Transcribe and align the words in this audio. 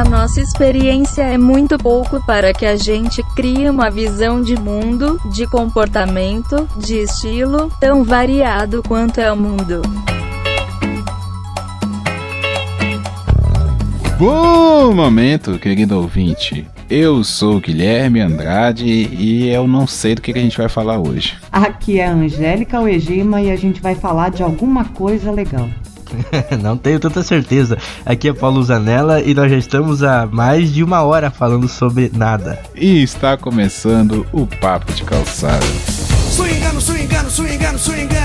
A 0.00 0.04
nossa 0.04 0.40
experiência 0.40 1.20
é 1.20 1.36
muito 1.36 1.76
pouco 1.76 2.24
para 2.24 2.54
que 2.54 2.64
a 2.64 2.74
gente 2.74 3.22
crie 3.36 3.68
uma 3.68 3.90
visão 3.90 4.40
de 4.40 4.58
mundo, 4.58 5.20
de 5.30 5.46
comportamento, 5.46 6.66
de 6.78 7.00
estilo, 7.02 7.70
tão 7.78 8.02
variado 8.02 8.82
quanto 8.88 9.20
é 9.20 9.30
o 9.30 9.36
mundo. 9.36 9.82
Bom 14.18 14.94
momento, 14.94 15.58
querido 15.58 15.98
ouvinte. 15.98 16.66
Eu 16.88 17.22
sou 17.22 17.56
o 17.56 17.60
Guilherme 17.60 18.20
Andrade 18.20 18.86
e 18.86 19.50
eu 19.50 19.68
não 19.68 19.86
sei 19.86 20.14
do 20.14 20.22
que, 20.22 20.30
a 20.30 20.42
gente 20.42 20.56
vai 20.56 20.70
falar 20.70 20.98
hoje. 20.98 21.36
Aqui 21.52 22.00
é 22.00 22.06
a 22.06 22.12
Angélica 22.12 22.80
Uegima 22.80 23.42
e 23.42 23.50
a 23.50 23.56
gente 23.56 23.82
vai 23.82 23.94
falar 23.94 24.30
de 24.30 24.42
alguma 24.42 24.86
coisa 24.86 25.30
legal. 25.30 25.68
Não 26.62 26.76
tenho 26.76 26.98
tanta 26.98 27.22
certeza. 27.22 27.78
Aqui 28.04 28.28
é 28.28 28.32
Paulo 28.32 28.62
Zanella 28.62 29.20
e 29.20 29.34
nós 29.34 29.50
já 29.50 29.58
estamos 29.58 30.02
há 30.02 30.26
mais 30.26 30.72
de 30.72 30.82
uma 30.82 31.02
hora 31.02 31.30
falando 31.30 31.68
sobre 31.68 32.10
nada. 32.14 32.58
E 32.74 33.02
está 33.02 33.36
começando 33.36 34.26
o 34.32 34.46
Papo 34.46 34.92
de 34.92 35.04
Calçada. 35.04 35.64
Swingando, 36.30 36.80
swingando, 36.80 37.30
swingando, 37.30 37.78
swingando. 37.78 38.19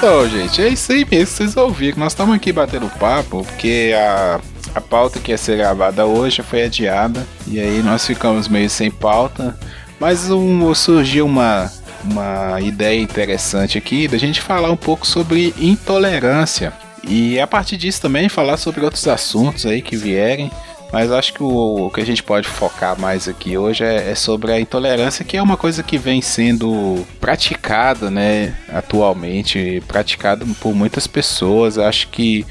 Então, 0.00 0.26
gente, 0.26 0.62
é 0.62 0.68
isso 0.70 0.92
aí 0.92 1.06
mesmo. 1.08 1.26
Vocês 1.26 1.58
ouviram. 1.58 1.98
Nós 1.98 2.12
estamos 2.12 2.34
aqui 2.34 2.50
batendo 2.50 2.88
papo 2.98 3.44
porque 3.44 3.92
a, 3.94 4.40
a 4.74 4.80
pauta 4.80 5.20
que 5.20 5.30
ia 5.30 5.36
ser 5.36 5.58
gravada 5.58 6.06
hoje 6.06 6.40
foi 6.40 6.62
adiada. 6.62 7.26
E 7.46 7.60
aí 7.60 7.82
nós 7.82 8.06
ficamos 8.06 8.48
meio 8.48 8.70
sem 8.70 8.90
pauta. 8.90 9.54
Mas 10.00 10.30
um, 10.30 10.74
surgiu 10.74 11.26
uma, 11.26 11.70
uma 12.02 12.62
ideia 12.62 12.98
interessante 12.98 13.76
aqui 13.76 14.08
da 14.08 14.16
gente 14.16 14.40
falar 14.40 14.70
um 14.70 14.76
pouco 14.76 15.06
sobre 15.06 15.54
intolerância. 15.58 16.72
E 17.06 17.38
a 17.38 17.46
partir 17.46 17.76
disso 17.76 18.00
também 18.00 18.30
falar 18.30 18.56
sobre 18.56 18.82
outros 18.82 19.06
assuntos 19.06 19.66
aí 19.66 19.82
que 19.82 19.98
vierem. 19.98 20.50
Mas 20.92 21.12
acho 21.12 21.32
que 21.34 21.42
o, 21.42 21.86
o 21.86 21.90
que 21.90 22.00
a 22.00 22.06
gente 22.06 22.22
pode 22.22 22.48
focar 22.48 22.98
mais 22.98 23.28
aqui 23.28 23.56
hoje 23.56 23.84
é, 23.84 24.10
é 24.10 24.14
sobre 24.14 24.52
a 24.52 24.60
intolerância, 24.60 25.24
que 25.24 25.36
é 25.36 25.42
uma 25.42 25.56
coisa 25.56 25.82
que 25.82 25.96
vem 25.96 26.20
sendo 26.20 27.06
praticada, 27.20 28.10
né, 28.10 28.54
atualmente, 28.68 29.82
praticada 29.86 30.44
por 30.60 30.74
muitas 30.74 31.06
pessoas. 31.06 31.78
Acho 31.78 32.08
que 32.08 32.44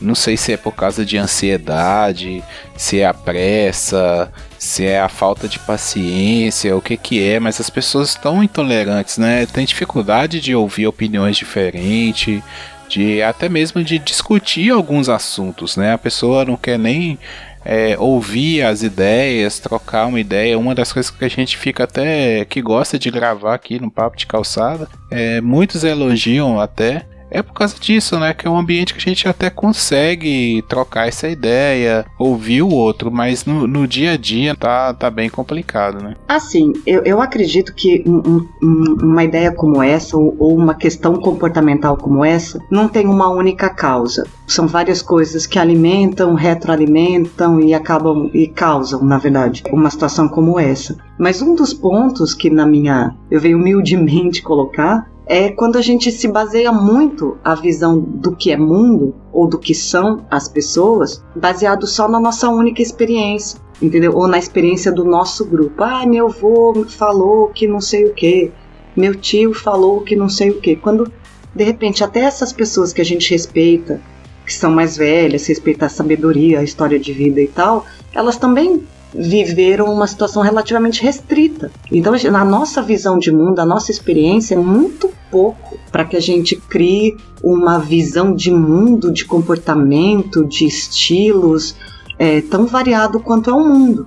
não 0.00 0.14
sei 0.14 0.36
se 0.36 0.52
é 0.52 0.56
por 0.56 0.74
causa 0.74 1.04
de 1.04 1.18
ansiedade, 1.18 2.42
se 2.76 3.00
é 3.00 3.06
a 3.06 3.12
pressa, 3.12 4.32
se 4.58 4.86
é 4.86 5.00
a 5.00 5.08
falta 5.08 5.48
de 5.48 5.58
paciência, 5.58 6.76
o 6.76 6.80
que 6.80 6.96
que 6.96 7.22
é, 7.22 7.38
mas 7.40 7.60
as 7.60 7.68
pessoas 7.68 8.10
estão 8.10 8.42
intolerantes, 8.42 9.18
né? 9.18 9.46
Tem 9.46 9.64
dificuldade 9.64 10.40
de 10.40 10.54
ouvir 10.54 10.86
opiniões 10.86 11.36
diferentes, 11.36 12.42
de 12.90 13.22
até 13.22 13.48
mesmo 13.48 13.82
de 13.84 13.98
discutir 13.98 14.70
alguns 14.70 15.08
assuntos, 15.08 15.76
né? 15.76 15.92
A 15.92 15.98
pessoa 15.98 16.44
não 16.44 16.56
quer 16.56 16.78
nem 16.78 17.18
é, 17.64 17.96
ouvir 17.98 18.62
as 18.62 18.82
ideias, 18.82 19.60
trocar 19.60 20.06
uma 20.06 20.18
ideia. 20.18 20.58
Uma 20.58 20.74
das 20.74 20.92
coisas 20.92 21.10
que 21.10 21.24
a 21.24 21.28
gente 21.28 21.56
fica 21.56 21.84
até 21.84 22.44
que 22.44 22.60
gosta 22.60 22.98
de 22.98 23.10
gravar 23.10 23.54
aqui 23.54 23.80
no 23.80 23.90
Papo 23.90 24.16
de 24.16 24.26
Calçada, 24.26 24.88
é, 25.10 25.40
muitos 25.40 25.84
elogiam 25.84 26.60
até. 26.60 27.06
É 27.30 27.42
por 27.42 27.52
causa 27.54 27.76
disso, 27.78 28.18
né? 28.18 28.34
Que 28.34 28.46
é 28.46 28.50
um 28.50 28.58
ambiente 28.58 28.92
que 28.92 28.98
a 28.98 29.02
gente 29.02 29.28
até 29.28 29.48
consegue 29.50 30.62
trocar 30.68 31.06
essa 31.08 31.28
ideia, 31.28 32.04
ouvir 32.18 32.62
o 32.62 32.68
outro, 32.70 33.10
mas 33.10 33.44
no, 33.44 33.66
no 33.66 33.86
dia 33.86 34.12
a 34.12 34.16
dia 34.16 34.54
tá, 34.54 34.92
tá 34.94 35.10
bem 35.10 35.28
complicado, 35.30 36.02
né? 36.02 36.14
Assim, 36.28 36.72
eu, 36.86 37.02
eu 37.04 37.20
acredito 37.20 37.74
que 37.74 38.02
um- 38.06 38.46
um- 38.62 38.96
uma 39.02 39.24
ideia 39.24 39.52
como 39.52 39.82
essa, 39.82 40.16
ou, 40.16 40.34
ou 40.38 40.56
uma 40.56 40.74
questão 40.74 41.14
comportamental 41.14 41.96
como 41.96 42.24
essa, 42.24 42.60
não 42.70 42.88
tem 42.88 43.06
uma 43.06 43.28
única 43.30 43.68
causa. 43.70 44.26
São 44.46 44.66
várias 44.66 45.00
coisas 45.02 45.46
que 45.46 45.58
alimentam, 45.58 46.34
retroalimentam 46.34 47.60
e 47.60 47.74
acabam 47.74 48.30
e 48.34 48.48
causam, 48.48 49.02
na 49.04 49.18
verdade, 49.18 49.62
uma 49.72 49.90
situação 49.90 50.28
como 50.28 50.58
essa. 50.58 50.96
Mas 51.18 51.42
um 51.42 51.54
dos 51.54 51.72
pontos 51.74 52.34
que 52.34 52.50
na 52.50 52.66
minha 52.66 53.14
eu 53.30 53.40
venho 53.40 53.58
humildemente 53.58 54.42
colocar 54.42 55.08
é 55.30 55.48
quando 55.48 55.78
a 55.78 55.80
gente 55.80 56.10
se 56.10 56.26
baseia 56.26 56.72
muito 56.72 57.38
a 57.44 57.54
visão 57.54 58.00
do 58.00 58.34
que 58.34 58.50
é 58.50 58.56
mundo 58.56 59.14
ou 59.32 59.46
do 59.46 59.60
que 59.60 59.72
são 59.72 60.26
as 60.28 60.48
pessoas, 60.48 61.24
baseado 61.36 61.86
só 61.86 62.08
na 62.08 62.18
nossa 62.18 62.48
única 62.48 62.82
experiência, 62.82 63.60
entendeu? 63.80 64.16
Ou 64.16 64.26
na 64.26 64.40
experiência 64.40 64.90
do 64.90 65.04
nosso 65.04 65.44
grupo. 65.44 65.84
Ah, 65.84 66.04
meu 66.04 66.26
avô 66.26 66.84
falou 66.88 67.46
que 67.50 67.68
não 67.68 67.80
sei 67.80 68.06
o 68.06 68.12
que, 68.12 68.50
meu 68.96 69.14
tio 69.14 69.54
falou 69.54 70.00
que 70.00 70.16
não 70.16 70.28
sei 70.28 70.50
o 70.50 70.60
que. 70.60 70.74
Quando 70.74 71.12
de 71.54 71.62
repente 71.62 72.02
até 72.02 72.22
essas 72.22 72.52
pessoas 72.52 72.92
que 72.92 73.00
a 73.00 73.04
gente 73.04 73.30
respeita, 73.30 74.00
que 74.44 74.52
são 74.52 74.72
mais 74.72 74.96
velhas, 74.96 75.46
respeita 75.46 75.86
a 75.86 75.88
sabedoria, 75.88 76.58
a 76.58 76.64
história 76.64 76.98
de 76.98 77.12
vida 77.12 77.40
e 77.40 77.46
tal, 77.46 77.86
elas 78.12 78.36
também 78.36 78.82
viveram 79.14 79.92
uma 79.92 80.06
situação 80.06 80.42
relativamente 80.42 81.02
restrita. 81.02 81.70
Então, 81.90 82.12
na 82.30 82.44
nossa 82.44 82.80
visão 82.82 83.18
de 83.18 83.32
mundo, 83.32 83.58
a 83.58 83.66
nossa 83.66 83.90
experiência 83.90 84.54
é 84.54 84.58
muito 84.58 85.10
pouco 85.30 85.78
para 85.90 86.04
que 86.04 86.16
a 86.16 86.20
gente 86.20 86.56
crie 86.56 87.16
uma 87.42 87.78
visão 87.78 88.34
de 88.34 88.50
mundo, 88.50 89.12
de 89.12 89.24
comportamento, 89.24 90.44
de 90.44 90.64
estilos 90.66 91.76
é, 92.18 92.40
tão 92.40 92.66
variado 92.66 93.20
quanto 93.20 93.50
é 93.50 93.52
o 93.52 93.66
mundo. 93.66 94.06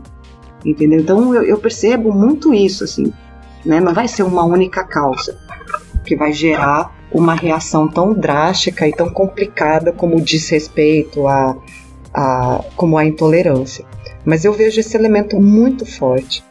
Entendeu? 0.63 0.99
Então, 0.99 1.35
eu, 1.35 1.43
eu 1.43 1.57
percebo 1.57 2.13
muito 2.13 2.53
isso, 2.53 2.83
assim. 2.83 3.11
Né? 3.65 3.79
Não 3.79 3.93
vai 3.93 4.07
ser 4.07 4.23
uma 4.23 4.43
única 4.43 4.83
causa 4.83 5.37
que 6.05 6.15
vai 6.15 6.31
gerar 6.33 6.93
uma 7.11 7.33
reação 7.33 7.87
tão 7.87 8.13
drástica 8.13 8.87
e 8.87 8.93
tão 8.93 9.09
complicada 9.09 9.91
como 9.91 10.17
o 10.17 10.21
desrespeito, 10.21 11.27
a, 11.27 11.55
a, 12.13 12.63
como 12.75 12.97
a 12.97 13.05
intolerância. 13.05 13.85
Mas 14.25 14.45
eu 14.45 14.53
vejo 14.53 14.79
esse 14.79 14.95
elemento 14.95 15.39
muito 15.39 15.85
forte, 15.85 16.43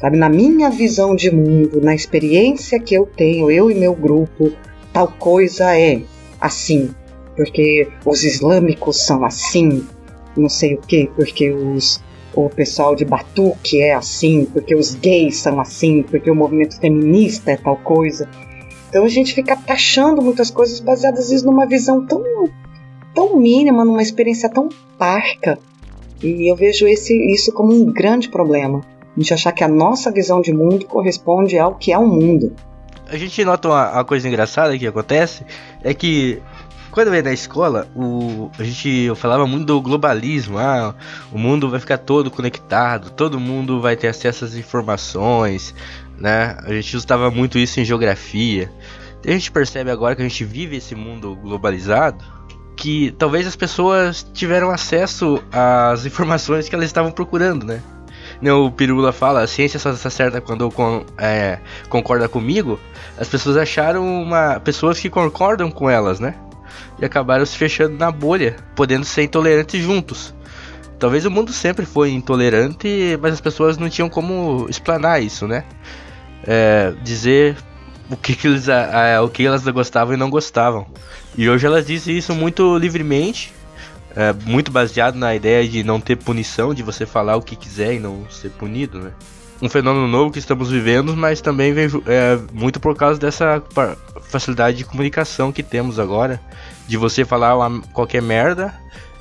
sabe? 0.00 0.16
Na 0.16 0.28
minha 0.28 0.70
visão 0.70 1.14
de 1.14 1.30
mundo, 1.30 1.80
na 1.80 1.94
experiência 1.94 2.78
que 2.78 2.94
eu 2.94 3.06
tenho, 3.06 3.50
eu 3.50 3.70
e 3.70 3.74
meu 3.74 3.94
grupo, 3.94 4.52
tal 4.92 5.08
coisa 5.08 5.76
é 5.76 6.02
assim, 6.40 6.90
porque 7.36 7.88
os 8.04 8.24
islâmicos 8.24 9.04
são 9.04 9.24
assim, 9.24 9.84
não 10.36 10.48
sei 10.48 10.74
o 10.74 10.80
que, 10.80 11.10
porque 11.16 11.50
os 11.50 12.04
o 12.36 12.50
pessoal 12.50 12.94
de 12.94 13.04
Batuque 13.04 13.80
é 13.80 13.94
assim, 13.94 14.44
porque 14.44 14.74
os 14.74 14.94
gays 14.94 15.38
são 15.38 15.58
assim, 15.58 16.02
porque 16.02 16.30
o 16.30 16.34
movimento 16.34 16.78
feminista 16.78 17.52
é 17.52 17.56
tal 17.56 17.78
coisa. 17.78 18.28
Então 18.90 19.04
a 19.04 19.08
gente 19.08 19.34
fica 19.34 19.56
taxando 19.56 20.20
muitas 20.20 20.50
coisas 20.50 20.78
baseadas 20.78 21.20
às 21.20 21.30
vezes 21.30 21.44
numa 21.44 21.66
visão 21.66 22.04
tão, 22.06 22.22
tão 23.14 23.38
mínima, 23.38 23.84
numa 23.86 24.02
experiência 24.02 24.50
tão 24.50 24.68
parca. 24.98 25.58
E 26.22 26.50
eu 26.50 26.56
vejo 26.56 26.86
esse, 26.86 27.14
isso 27.32 27.52
como 27.52 27.72
um 27.72 27.92
grande 27.92 28.28
problema. 28.28 28.80
A 29.16 29.20
gente 29.20 29.34
achar 29.34 29.52
que 29.52 29.64
a 29.64 29.68
nossa 29.68 30.10
visão 30.10 30.40
de 30.40 30.52
mundo 30.52 30.86
corresponde 30.86 31.58
ao 31.58 31.74
que 31.74 31.92
é 31.92 31.98
o 31.98 32.06
mundo. 32.06 32.54
A 33.08 33.16
gente 33.16 33.44
nota 33.44 33.68
uma, 33.68 33.92
uma 33.92 34.04
coisa 34.04 34.28
engraçada 34.28 34.76
que 34.76 34.86
acontece, 34.86 35.44
é 35.82 35.94
que 35.94 36.42
quando 36.90 37.08
eu 37.08 37.14
ia 37.14 37.22
na 37.22 37.32
escola, 37.32 37.86
o, 37.94 38.50
a 38.58 38.64
gente 38.64 38.88
eu 38.88 39.14
falava 39.14 39.46
muito 39.46 39.66
do 39.66 39.80
globalismo, 39.82 40.58
ah, 40.58 40.94
o 41.30 41.38
mundo 41.38 41.68
vai 41.68 41.78
ficar 41.78 41.98
todo 41.98 42.30
conectado, 42.30 43.10
todo 43.10 43.38
mundo 43.38 43.80
vai 43.80 43.96
ter 43.96 44.08
acesso 44.08 44.46
às 44.46 44.54
informações, 44.54 45.74
né? 46.18 46.56
A 46.64 46.72
gente 46.72 46.96
usava 46.96 47.30
muito 47.30 47.58
isso 47.58 47.78
em 47.78 47.84
geografia. 47.84 48.72
A 49.24 49.30
gente 49.30 49.52
percebe 49.52 49.90
agora 49.90 50.16
que 50.16 50.22
a 50.22 50.28
gente 50.28 50.42
vive 50.42 50.76
esse 50.76 50.94
mundo 50.94 51.36
globalizado, 51.36 52.24
que 52.76 53.10
talvez 53.18 53.46
as 53.46 53.56
pessoas 53.56 54.26
tiveram 54.34 54.70
acesso 54.70 55.42
às 55.50 56.04
informações 56.06 56.68
que 56.68 56.74
elas 56.74 56.86
estavam 56.86 57.10
procurando, 57.10 57.64
né? 57.64 57.82
Nem 58.40 58.52
o 58.52 58.70
Pirula 58.70 59.12
fala, 59.12 59.40
a 59.42 59.46
ciência 59.46 59.78
só 59.80 59.90
está 59.90 60.10
certa 60.10 60.40
quando 60.42 60.70
con- 60.70 61.04
é, 61.16 61.58
concorda 61.88 62.28
comigo. 62.28 62.78
As 63.18 63.28
pessoas 63.28 63.56
acharam 63.56 64.04
uma 64.22 64.60
pessoas 64.60 64.98
que 65.00 65.08
concordam 65.08 65.70
com 65.70 65.88
elas, 65.88 66.20
né? 66.20 66.34
E 66.98 67.04
acabaram 67.04 67.46
se 67.46 67.56
fechando 67.56 67.96
na 67.96 68.10
bolha, 68.10 68.56
podendo 68.74 69.04
ser 69.06 69.22
intolerantes 69.22 69.82
juntos. 69.82 70.34
Talvez 70.98 71.24
o 71.24 71.30
mundo 71.30 71.52
sempre 71.52 71.86
foi 71.86 72.10
intolerante, 72.10 73.18
mas 73.22 73.34
as 73.34 73.40
pessoas 73.40 73.78
não 73.78 73.88
tinham 73.88 74.08
como 74.08 74.66
explanar 74.68 75.22
isso, 75.22 75.46
né? 75.46 75.64
É, 76.46 76.92
dizer 77.02 77.56
o 78.10 78.16
que, 78.16 78.34
que 78.34 78.46
eles, 78.46 78.68
a- 78.68 79.16
a- 79.16 79.22
o 79.22 79.28
que 79.28 79.46
elas 79.46 79.62
gostavam 79.68 80.14
e 80.14 80.16
não 80.16 80.28
gostavam. 80.30 80.86
E 81.36 81.48
hoje 81.48 81.66
elas 81.66 81.86
dizem 81.86 82.16
isso 82.16 82.34
muito 82.34 82.76
livremente, 82.78 83.52
é, 84.14 84.32
muito 84.32 84.70
baseado 84.70 85.16
na 85.16 85.34
ideia 85.34 85.68
de 85.68 85.84
não 85.84 86.00
ter 86.00 86.16
punição, 86.16 86.72
de 86.72 86.82
você 86.82 87.04
falar 87.04 87.36
o 87.36 87.42
que 87.42 87.56
quiser 87.56 87.94
e 87.94 87.98
não 87.98 88.28
ser 88.30 88.50
punido, 88.50 88.98
né? 89.00 89.12
um 89.60 89.68
fenômeno 89.68 90.06
novo 90.06 90.30
que 90.30 90.38
estamos 90.38 90.70
vivendo, 90.70 91.16
mas 91.16 91.40
também 91.40 91.72
vem 91.72 91.86
é, 92.06 92.38
muito 92.52 92.78
por 92.78 92.94
causa 92.94 93.18
dessa 93.18 93.62
facilidade 94.22 94.76
de 94.78 94.84
comunicação 94.84 95.52
que 95.52 95.62
temos 95.62 95.98
agora, 95.98 96.40
de 96.86 96.96
você 96.96 97.24
falar 97.24 97.56
uma, 97.56 97.80
qualquer 97.92 98.22
merda 98.22 98.74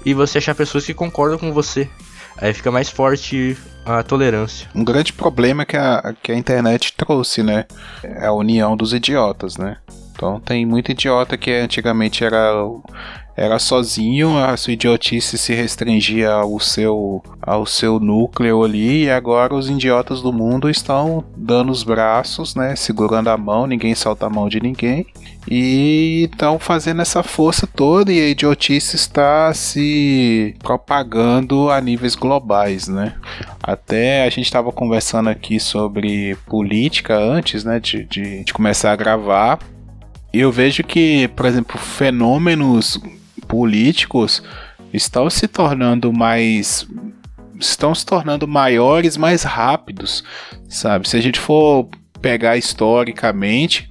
e 0.06 0.14
você 0.14 0.38
achar 0.38 0.56
pessoas 0.56 0.86
que 0.86 0.94
concordam 0.94 1.38
com 1.38 1.52
você. 1.54 1.90
Aí 2.38 2.54
fica 2.54 2.70
mais 2.70 2.90
forte 2.90 3.58
a 3.86 4.04
tolerância. 4.04 4.68
Um 4.76 4.84
grande 4.84 5.14
problema 5.14 5.66
que 5.66 5.78
a, 5.78 6.14
que 6.22 6.32
a 6.34 6.36
internet 6.36 6.94
trouxe, 6.98 7.42
né? 7.42 7.66
É 8.04 8.26
a 8.26 8.34
união 8.34 8.76
dos 8.76 8.94
idiotas, 8.94 9.56
né? 9.56 9.78
Então 10.16 10.40
tem 10.40 10.66
muito 10.66 10.92
idiota 10.92 11.38
que 11.38 11.52
antigamente 11.52 12.24
era 12.24 12.56
era 13.38 13.60
sozinho, 13.60 14.38
a 14.38 14.56
sua 14.56 14.74
idiotice 14.74 15.38
se 15.38 15.54
restringia 15.54 16.32
ao 16.32 16.58
seu, 16.58 17.22
ao 17.42 17.66
seu 17.66 18.00
núcleo 18.00 18.64
ali, 18.64 19.04
e 19.04 19.12
agora 19.12 19.54
os 19.54 19.70
idiotas 19.70 20.22
do 20.22 20.32
mundo 20.32 20.70
estão 20.70 21.24
dando 21.36 21.70
os 21.70 21.84
braços, 21.84 22.56
né, 22.56 22.78
segurando 22.78 23.30
a 23.30 23.38
mão, 23.38 23.68
ninguém 23.68 23.94
solta 23.94 24.28
a 24.28 24.30
mão 24.30 24.48
de 24.48 24.62
ninguém, 24.62 25.06
e 25.52 26.30
estão 26.32 26.58
fazendo 26.58 27.02
essa 27.02 27.22
força 27.22 27.68
toda, 27.68 28.10
e 28.12 28.22
a 28.22 28.30
idiotice 28.30 28.96
está 28.96 29.54
se 29.54 30.56
propagando 30.60 31.70
a 31.70 31.82
níveis 31.82 32.16
globais, 32.16 32.88
né. 32.88 33.16
Até 33.62 34.24
a 34.24 34.30
gente 34.30 34.46
estava 34.46 34.72
conversando 34.72 35.28
aqui 35.28 35.60
sobre 35.60 36.38
política 36.48 37.18
antes, 37.18 37.66
né, 37.66 37.82
de, 37.82 38.06
de, 38.06 38.46
de 38.46 38.54
começar 38.54 38.94
a 38.94 38.96
gravar, 38.96 39.60
eu 40.40 40.52
vejo 40.52 40.84
que, 40.84 41.28
por 41.30 41.46
exemplo, 41.46 41.78
fenômenos 41.78 43.00
políticos 43.48 44.44
estão 44.94 45.30
se 45.30 45.48
tornando 45.48 46.12
mais 46.12 46.88
estão 47.60 47.96
se 47.96 48.06
tornando 48.06 48.48
maiores, 48.48 49.16
mais 49.16 49.44
rápidos, 49.44 50.24
sabe? 50.68 51.08
Se 51.08 51.16
a 51.16 51.22
gente 51.22 51.40
for 51.40 51.88
pegar 52.22 52.58
historicamente, 52.58 53.90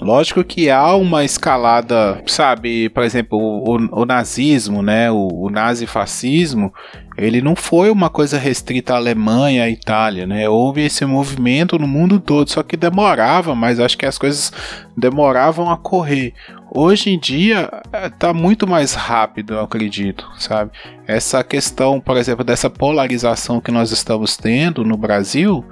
lógico 0.00 0.42
que 0.42 0.68
há 0.70 0.94
uma 0.94 1.24
escalada, 1.24 2.22
sabe? 2.26 2.88
Por 2.88 3.04
exemplo, 3.04 3.38
o, 3.38 4.02
o 4.02 4.04
nazismo, 4.04 4.82
né? 4.82 5.10
O, 5.10 5.28
o 5.28 5.50
nazifascismo, 5.50 6.72
ele 7.16 7.40
não 7.40 7.56
foi 7.56 7.90
uma 7.90 8.10
coisa 8.10 8.38
restrita 8.38 8.92
à 8.92 8.96
Alemanha, 8.96 9.64
à 9.64 9.70
Itália, 9.70 10.26
né? 10.26 10.48
Houve 10.48 10.82
esse 10.82 11.04
movimento 11.06 11.78
no 11.78 11.88
mundo 11.88 12.20
todo, 12.20 12.50
só 12.50 12.62
que 12.62 12.76
demorava, 12.76 13.54
mas 13.54 13.80
acho 13.80 13.96
que 13.96 14.04
as 14.04 14.18
coisas 14.18 14.52
demoravam 14.94 15.70
a 15.70 15.78
correr. 15.78 16.34
Hoje 16.70 17.10
em 17.10 17.18
dia 17.18 17.70
está 18.04 18.34
muito 18.34 18.66
mais 18.66 18.92
rápido, 18.92 19.54
eu 19.54 19.60
acredito, 19.60 20.28
sabe? 20.38 20.72
Essa 21.06 21.42
questão, 21.42 21.98
por 22.00 22.18
exemplo, 22.18 22.44
dessa 22.44 22.68
polarização 22.68 23.60
que 23.60 23.70
nós 23.70 23.92
estamos 23.92 24.36
tendo 24.36 24.84
no 24.84 24.96
Brasil, 24.96 25.64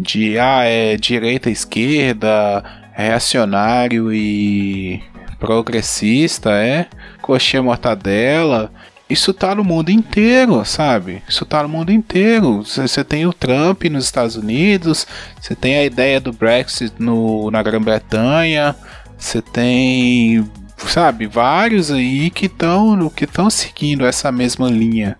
de 0.00 0.38
ah, 0.38 0.64
é 0.64 0.96
direita, 0.96 1.50
esquerda, 1.50 2.64
reacionário 2.92 4.10
e 4.14 5.02
progressista, 5.38 6.52
é 6.52 6.86
coxinha 7.20 7.62
mortadela. 7.62 8.72
Isso 9.08 9.32
tá 9.32 9.54
no 9.54 9.62
mundo 9.62 9.90
inteiro, 9.90 10.64
sabe? 10.64 11.22
Isso 11.28 11.44
tá 11.44 11.62
no 11.62 11.68
mundo 11.68 11.92
inteiro. 11.92 12.64
Você 12.64 13.04
tem 13.04 13.24
o 13.24 13.32
Trump 13.32 13.84
nos 13.84 14.04
Estados 14.04 14.34
Unidos, 14.34 15.06
você 15.40 15.54
tem 15.54 15.76
a 15.76 15.84
ideia 15.84 16.20
do 16.20 16.32
Brexit 16.32 16.92
no, 16.98 17.48
na 17.50 17.62
Grã-Bretanha, 17.62 18.74
você 19.16 19.40
tem, 19.40 20.44
sabe, 20.76 21.28
vários 21.28 21.92
aí 21.92 22.30
que 22.30 22.46
estão 22.46 23.08
que 23.08 23.24
estão 23.24 23.48
seguindo 23.48 24.04
essa 24.04 24.32
mesma 24.32 24.68
linha. 24.68 25.16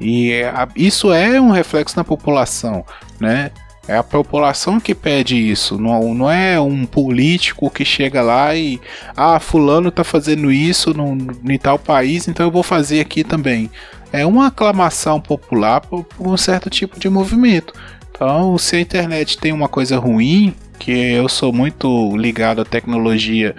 E 0.00 0.30
é, 0.32 0.52
isso 0.76 1.12
é 1.12 1.40
um 1.40 1.50
reflexo 1.50 1.96
na 1.96 2.04
população, 2.04 2.84
né? 3.18 3.50
É 3.86 3.96
a 3.96 4.02
população 4.02 4.80
que 4.80 4.94
pede 4.94 5.36
isso, 5.36 5.78
não, 5.78 6.14
não 6.14 6.30
é 6.30 6.58
um 6.58 6.86
político 6.86 7.70
que 7.70 7.84
chega 7.84 8.22
lá 8.22 8.54
e 8.56 8.80
ah, 9.14 9.38
fulano 9.38 9.90
tá 9.90 10.02
fazendo 10.02 10.50
isso 10.50 10.94
no, 10.94 11.18
em 11.46 11.58
tal 11.58 11.78
país, 11.78 12.26
então 12.26 12.46
eu 12.46 12.50
vou 12.50 12.62
fazer 12.62 13.00
aqui 13.00 13.22
também. 13.22 13.70
É 14.10 14.24
uma 14.24 14.46
aclamação 14.46 15.20
popular 15.20 15.82
por, 15.82 16.04
por 16.04 16.26
um 16.26 16.36
certo 16.36 16.70
tipo 16.70 16.98
de 16.98 17.10
movimento. 17.10 17.74
Então, 18.10 18.56
se 18.56 18.76
a 18.76 18.80
internet 18.80 19.36
tem 19.36 19.52
uma 19.52 19.68
coisa 19.68 19.98
ruim, 19.98 20.54
que 20.78 20.92
eu 20.92 21.28
sou 21.28 21.52
muito 21.52 22.16
ligado 22.16 22.62
à 22.62 22.64
tecnologia 22.64 23.54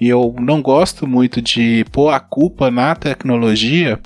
e 0.00 0.08
eu 0.08 0.34
não 0.38 0.62
gosto 0.62 1.06
muito 1.06 1.42
de 1.42 1.84
pôr 1.92 2.10
a 2.10 2.20
culpa 2.20 2.70
na 2.70 2.94
tecnologia, 2.94 4.00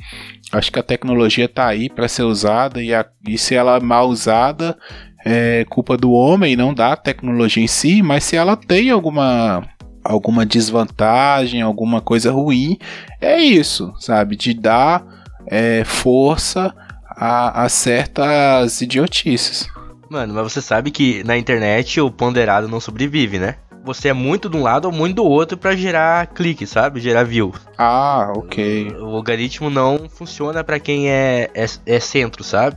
acho 0.50 0.72
que 0.72 0.78
a 0.78 0.82
tecnologia 0.82 1.46
está 1.46 1.66
aí 1.66 1.88
para 1.88 2.08
ser 2.08 2.22
usada 2.22 2.82
e, 2.82 2.94
a, 2.94 3.04
e 3.26 3.36
se 3.38 3.54
ela 3.54 3.76
é 3.76 3.80
mal 3.80 4.08
usada, 4.08 4.76
é 5.24 5.64
culpa 5.68 5.96
do 5.96 6.12
homem, 6.12 6.56
não 6.56 6.74
da 6.74 6.96
tecnologia 6.96 7.62
em 7.62 7.66
si, 7.66 8.02
mas 8.02 8.24
se 8.24 8.36
ela 8.36 8.56
tem 8.56 8.90
alguma 8.90 9.62
alguma 10.04 10.44
desvantagem, 10.44 11.62
alguma 11.62 12.00
coisa 12.00 12.32
ruim, 12.32 12.76
é 13.20 13.40
isso, 13.40 13.94
sabe? 14.00 14.34
De 14.34 14.52
dar 14.52 15.04
é, 15.46 15.84
força 15.84 16.74
a, 17.08 17.64
a 17.64 17.68
certas 17.68 18.80
idiotices. 18.80 19.68
Mano, 20.10 20.34
mas 20.34 20.52
você 20.52 20.60
sabe 20.60 20.90
que 20.90 21.22
na 21.24 21.38
internet 21.38 22.00
o 22.00 22.10
ponderado 22.10 22.68
não 22.68 22.80
sobrevive, 22.80 23.38
né? 23.38 23.56
Você 23.84 24.08
é 24.08 24.12
muito 24.12 24.48
de 24.48 24.56
um 24.56 24.62
lado 24.62 24.84
ou 24.84 24.92
muito 24.92 25.16
do 25.16 25.24
outro 25.24 25.58
para 25.58 25.74
gerar 25.74 26.28
clique, 26.28 26.66
sabe? 26.66 27.00
Gerar 27.00 27.24
view. 27.24 27.52
Ah, 27.76 28.32
ok. 28.36 28.92
O, 28.92 29.06
o 29.06 29.16
algoritmo 29.16 29.68
não 29.68 30.08
funciona 30.08 30.62
para 30.62 30.78
quem 30.78 31.10
é, 31.10 31.50
é, 31.54 31.66
é 31.86 32.00
centro, 32.00 32.44
sabe? 32.44 32.76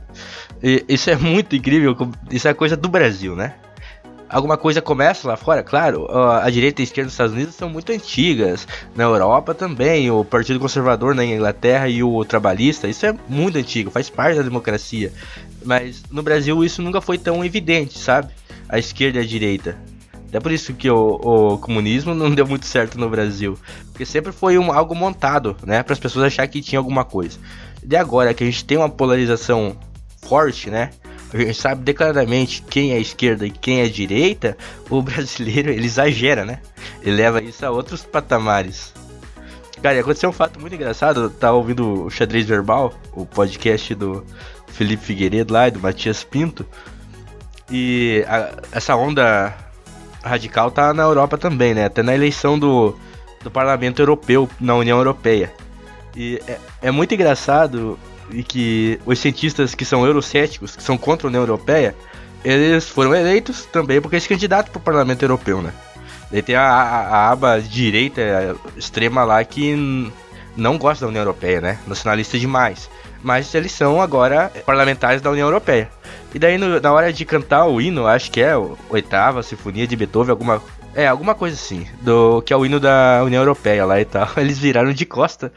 E 0.62 0.84
isso 0.88 1.08
é 1.08 1.16
muito 1.16 1.54
incrível, 1.54 1.96
isso 2.30 2.48
é 2.48 2.54
coisa 2.54 2.76
do 2.76 2.88
Brasil, 2.88 3.36
né? 3.36 3.54
Alguma 4.28 4.56
coisa 4.56 4.82
começa 4.82 5.28
lá 5.28 5.36
fora, 5.36 5.62
claro, 5.62 6.08
a 6.10 6.50
direita 6.50 6.80
e 6.80 6.82
a 6.82 6.84
esquerda 6.84 7.06
dos 7.06 7.14
Estados 7.14 7.32
Unidos 7.32 7.54
são 7.54 7.70
muito 7.70 7.92
antigas, 7.92 8.66
na 8.96 9.04
Europa 9.04 9.54
também, 9.54 10.10
o 10.10 10.24
Partido 10.24 10.58
Conservador 10.58 11.14
na 11.14 11.24
Inglaterra 11.24 11.88
e 11.88 12.02
o 12.02 12.24
Trabalhista, 12.24 12.88
isso 12.88 13.06
é 13.06 13.14
muito 13.28 13.56
antigo, 13.56 13.88
faz 13.88 14.10
parte 14.10 14.36
da 14.36 14.42
democracia. 14.42 15.12
Mas 15.64 16.02
no 16.10 16.24
Brasil 16.24 16.64
isso 16.64 16.82
nunca 16.82 17.00
foi 17.00 17.18
tão 17.18 17.44
evidente, 17.44 17.96
sabe? 17.96 18.32
A 18.68 18.80
esquerda 18.80 19.20
e 19.20 19.22
a 19.22 19.24
direita. 19.24 19.78
É 20.32 20.40
por 20.40 20.52
isso 20.52 20.74
que 20.74 20.90
o, 20.90 21.20
o, 21.22 21.58
comunismo 21.58 22.14
não 22.14 22.34
deu 22.34 22.46
muito 22.46 22.66
certo 22.66 22.98
no 22.98 23.08
Brasil. 23.08 23.58
Porque 23.92 24.04
sempre 24.04 24.32
foi 24.32 24.58
um, 24.58 24.72
algo 24.72 24.94
montado, 24.94 25.56
né? 25.64 25.82
Para 25.82 25.92
as 25.92 25.98
pessoas 25.98 26.26
acharem 26.26 26.50
que 26.50 26.60
tinha 26.60 26.78
alguma 26.78 27.04
coisa. 27.04 27.38
De 27.82 27.96
agora 27.96 28.34
que 28.34 28.42
a 28.42 28.46
gente 28.46 28.64
tem 28.64 28.76
uma 28.76 28.88
polarização 28.88 29.76
forte, 30.22 30.68
né? 30.70 30.90
A 31.32 31.38
gente 31.38 31.54
sabe 31.54 31.82
declaradamente 31.82 32.62
quem 32.62 32.92
é 32.92 33.00
esquerda 33.00 33.46
e 33.46 33.50
quem 33.50 33.80
é 33.80 33.88
direita. 33.88 34.56
O 34.90 35.00
brasileiro 35.02 35.70
ele 35.70 35.86
exagera, 35.86 36.44
né? 36.44 36.60
Ele 37.02 37.16
leva 37.16 37.42
isso 37.42 37.64
a 37.64 37.70
outros 37.70 38.02
patamares. 38.02 38.92
Cara, 39.82 40.00
aconteceu 40.00 40.30
um 40.30 40.32
fato 40.32 40.60
muito 40.60 40.74
engraçado. 40.74 41.32
Eu 41.40 41.54
ouvindo 41.54 42.04
o 42.04 42.10
Xadrez 42.10 42.46
Verbal, 42.46 42.92
o 43.12 43.24
podcast 43.24 43.94
do 43.94 44.24
Felipe 44.66 45.04
Figueiredo 45.04 45.52
lá 45.52 45.68
e 45.68 45.70
do 45.70 45.80
Matias 45.80 46.24
Pinto. 46.24 46.66
E 47.70 48.24
a, 48.28 48.52
essa 48.72 48.96
onda 48.96 49.54
radical 50.26 50.70
tá 50.70 50.92
na 50.92 51.02
Europa 51.02 51.38
também, 51.38 51.74
né? 51.74 51.86
Até 51.86 52.02
na 52.02 52.14
eleição 52.14 52.58
do, 52.58 52.96
do 53.42 53.50
Parlamento 53.50 54.00
Europeu 54.00 54.48
na 54.60 54.74
União 54.74 54.98
Europeia. 54.98 55.52
E 56.14 56.40
é, 56.46 56.58
é 56.82 56.90
muito 56.90 57.14
engraçado 57.14 57.98
e 58.30 58.42
que 58.42 59.00
os 59.06 59.18
cientistas 59.18 59.74
que 59.74 59.84
são 59.84 60.04
eurocéticos, 60.04 60.74
que 60.74 60.82
são 60.82 60.98
contra 60.98 61.26
a 61.26 61.28
União 61.28 61.42
Europeia, 61.42 61.94
eles 62.44 62.88
foram 62.88 63.14
eleitos 63.14 63.64
também 63.66 64.00
porque 64.00 64.16
esse 64.16 64.28
candidato 64.28 64.70
para 64.70 64.78
o 64.78 64.82
Parlamento 64.82 65.22
Europeu, 65.22 65.62
né? 65.62 65.72
Daí 66.30 66.42
tem 66.42 66.56
a, 66.56 66.62
a, 66.62 67.00
a, 67.06 67.30
aba 67.30 67.60
direita 67.60 68.56
extrema 68.76 69.24
lá 69.24 69.42
que 69.44 70.12
não 70.56 70.76
gosta 70.76 71.04
da 71.04 71.08
União 71.08 71.22
Europeia, 71.22 71.60
né? 71.60 71.78
Nacionalista 71.86 72.38
demais. 72.38 72.90
Mas 73.22 73.54
eles 73.54 73.72
são 73.72 74.00
agora 74.00 74.52
parlamentares 74.64 75.20
da 75.20 75.30
União 75.30 75.48
Europeia. 75.48 75.90
E 76.34 76.38
daí 76.38 76.58
no, 76.58 76.80
na 76.80 76.92
hora 76.92 77.12
de 77.12 77.24
cantar 77.24 77.66
o 77.66 77.80
hino, 77.80 78.06
acho 78.06 78.30
que 78.30 78.40
é 78.40 78.52
a 78.52 78.58
oitava 78.90 79.42
sinfonia 79.42 79.86
de 79.86 79.96
Beethoven, 79.96 80.30
alguma 80.30 80.62
é, 80.94 81.06
alguma 81.06 81.34
coisa 81.34 81.54
assim, 81.54 81.86
do 82.00 82.40
que 82.42 82.52
é 82.52 82.56
o 82.56 82.64
hino 82.64 82.80
da 82.80 83.22
União 83.24 83.42
Europeia 83.42 83.84
lá 83.84 84.00
e 84.00 84.04
tal. 84.04 84.28
Eles 84.38 84.58
viraram 84.58 84.92
de 84.92 85.04
costa 85.04 85.52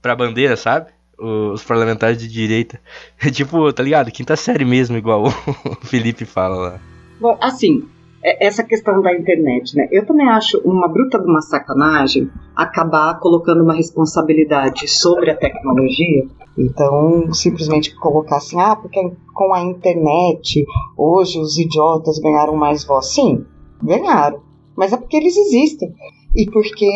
pra 0.00 0.14
bandeira, 0.14 0.56
sabe? 0.56 0.86
os 1.22 1.62
parlamentares 1.62 2.18
de 2.18 2.28
direita. 2.28 2.80
Tipo, 3.32 3.72
tá 3.72 3.82
ligado? 3.82 4.10
Quinta 4.10 4.34
série 4.36 4.64
mesmo, 4.64 4.96
igual 4.96 5.26
o 5.26 5.30
Felipe 5.86 6.24
fala 6.24 6.56
lá. 6.56 6.80
Bom, 7.20 7.38
assim, 7.40 7.88
essa 8.22 8.62
questão 8.62 9.02
da 9.02 9.12
internet, 9.12 9.76
né? 9.76 9.88
Eu 9.90 10.06
também 10.06 10.28
acho 10.28 10.58
uma 10.64 10.86
bruta 10.86 11.18
de 11.18 11.28
uma 11.28 11.40
sacanagem 11.40 12.30
acabar 12.54 13.18
colocando 13.18 13.64
uma 13.64 13.74
responsabilidade 13.74 14.86
sobre 14.86 15.30
a 15.30 15.36
tecnologia. 15.36 16.26
Então, 16.56 17.32
simplesmente 17.32 17.94
colocar 17.96 18.36
assim, 18.36 18.60
ah, 18.60 18.76
porque 18.76 19.00
com 19.34 19.52
a 19.52 19.62
internet 19.62 20.64
hoje 20.96 21.40
os 21.40 21.58
idiotas 21.58 22.18
ganharam 22.20 22.54
mais 22.54 22.84
voz. 22.84 23.12
Sim, 23.12 23.44
ganharam. 23.82 24.40
Mas 24.76 24.92
é 24.92 24.96
porque 24.96 25.16
eles 25.16 25.36
existem. 25.36 25.92
E 26.34 26.46
porque 26.50 26.86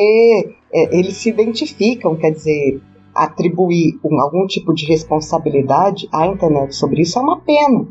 é, 0.73 0.97
eles 0.97 1.16
se 1.16 1.28
identificam, 1.28 2.14
quer 2.16 2.30
dizer, 2.30 2.80
atribuir 3.14 3.99
um, 4.04 4.21
algum 4.21 4.47
tipo 4.47 4.73
de 4.73 4.87
responsabilidade 4.87 6.09
à 6.12 6.26
internet 6.26 6.75
sobre 6.75 7.02
isso 7.02 7.18
é 7.18 7.23
uma 7.23 7.40
pena. 7.40 7.87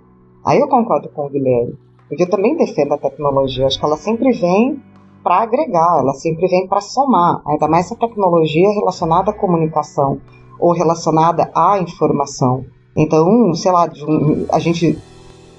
Aí 0.46 0.60
eu 0.60 0.68
concordo 0.68 1.10
com 1.10 1.26
o 1.26 1.30
Guilherme. 1.30 1.85
Porque 2.08 2.24
eu 2.24 2.30
também 2.30 2.56
defendo 2.56 2.94
a 2.94 2.98
tecnologia. 2.98 3.66
Acho 3.66 3.80
que 3.80 3.86
ela 3.86 3.98
sempre 3.98 4.32
vem 4.32 4.82
para 5.24 5.42
agregar, 5.42 6.00
ela 6.00 6.14
sempre 6.14 6.48
vem 6.48 6.68
para 6.68 6.82
somar. 6.82 7.42
Ainda 7.48 7.68
mais 7.68 7.92
a 7.92 7.96
tecnologia 7.96 8.70
relacionada 8.70 9.32
à 9.32 9.34
comunicação 9.34 10.22
ou 10.60 10.72
relacionada 10.72 11.52
à 11.56 11.80
informação. 11.80 12.64
Então, 12.96 13.54
sei 13.56 13.72
lá, 13.72 13.90
a 14.52 14.60
gente 14.60 14.98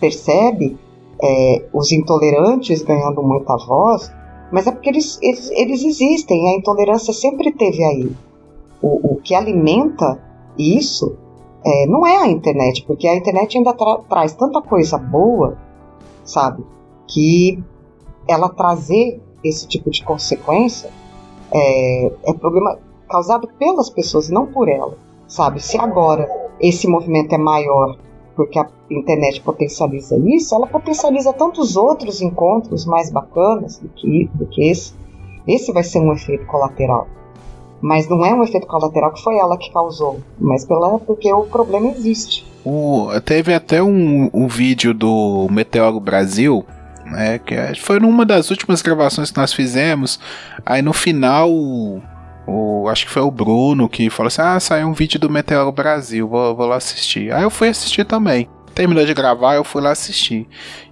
percebe 0.00 0.78
é, 1.22 1.66
os 1.72 1.92
intolerantes 1.92 2.82
ganhando 2.82 3.22
muita 3.22 3.56
voz, 3.56 4.12
mas 4.52 4.66
é 4.66 4.72
porque 4.72 4.88
eles, 4.88 5.18
eles, 5.20 5.50
eles 5.50 5.84
existem, 5.84 6.48
a 6.48 6.58
intolerância 6.58 7.12
sempre 7.12 7.52
teve 7.52 7.82
aí. 7.82 8.10
O, 8.80 9.14
o 9.14 9.16
que 9.16 9.34
alimenta 9.34 10.22
isso 10.56 11.16
é, 11.64 11.86
não 11.86 12.06
é 12.06 12.16
a 12.16 12.28
internet, 12.28 12.84
porque 12.86 13.08
a 13.08 13.16
internet 13.16 13.58
ainda 13.58 13.72
tra 13.72 13.98
traz 14.08 14.34
tanta 14.34 14.62
coisa 14.62 14.96
boa, 14.96 15.58
sabe, 16.26 16.64
que 17.08 17.62
ela 18.28 18.48
trazer 18.48 19.22
esse 19.42 19.66
tipo 19.66 19.90
de 19.90 20.04
consequência 20.04 20.90
é, 21.52 22.12
é 22.24 22.34
problema 22.34 22.78
causado 23.08 23.48
pelas 23.58 23.88
pessoas, 23.88 24.28
não 24.28 24.46
por 24.46 24.68
ela, 24.68 24.98
sabe? 25.28 25.62
Se 25.62 25.78
agora 25.78 26.28
esse 26.60 26.88
movimento 26.88 27.34
é 27.34 27.38
maior 27.38 27.96
porque 28.34 28.58
a 28.58 28.68
internet 28.90 29.40
potencializa 29.40 30.16
isso, 30.18 30.54
ela 30.54 30.66
potencializa 30.66 31.32
tantos 31.32 31.76
outros 31.76 32.20
encontros 32.20 32.84
mais 32.84 33.10
bacanas 33.10 33.78
do 33.78 33.88
que, 33.88 34.30
do 34.34 34.46
que 34.46 34.68
esse. 34.68 34.92
Esse 35.46 35.72
vai 35.72 35.82
ser 35.82 36.00
um 36.00 36.12
efeito 36.12 36.44
colateral. 36.46 37.06
Mas 37.80 38.08
não 38.08 38.24
é 38.24 38.34
um 38.34 38.42
efeito 38.42 38.66
colateral 38.66 39.12
que 39.12 39.22
foi 39.22 39.36
ela 39.36 39.56
que 39.56 39.70
causou, 39.72 40.20
mas 40.38 40.64
pela, 40.64 40.98
porque 40.98 41.32
o 41.32 41.44
problema 41.44 41.88
existe. 41.90 42.46
O, 42.64 43.08
teve 43.24 43.54
até 43.54 43.82
um, 43.82 44.30
um 44.32 44.48
vídeo 44.48 44.92
do 44.92 45.46
Meteoro 45.50 46.00
Brasil, 46.00 46.64
né, 47.04 47.38
que 47.38 47.54
é, 47.54 47.74
foi 47.74 48.00
numa 48.00 48.24
das 48.24 48.50
últimas 48.50 48.82
gravações 48.82 49.30
que 49.30 49.38
nós 49.38 49.52
fizemos. 49.52 50.18
Aí 50.64 50.82
no 50.82 50.92
final 50.92 51.50
o, 52.46 52.88
acho 52.88 53.06
que 53.06 53.12
foi 53.12 53.22
o 53.22 53.30
Bruno 53.30 53.88
que 53.88 54.08
falou 54.08 54.28
assim: 54.28 54.42
Ah, 54.42 54.60
saiu 54.60 54.88
um 54.88 54.92
vídeo 54.92 55.18
do 55.18 55.28
Meteoro 55.28 55.72
Brasil, 55.72 56.28
vou, 56.28 56.54
vou 56.54 56.66
lá 56.66 56.76
assistir. 56.76 57.32
Aí 57.32 57.42
eu 57.42 57.50
fui 57.50 57.68
assistir 57.68 58.04
também. 58.04 58.48
Terminou 58.74 59.04
de 59.04 59.14
gravar, 59.14 59.54
eu 59.54 59.64
fui 59.64 59.82
lá 59.82 59.90
assistir. 59.90 60.46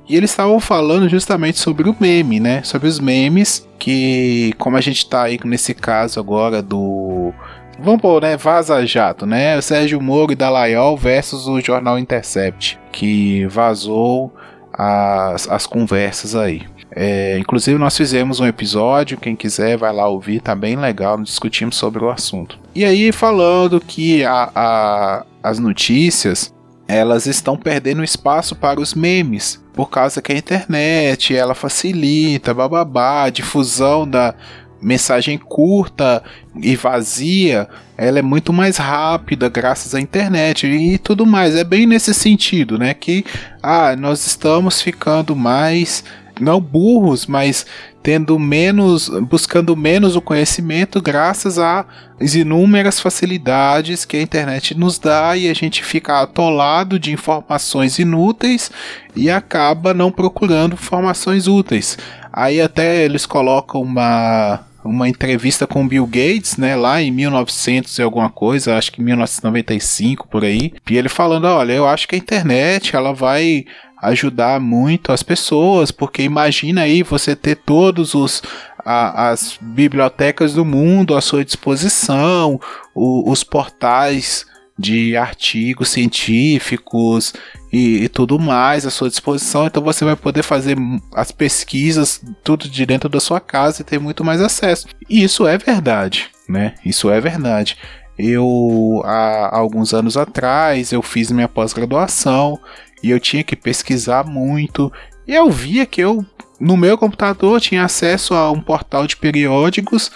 E 0.09 0.17
eles 0.17 0.31
estavam 0.31 0.61
falando 0.61 1.09
justamente 1.09 1.59
sobre 1.59 1.89
o 1.89 1.97
meme, 1.99 2.39
né? 2.39 2.63
Sobre 2.63 2.89
os 2.89 3.01
memes 3.01 3.67
que, 3.79 4.55
como 4.59 4.77
a 4.77 4.81
gente 4.81 5.09
tá 5.09 5.23
aí 5.23 5.39
nesse 5.45 5.75
caso 5.75 6.21
agora 6.21 6.63
do. 6.63 7.33
Vamos 7.79 8.01
pôr, 8.01 8.23
né? 8.23 8.37
Vaza 8.37 8.85
Jato, 8.87 9.27
né? 9.27 9.57
O 9.59 9.63
Sérgio 9.63 10.01
Moro 10.01 10.33
e 10.33 10.37
Dalaiol 10.37 10.97
versus 10.97 11.47
o 11.47 11.61
jornal 11.61 11.99
Intercept, 11.99 12.79
que 12.93 13.47
vazou 13.47 14.33
as, 14.73 15.49
as 15.49 15.67
conversas 15.67 16.37
aí. 16.37 16.63
É, 16.97 17.37
inclusive, 17.39 17.77
nós 17.77 17.97
fizemos 17.97 18.39
um 18.39 18.47
episódio, 18.47 19.19
quem 19.19 19.35
quiser 19.35 19.77
vai 19.77 19.93
lá 19.93 20.07
ouvir, 20.07 20.41
tá 20.41 20.55
bem 20.55 20.77
legal, 20.77 21.21
discutimos 21.21 21.77
sobre 21.77 22.05
o 22.05 22.11
assunto. 22.11 22.57
E 22.73 22.85
aí, 22.85 23.11
falando 23.11 23.81
que 23.81 24.25
a, 24.25 24.51
a, 24.55 25.25
as 25.43 25.59
notícias 25.59 26.54
elas 26.87 27.27
estão 27.27 27.57
perdendo 27.57 28.05
espaço 28.05 28.55
para 28.55 28.81
os 28.81 28.95
memes, 28.95 29.63
por 29.73 29.89
causa 29.91 30.21
que 30.21 30.33
a 30.33 30.37
internet 30.37 31.35
ela 31.35 31.55
facilita, 31.55 32.55
bababá, 32.55 33.25
a 33.25 33.31
difusão 33.31 34.09
da 34.09 34.35
mensagem 34.81 35.39
curta 35.39 36.23
e 36.55 36.77
vazia, 36.77 37.67
ela 37.97 38.19
é 38.19 38.23
muito 38.23 38.53
mais 38.53 38.77
rápida 38.77 39.49
graças 39.49 39.95
à 39.95 40.01
internet 40.01 40.67
e 40.67 40.99
tudo 40.99 41.25
mais. 41.25 41.57
É 41.57 41.65
bem 41.65 41.87
nesse 41.87 42.13
sentido, 42.13 42.79
né, 42.79 42.93
que 42.93 43.25
ah, 43.63 43.97
nós 43.97 44.27
estamos 44.27 44.83
ficando 44.83 45.35
mais 45.35 46.05
não 46.41 46.61
burros, 46.61 47.27
mas 47.27 47.67
tendo 48.03 48.39
menos, 48.39 49.09
buscando 49.09 49.77
menos 49.77 50.15
o 50.15 50.21
conhecimento 50.21 51.01
graças 51.01 51.59
às 51.59 52.35
inúmeras 52.35 53.01
facilidades 53.01 54.05
que 54.05 54.17
a 54.17 54.23
internet 54.23 54.77
nos 54.77 54.99
dá 54.99 55.37
e 55.37 55.49
a 55.49 55.55
gente 55.55 55.83
fica 55.83 56.21
atolado 56.21 56.99
de 56.99 57.13
informações 57.13 57.99
inúteis 57.99 58.71
e 59.17 59.31
acaba 59.31 59.95
não 59.95 60.13
procurando 60.13 60.75
informações 60.75 61.47
úteis. 61.47 61.97
Aí 62.33 62.61
até 62.61 63.05
eles 63.05 63.27
colocam 63.27 63.81
uma 63.81 64.61
uma 64.85 65.09
entrevista 65.09 65.67
com 65.67 65.89
Bill 65.89 66.07
Gates, 66.07 66.59
né, 66.59 66.77
lá 66.77 67.01
em 67.01 67.11
1900 67.11 67.99
e 67.99 68.03
alguma 68.03 68.29
coisa, 68.29 68.77
acho 68.77 68.93
que 68.93 69.01
1995 69.01 70.29
por 70.29 70.45
aí, 70.45 70.75
e 70.89 70.99
ele 70.99 71.09
falando, 71.09 71.47
olha, 71.47 71.73
eu 71.73 71.89
acho 71.89 72.07
que 72.07 72.15
a 72.15 72.19
internet 72.19 72.95
ela 72.95 73.15
vai 73.15 73.65
ajudar 74.09 74.61
muito 74.61 75.13
as 75.13 75.23
pessoas, 75.23 75.91
porque 75.91 76.23
imagina 76.23 76.83
aí 76.83 77.03
você 77.03 77.35
ter 77.35 77.57
todos 77.57 78.15
os 78.15 78.43
a, 78.85 79.31
as 79.31 79.59
bibliotecas 79.61 80.55
do 80.55 80.65
mundo 80.65 81.17
à 81.17 81.21
sua 81.21 81.45
disposição, 81.45 82.61
o, 82.95 83.31
os 83.31 83.43
portais 83.43 84.47
de 84.77 85.17
artigos 85.17 85.89
científicos 85.91 87.33
e, 87.73 88.05
e, 88.05 88.09
tudo 88.09 88.39
mais 88.39 88.85
à 88.85 88.91
sua 88.91 89.09
disposição. 89.09 89.67
Então 89.67 89.83
você 89.83 90.05
vai 90.05 90.17
poder 90.17 90.43
fazer 90.43 90.77
as 91.15 91.31
pesquisas 91.31 92.21
tudo 92.43 92.69
de 92.69 92.85
dentro 92.85 93.09
da 93.09 93.21
sua 93.21 93.41
casa 93.41 93.83
e 93.83 93.85
ter 93.85 93.99
muito 93.99 94.25
mais 94.25 94.41
acesso. 94.41 94.89
E 95.09 95.23
isso 95.23 95.47
é 95.47 95.57
verdade, 95.57 96.29
né? 96.49 96.75
Isso 96.85 97.09
é 97.09 97.21
verdade. 97.21 97.77
Eu 98.19 99.03
há 99.05 99.57
alguns 99.57 99.93
anos 99.93 100.17
atrás 100.17 100.93
eu 100.93 101.03
fiz 101.03 101.31
minha 101.33 101.49
pós-graduação 101.49 102.61
e 103.05 103.11
eu 103.11 103.21
tinha 103.21 103.45
que 103.45 103.55
pesquisar 103.55 104.25
muito. 104.25 104.91
E 105.27 105.35
eu 105.35 105.51
via 105.51 105.85
que 105.85 106.01
eu 106.01 106.25
no 106.59 106.75
meu 106.75 106.97
computador 106.97 107.61
tinha 107.61 107.85
acesso 107.85 108.33
a 108.33 108.51
um 108.51 108.63
portal 108.63 109.07
de 109.07 109.15
periódicos 109.15 110.11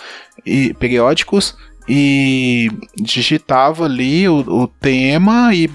e 0.46 0.72
periódicos 0.72 1.54
e 1.86 2.70
digitava 2.96 3.84
ali 3.84 4.26
o, 4.26 4.38
o 4.38 4.66
tema 4.66 5.54
e 5.54 5.68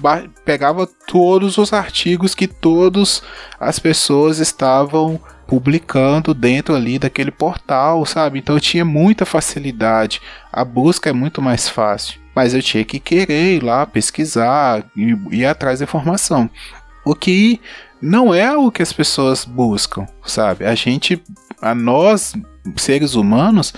pegava 0.44 0.88
todos 1.06 1.56
os 1.56 1.72
artigos 1.72 2.34
que 2.34 2.48
todas 2.48 3.22
as 3.60 3.78
pessoas 3.78 4.40
estavam 4.40 5.20
publicando 5.46 6.34
dentro 6.34 6.74
ali 6.74 6.98
daquele 6.98 7.30
portal, 7.30 8.04
sabe? 8.04 8.40
Então 8.40 8.56
eu 8.56 8.60
tinha 8.60 8.84
muita 8.84 9.24
facilidade. 9.24 10.20
A 10.52 10.64
busca 10.64 11.10
é 11.10 11.12
muito 11.12 11.40
mais 11.40 11.68
fácil. 11.68 12.18
Mas 12.34 12.54
eu 12.54 12.62
tinha 12.62 12.84
que 12.84 12.98
querer 12.98 13.56
ir 13.56 13.62
lá 13.62 13.86
pesquisar 13.86 14.84
e 14.96 15.16
ir 15.30 15.46
atrás 15.46 15.78
da 15.78 15.84
informação. 15.84 16.50
O 17.04 17.14
que 17.14 17.60
não 18.00 18.34
é 18.34 18.56
o 18.56 18.70
que 18.70 18.82
as 18.82 18.92
pessoas 18.92 19.44
buscam, 19.44 20.06
sabe? 20.24 20.64
A 20.64 20.74
gente, 20.74 21.22
a 21.60 21.74
nós, 21.74 22.34
seres 22.76 23.14
humanos, 23.14 23.72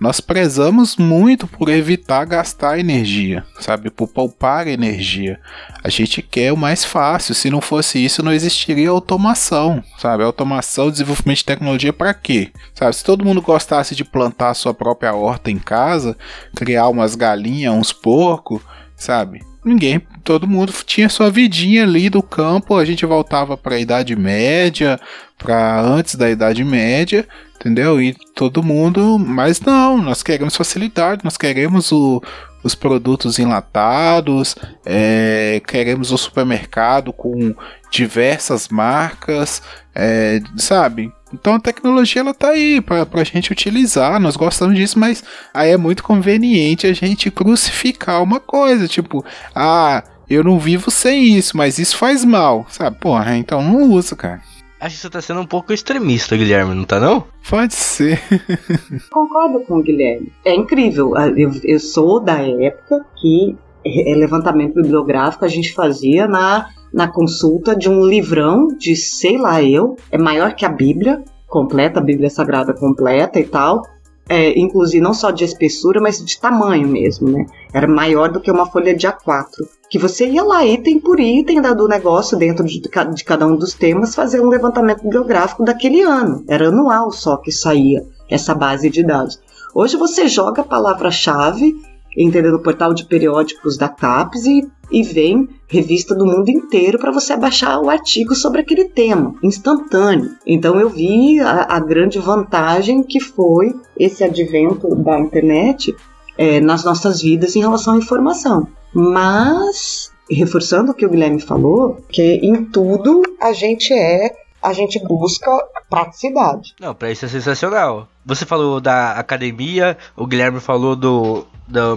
nós 0.00 0.18
prezamos 0.18 0.96
muito 0.96 1.46
por 1.46 1.68
evitar 1.68 2.24
gastar 2.24 2.78
energia, 2.78 3.44
sabe? 3.60 3.90
Por 3.90 4.08
poupar 4.08 4.66
energia. 4.66 5.38
A 5.84 5.90
gente 5.90 6.22
quer 6.22 6.50
o 6.54 6.56
mais 6.56 6.82
fácil. 6.86 7.34
Se 7.34 7.50
não 7.50 7.60
fosse 7.60 8.02
isso, 8.02 8.22
não 8.22 8.32
existiria 8.32 8.88
automação, 8.88 9.84
sabe? 9.98 10.24
Automação, 10.24 10.90
desenvolvimento 10.90 11.38
de 11.38 11.44
tecnologia 11.44 11.92
para 11.92 12.14
quê? 12.14 12.50
Sabe? 12.74 12.96
Se 12.96 13.04
todo 13.04 13.26
mundo 13.26 13.42
gostasse 13.42 13.94
de 13.94 14.02
plantar 14.02 14.50
a 14.50 14.54
sua 14.54 14.72
própria 14.72 15.12
horta 15.12 15.50
em 15.50 15.58
casa, 15.58 16.16
criar 16.56 16.88
umas 16.88 17.14
galinhas, 17.14 17.74
uns 17.74 17.92
porcos, 17.92 18.62
sabe? 19.00 19.40
ninguém, 19.64 20.00
todo 20.24 20.48
mundo 20.48 20.72
tinha 20.84 21.08
sua 21.08 21.30
vidinha 21.30 21.82
ali 21.84 22.08
do 22.08 22.22
campo, 22.22 22.76
a 22.76 22.84
gente 22.84 23.04
voltava 23.04 23.56
para 23.56 23.74
a 23.74 23.80
Idade 23.80 24.16
Média, 24.16 24.98
para 25.38 25.80
antes 25.80 26.14
da 26.14 26.30
Idade 26.30 26.64
Média, 26.64 27.26
entendeu? 27.56 28.00
E 28.00 28.14
todo 28.34 28.62
mundo, 28.62 29.18
mas 29.18 29.60
não, 29.60 29.98
nós 29.98 30.22
queremos 30.22 30.56
facilidade, 30.56 31.24
nós 31.24 31.36
queremos 31.36 31.92
o, 31.92 32.22
os 32.62 32.74
produtos 32.74 33.38
enlatados, 33.38 34.56
é, 34.84 35.60
queremos 35.66 36.10
o 36.10 36.18
supermercado 36.18 37.12
com 37.12 37.54
diversas 37.90 38.68
marcas, 38.68 39.62
é, 39.94 40.40
sabe? 40.56 41.12
Então 41.32 41.54
a 41.54 41.60
tecnologia 41.60 42.20
ela 42.20 42.34
tá 42.34 42.50
aí 42.50 42.80
para 42.80 43.06
a 43.12 43.24
gente 43.24 43.52
utilizar, 43.52 44.20
nós 44.20 44.36
gostamos 44.36 44.76
disso, 44.76 44.98
mas 44.98 45.22
aí 45.54 45.70
é 45.70 45.76
muito 45.76 46.02
conveniente 46.02 46.86
a 46.86 46.92
gente 46.92 47.30
crucificar 47.30 48.22
uma 48.22 48.40
coisa, 48.40 48.88
tipo, 48.88 49.24
ah, 49.54 50.02
eu 50.28 50.44
não 50.44 50.58
vivo 50.58 50.90
sem 50.90 51.36
isso, 51.36 51.56
mas 51.56 51.78
isso 51.78 51.96
faz 51.96 52.24
mal, 52.24 52.66
sabe? 52.68 52.96
Porra, 52.98 53.36
então 53.36 53.62
não 53.62 53.90
uso, 53.90 54.16
cara. 54.16 54.40
Acho 54.80 54.96
que 54.96 55.02
você 55.02 55.10
tá 55.10 55.20
sendo 55.20 55.40
um 55.40 55.46
pouco 55.46 55.74
extremista, 55.74 56.36
Guilherme, 56.36 56.74
não 56.74 56.84
tá 56.84 56.98
não? 56.98 57.26
Pode 57.48 57.74
ser. 57.74 58.18
Concordo 59.10 59.60
com 59.60 59.78
o 59.78 59.82
Guilherme. 59.82 60.32
É 60.42 60.54
incrível. 60.54 61.14
Ah, 61.16 61.28
eu, 61.28 61.50
eu 61.62 61.78
sou 61.78 62.18
da 62.18 62.40
época 62.40 63.04
que 63.20 63.58
é, 63.84 64.14
levantamento 64.14 64.74
bibliográfico 64.74 65.44
a 65.44 65.48
gente 65.48 65.72
fazia 65.74 66.26
na 66.26 66.70
na 66.92 67.08
consulta 67.08 67.74
de 67.74 67.88
um 67.88 68.04
livrão 68.04 68.68
de 68.68 68.96
sei 68.96 69.38
lá 69.38 69.62
eu, 69.62 69.96
é 70.10 70.18
maior 70.18 70.54
que 70.54 70.64
a 70.64 70.68
Bíblia 70.68 71.22
completa, 71.48 72.00
a 72.00 72.02
Bíblia 72.02 72.30
Sagrada 72.30 72.72
completa 72.72 73.38
e 73.38 73.44
tal. 73.44 73.82
é, 74.28 74.56
inclusive 74.56 75.02
não 75.02 75.12
só 75.12 75.32
de 75.32 75.42
espessura, 75.42 76.00
mas 76.00 76.24
de 76.24 76.38
tamanho 76.40 76.86
mesmo, 76.86 77.28
né? 77.28 77.44
Era 77.74 77.88
maior 77.88 78.30
do 78.30 78.40
que 78.40 78.48
uma 78.48 78.64
folha 78.64 78.94
de 78.94 79.04
A4. 79.04 79.48
Que 79.90 79.98
você 79.98 80.24
ia 80.24 80.44
lá, 80.44 80.64
item 80.64 81.00
por 81.00 81.18
item 81.18 81.60
do 81.60 81.88
negócio, 81.88 82.38
dentro 82.38 82.64
de, 82.64 82.80
de 82.80 83.24
cada 83.24 83.44
um 83.44 83.56
dos 83.56 83.74
temas, 83.74 84.14
fazer 84.14 84.40
um 84.40 84.48
levantamento 84.48 85.02
bibliográfico 85.02 85.64
daquele 85.64 86.02
ano. 86.02 86.44
Era 86.46 86.68
anual 86.68 87.10
só 87.10 87.38
que 87.38 87.50
saía 87.50 88.06
essa 88.30 88.54
base 88.54 88.88
de 88.88 89.02
dados. 89.02 89.40
Hoje 89.74 89.96
você 89.96 90.28
joga 90.28 90.62
a 90.62 90.64
palavra-chave 90.64 91.74
entendeu? 92.16 92.52
No 92.52 92.62
portal 92.62 92.92
de 92.92 93.04
periódicos 93.04 93.76
da 93.76 93.88
CAPES 93.88 94.46
e, 94.46 94.70
e 94.90 95.02
vem 95.02 95.48
revista 95.68 96.14
do 96.14 96.26
mundo 96.26 96.50
inteiro 96.50 96.98
para 96.98 97.12
você 97.12 97.36
baixar 97.36 97.80
o 97.80 97.88
artigo 97.88 98.34
sobre 98.34 98.60
aquele 98.60 98.86
tema, 98.86 99.34
instantâneo. 99.42 100.32
Então 100.46 100.78
eu 100.78 100.88
vi 100.88 101.40
a, 101.40 101.76
a 101.76 101.80
grande 101.80 102.18
vantagem 102.18 103.02
que 103.02 103.20
foi 103.20 103.74
esse 103.98 104.24
advento 104.24 104.94
da 104.96 105.18
internet 105.18 105.94
é, 106.36 106.60
nas 106.60 106.84
nossas 106.84 107.22
vidas 107.22 107.54
em 107.54 107.60
relação 107.60 107.94
à 107.94 107.98
informação. 107.98 108.66
Mas, 108.92 110.10
reforçando 110.28 110.90
o 110.90 110.94
que 110.94 111.06
o 111.06 111.10
Guilherme 111.10 111.40
falou, 111.40 111.98
que 112.08 112.40
em 112.42 112.64
tudo 112.64 113.22
a 113.40 113.52
gente 113.52 113.92
é 113.92 114.34
a 114.62 114.72
gente 114.72 114.98
busca 114.98 115.50
praticidade. 115.88 116.74
Não, 116.78 116.94
para 116.94 117.10
isso 117.10 117.24
é 117.24 117.28
sensacional. 117.28 118.08
Você 118.26 118.44
falou 118.44 118.80
da 118.80 119.12
academia, 119.12 119.96
o 120.16 120.26
Guilherme 120.26 120.60
falou 120.60 120.94
do, 120.94 121.46
do 121.70 121.96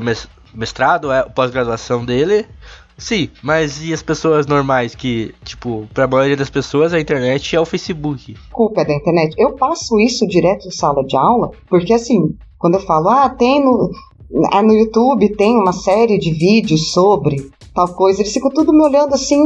mestrado, 0.53 1.11
é, 1.11 1.23
pós-graduação 1.23 2.05
dele. 2.05 2.45
Sim, 2.97 3.29
mas 3.41 3.83
e 3.83 3.91
as 3.91 4.03
pessoas 4.03 4.45
normais 4.45 4.93
que, 4.93 5.33
tipo, 5.43 5.87
pra 5.93 6.07
maioria 6.07 6.37
das 6.37 6.49
pessoas 6.49 6.93
a 6.93 6.99
internet 6.99 7.55
é 7.55 7.59
o 7.59 7.65
Facebook? 7.65 8.35
Culpa 8.51 8.81
é 8.81 8.85
da 8.85 8.93
internet. 8.93 9.33
Eu 9.37 9.53
passo 9.53 9.99
isso 9.99 10.27
direto 10.27 10.67
em 10.67 10.71
sala 10.71 11.03
de 11.03 11.17
aula, 11.17 11.51
porque 11.67 11.93
assim, 11.93 12.35
quando 12.57 12.75
eu 12.75 12.81
falo, 12.81 13.09
ah, 13.09 13.29
tem 13.29 13.63
no, 13.63 13.89
ah, 14.51 14.61
no 14.61 14.73
YouTube 14.73 15.35
tem 15.35 15.57
uma 15.57 15.73
série 15.73 16.17
de 16.17 16.31
vídeos 16.31 16.91
sobre 16.91 17.49
tal 17.73 17.87
coisa, 17.89 18.21
eles 18.21 18.33
ficam 18.33 18.51
tudo 18.51 18.71
me 18.71 18.83
olhando 18.83 19.15
assim, 19.15 19.41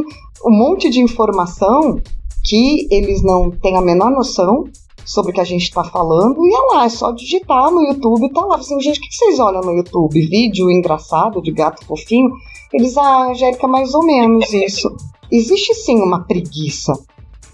um 0.46 0.52
monte 0.52 0.90
de 0.90 1.00
informação 1.00 2.00
que 2.44 2.88
eles 2.92 3.24
não 3.24 3.50
têm 3.50 3.78
a 3.78 3.82
menor 3.82 4.12
noção 4.12 4.66
sobre 5.08 5.32
o 5.32 5.34
que 5.34 5.42
a 5.42 5.46
gente 5.46 5.64
está 5.64 5.84
falando, 5.84 6.46
e 6.46 6.54
é 6.54 6.76
lá, 6.76 6.86
é 6.86 6.90
só 6.90 7.12
digitar 7.12 7.72
no 7.72 7.82
YouTube, 7.82 8.32
tá 8.34 8.46
lá. 8.46 8.58
Assim, 8.58 8.80
gente, 8.80 9.00
o 9.00 9.02
que 9.02 9.16
vocês 9.16 9.40
olham 9.40 9.62
no 9.62 9.72
YouTube? 9.72 10.28
Vídeo 10.28 10.70
engraçado 10.70 11.42
de 11.42 11.52
gato 11.52 11.86
fofinho? 11.86 12.30
Eles, 12.74 12.98
ah, 12.98 13.30
Angélica, 13.30 13.68
mais 13.68 13.94
ou 13.94 14.06
menos 14.06 14.54
isso. 14.54 14.94
Existe 15.32 15.74
sim 15.74 16.00
uma 16.00 16.26
preguiça 16.26 16.94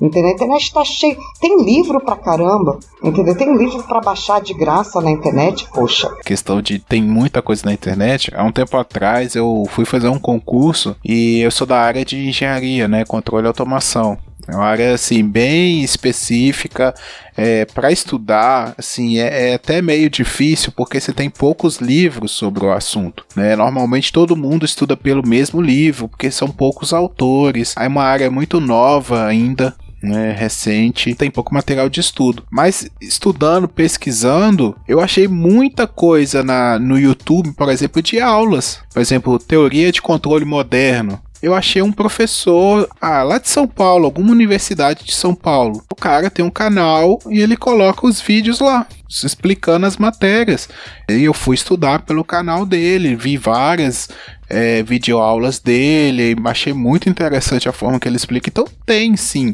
Entendeu? 0.02 0.32
A 0.32 0.34
internet 0.34 0.74
tá 0.74 0.84
cheia. 0.84 1.16
Tem 1.40 1.64
livro 1.64 2.00
pra 2.02 2.18
caramba. 2.18 2.78
Entendeu? 3.02 3.38
Tem 3.38 3.56
livro 3.56 3.82
para 3.84 4.02
baixar 4.02 4.42
de 4.42 4.54
graça 4.54 5.00
na 5.00 5.10
internet, 5.10 5.66
poxa. 5.74 6.10
Questão 6.26 6.62
de 6.62 6.78
tem 6.80 7.02
muita 7.02 7.42
coisa 7.42 7.66
na 7.66 7.74
internet. 7.74 8.30
Há 8.36 8.44
um 8.44 8.52
tempo 8.52 8.76
atrás 8.76 9.34
eu 9.34 9.64
fui 9.70 9.86
fazer 9.86 10.10
um 10.10 10.20
concurso 10.20 10.96
e 11.06 11.40
eu 11.40 11.52
sou 11.52 11.66
da 11.66 11.80
área 11.80 12.04
de 12.04 12.18
engenharia, 12.18 12.88
né? 12.88 13.06
Controle 13.06 13.46
e 13.46 13.48
automação. 13.48 14.18
É 14.48 14.56
uma 14.56 14.66
área 14.66 14.94
assim 14.94 15.26
bem 15.26 15.84
específica 15.84 16.94
é, 17.36 17.66
para 17.66 17.92
estudar, 17.92 18.74
assim 18.78 19.18
é, 19.18 19.52
é, 19.52 19.54
até 19.56 19.82
meio 19.82 20.10
difícil 20.10 20.72
porque 20.76 21.00
você 21.00 21.14
tem 21.14 21.30
poucos 21.30 21.78
livros 21.78 22.32
sobre 22.32 22.66
o 22.66 22.72
assunto. 22.72 23.26
Né? 23.36 23.56
Normalmente 23.56 24.12
todo 24.12 24.36
mundo 24.36 24.66
estuda 24.66 24.98
pelo 24.98 25.28
mesmo 25.28 25.62
livro 25.62 26.08
porque 26.10 26.30
são 26.30 26.50
poucos 26.50 26.94
autores. 26.94 27.74
É 27.78 27.88
uma 27.88 28.04
área 28.04 28.30
muito 28.30 28.60
nova 28.60 29.26
ainda. 29.26 29.76
Né, 30.06 30.34
recente, 30.34 31.16
tem 31.16 31.32
pouco 31.32 31.54
material 31.54 31.88
de 31.88 32.02
estudo. 32.02 32.44
Mas 32.52 32.90
estudando, 33.00 33.70
pesquisando, 33.70 34.76
eu 34.86 35.00
achei 35.00 35.30
muita 35.30 35.88
coisa 35.88 36.44
na, 36.44 36.78
no 36.78 37.00
YouTube, 37.00 37.54
por 37.54 37.70
exemplo, 37.70 38.02
de 38.02 38.20
aulas. 38.20 38.82
Por 38.94 39.00
exemplo, 39.00 39.40
teoria 39.40 39.94
de 39.94 40.02
controle 40.02 40.44
moderno 40.44 41.22
eu 41.44 41.54
achei 41.54 41.82
um 41.82 41.92
professor 41.92 42.88
ah, 43.02 43.22
lá 43.22 43.38
de 43.38 43.50
São 43.50 43.68
Paulo, 43.68 44.06
alguma 44.06 44.32
universidade 44.32 45.04
de 45.04 45.14
São 45.14 45.36
Paulo. 45.36 45.84
O 45.92 45.96
cara 45.96 46.30
tem 46.30 46.44
um 46.44 46.50
canal 46.50 47.20
e 47.30 47.42
ele 47.42 47.58
coloca 47.58 48.08
os 48.08 48.22
vídeos 48.22 48.62
lá, 48.62 48.88
explicando 49.10 49.86
as 49.86 49.98
matérias. 49.98 50.70
E 51.10 51.24
eu 51.24 51.34
fui 51.34 51.56
estudar 51.56 52.04
pelo 52.04 52.24
canal 52.24 52.66
dele, 52.66 53.18
vi 53.18 53.36
várias 53.36 54.08
é, 54.50 54.82
videoaulas 54.84 55.60
dele, 55.60 56.34
achei 56.46 56.72
muito 56.72 57.10
interessante 57.10 57.68
a 57.68 57.74
forma 57.74 58.00
que 58.00 58.08
ele 58.08 58.16
explica. 58.16 58.50
Então 58.50 58.64
tem 58.86 59.18
sim, 59.18 59.52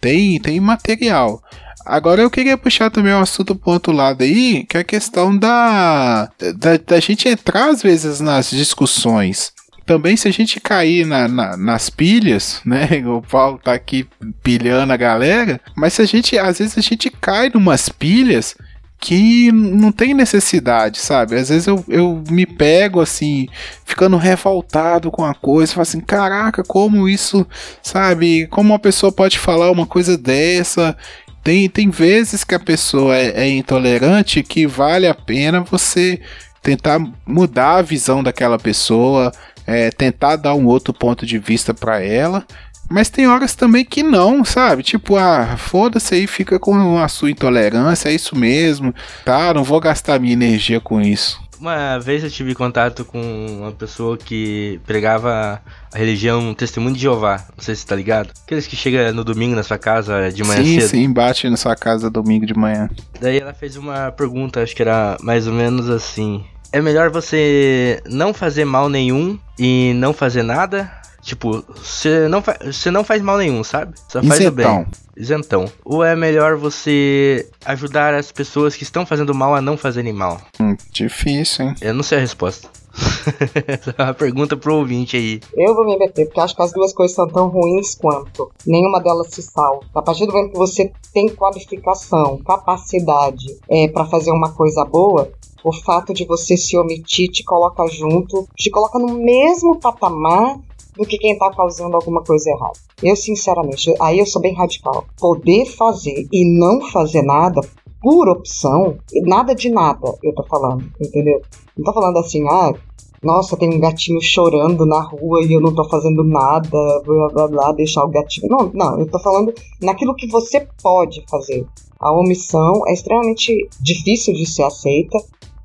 tem, 0.00 0.40
tem 0.40 0.58
material. 0.58 1.42
Agora 1.84 2.22
eu 2.22 2.30
queria 2.30 2.56
puxar 2.56 2.90
também 2.90 3.12
um 3.12 3.20
assunto 3.20 3.54
pro 3.54 3.72
outro 3.72 3.92
lado 3.92 4.24
aí, 4.24 4.64
que 4.64 4.78
é 4.78 4.80
a 4.80 4.84
questão 4.84 5.36
da, 5.36 6.30
da, 6.56 6.78
da 6.78 6.98
gente 6.98 7.28
entrar 7.28 7.68
às 7.68 7.82
vezes 7.82 8.20
nas 8.20 8.48
discussões 8.48 9.54
também 9.86 10.16
se 10.16 10.26
a 10.26 10.32
gente 10.32 10.60
cair 10.60 11.06
na, 11.06 11.28
na, 11.28 11.56
nas 11.56 11.88
pilhas, 11.88 12.60
né? 12.66 12.88
O 13.06 13.22
Paulo 13.22 13.58
tá 13.62 13.72
aqui 13.72 14.06
pilhando 14.42 14.92
a 14.92 14.96
galera, 14.96 15.60
mas 15.74 15.94
se 15.94 16.02
a 16.02 16.04
gente, 16.04 16.36
às 16.36 16.58
vezes 16.58 16.76
a 16.76 16.82
gente 16.82 17.08
cai 17.08 17.50
numas 17.54 17.88
pilhas 17.88 18.56
que 18.98 19.52
não 19.52 19.92
tem 19.92 20.14
necessidade, 20.14 20.98
sabe? 20.98 21.36
Às 21.36 21.50
vezes 21.50 21.66
eu, 21.66 21.84
eu 21.86 22.24
me 22.30 22.46
pego 22.46 23.00
assim, 23.00 23.46
ficando 23.84 24.16
revoltado 24.16 25.10
com 25.10 25.24
a 25.24 25.34
coisa, 25.34 25.74
falo 25.74 25.82
assim, 25.82 26.00
caraca, 26.00 26.64
como 26.64 27.08
isso, 27.08 27.46
sabe? 27.82 28.46
Como 28.48 28.72
uma 28.72 28.78
pessoa 28.78 29.12
pode 29.12 29.38
falar 29.38 29.70
uma 29.70 29.86
coisa 29.86 30.16
dessa? 30.16 30.96
Tem, 31.44 31.68
tem 31.68 31.90
vezes 31.90 32.42
que 32.42 32.54
a 32.54 32.58
pessoa 32.58 33.16
é, 33.16 33.42
é 33.42 33.48
intolerante 33.48 34.42
que 34.42 34.66
vale 34.66 35.06
a 35.06 35.14
pena 35.14 35.60
você 35.60 36.20
tentar 36.62 36.98
mudar 37.24 37.76
a 37.76 37.82
visão 37.82 38.22
daquela 38.24 38.58
pessoa, 38.58 39.30
é, 39.66 39.90
tentar 39.90 40.36
dar 40.36 40.54
um 40.54 40.66
outro 40.66 40.94
ponto 40.94 41.26
de 41.26 41.38
vista 41.38 41.74
para 41.74 42.02
ela. 42.02 42.44
Mas 42.88 43.10
tem 43.10 43.26
horas 43.26 43.54
também 43.54 43.84
que 43.84 44.02
não, 44.02 44.44
sabe? 44.44 44.82
Tipo, 44.82 45.16
ah, 45.16 45.56
foda-se 45.58 46.14
aí, 46.14 46.26
fica 46.26 46.58
com 46.58 46.98
a 46.98 47.08
sua 47.08 47.30
intolerância, 47.30 48.08
é 48.08 48.14
isso 48.14 48.36
mesmo, 48.36 48.94
tá? 49.24 49.52
Não 49.52 49.64
vou 49.64 49.80
gastar 49.80 50.20
minha 50.20 50.32
energia 50.32 50.80
com 50.80 51.00
isso. 51.00 51.44
Uma 51.58 51.98
vez 51.98 52.22
eu 52.22 52.30
tive 52.30 52.54
contato 52.54 53.04
com 53.04 53.18
uma 53.60 53.72
pessoa 53.72 54.16
que 54.16 54.78
pregava 54.86 55.60
a 55.92 55.98
religião 55.98 56.54
Testemunho 56.54 56.94
de 56.94 57.00
Jeová. 57.00 57.46
Não 57.56 57.64
sei 57.64 57.74
se 57.74 57.86
tá 57.86 57.96
ligado. 57.96 58.30
Aqueles 58.44 58.66
que 58.66 58.76
chegam 58.76 59.12
no 59.12 59.24
domingo 59.24 59.56
na 59.56 59.62
sua 59.62 59.78
casa 59.78 60.30
de 60.30 60.44
manhã 60.44 60.62
sim, 60.62 60.80
cedo. 60.80 60.90
Sim, 60.90 61.12
bate 61.12 61.48
na 61.48 61.56
sua 61.56 61.74
casa 61.74 62.10
domingo 62.10 62.44
de 62.44 62.54
manhã. 62.54 62.90
Daí 63.20 63.38
ela 63.38 63.54
fez 63.54 63.76
uma 63.76 64.12
pergunta, 64.12 64.62
acho 64.62 64.76
que 64.76 64.82
era 64.82 65.16
mais 65.22 65.46
ou 65.46 65.54
menos 65.54 65.88
assim 65.88 66.44
é 66.72 66.80
melhor 66.80 67.10
você 67.10 68.00
não 68.06 68.34
fazer 68.34 68.64
mal 68.64 68.88
nenhum 68.88 69.38
e 69.58 69.92
não 69.94 70.12
fazer 70.12 70.42
nada. 70.42 70.90
Tipo, 71.22 71.64
você 71.74 72.28
não, 72.28 72.40
você 72.64 72.88
não 72.88 73.02
faz 73.02 73.20
mal 73.20 73.36
nenhum, 73.36 73.64
sabe? 73.64 73.94
Só 74.08 74.22
faz 74.22 74.40
Isentão. 74.40 74.50
o 74.50 74.84
bem. 74.84 74.86
Isentão. 75.16 75.64
Ou 75.84 76.04
é 76.04 76.14
melhor 76.14 76.56
você 76.56 77.48
ajudar 77.64 78.14
as 78.14 78.30
pessoas 78.30 78.76
que 78.76 78.84
estão 78.84 79.04
fazendo 79.04 79.34
mal 79.34 79.52
a 79.52 79.60
não 79.60 79.76
fazerem 79.76 80.12
mal? 80.12 80.40
Hum, 80.60 80.76
difícil, 80.92 81.66
hein? 81.66 81.74
Eu 81.80 81.94
não 81.94 82.04
sei 82.04 82.18
a 82.18 82.20
resposta. 82.20 82.68
É 83.98 84.02
uma 84.02 84.14
pergunta 84.14 84.56
pro 84.56 84.76
ouvinte 84.76 85.16
aí. 85.16 85.40
Eu 85.56 85.74
vou 85.74 85.84
me 85.84 85.98
meter, 85.98 86.26
porque 86.26 86.40
acho 86.40 86.54
que 86.54 86.62
as 86.62 86.72
duas 86.72 86.92
coisas 86.92 87.14
são 87.14 87.26
tão 87.26 87.48
ruins 87.48 87.96
quanto. 87.96 88.50
Nenhuma 88.64 89.00
delas 89.00 89.28
se 89.30 89.42
salva. 89.42 89.80
A 89.94 90.00
partir 90.00 90.26
do 90.26 90.32
momento 90.32 90.52
que 90.52 90.58
você 90.58 90.92
tem 91.12 91.28
qualificação, 91.28 92.38
capacidade 92.46 93.46
é, 93.68 93.88
para 93.88 94.04
fazer 94.06 94.30
uma 94.30 94.52
coisa 94.52 94.84
boa, 94.84 95.30
o 95.66 95.72
fato 95.72 96.14
de 96.14 96.24
você 96.24 96.56
se 96.56 96.78
omitir 96.78 97.28
te 97.28 97.42
coloca 97.42 97.84
junto, 97.88 98.46
te 98.56 98.70
coloca 98.70 99.00
no 99.00 99.14
mesmo 99.14 99.80
patamar 99.80 100.60
do 100.96 101.04
que 101.04 101.18
quem 101.18 101.36
tá 101.36 101.50
causando 101.50 101.96
alguma 101.96 102.22
coisa 102.22 102.50
errada. 102.50 102.78
Eu, 103.02 103.16
sinceramente, 103.16 103.92
aí 104.00 104.20
eu 104.20 104.26
sou 104.26 104.40
bem 104.40 104.54
radical. 104.54 105.04
Poder 105.18 105.66
fazer 105.66 106.28
e 106.32 106.56
não 106.56 106.88
fazer 106.92 107.22
nada 107.22 107.60
por 108.00 108.28
opção, 108.28 108.96
nada 109.24 109.56
de 109.56 109.68
nada 109.68 110.14
eu 110.22 110.32
tô 110.36 110.44
falando, 110.44 110.84
entendeu? 111.00 111.42
Não 111.76 111.84
tô 111.84 111.92
falando 111.92 112.18
assim, 112.18 112.46
ah, 112.48 112.72
nossa, 113.20 113.56
tem 113.56 113.74
um 113.74 113.80
gatinho 113.80 114.20
chorando 114.22 114.86
na 114.86 115.00
rua 115.00 115.42
e 115.42 115.52
eu 115.52 115.60
não 115.60 115.74
tô 115.74 115.82
fazendo 115.88 116.22
nada, 116.22 116.78
blá 117.04 117.26
blá 117.26 117.48
blá, 117.48 117.72
deixar 117.72 118.04
o 118.04 118.08
gatinho. 118.08 118.46
Não, 118.48 118.70
não, 118.72 119.00
eu 119.00 119.10
tô 119.10 119.18
falando 119.18 119.52
naquilo 119.82 120.14
que 120.14 120.28
você 120.28 120.64
pode 120.80 121.24
fazer. 121.28 121.66
A 121.98 122.12
omissão 122.12 122.86
é 122.86 122.92
extremamente 122.92 123.68
difícil 123.80 124.32
de 124.34 124.46
ser 124.48 124.62
aceita 124.62 125.18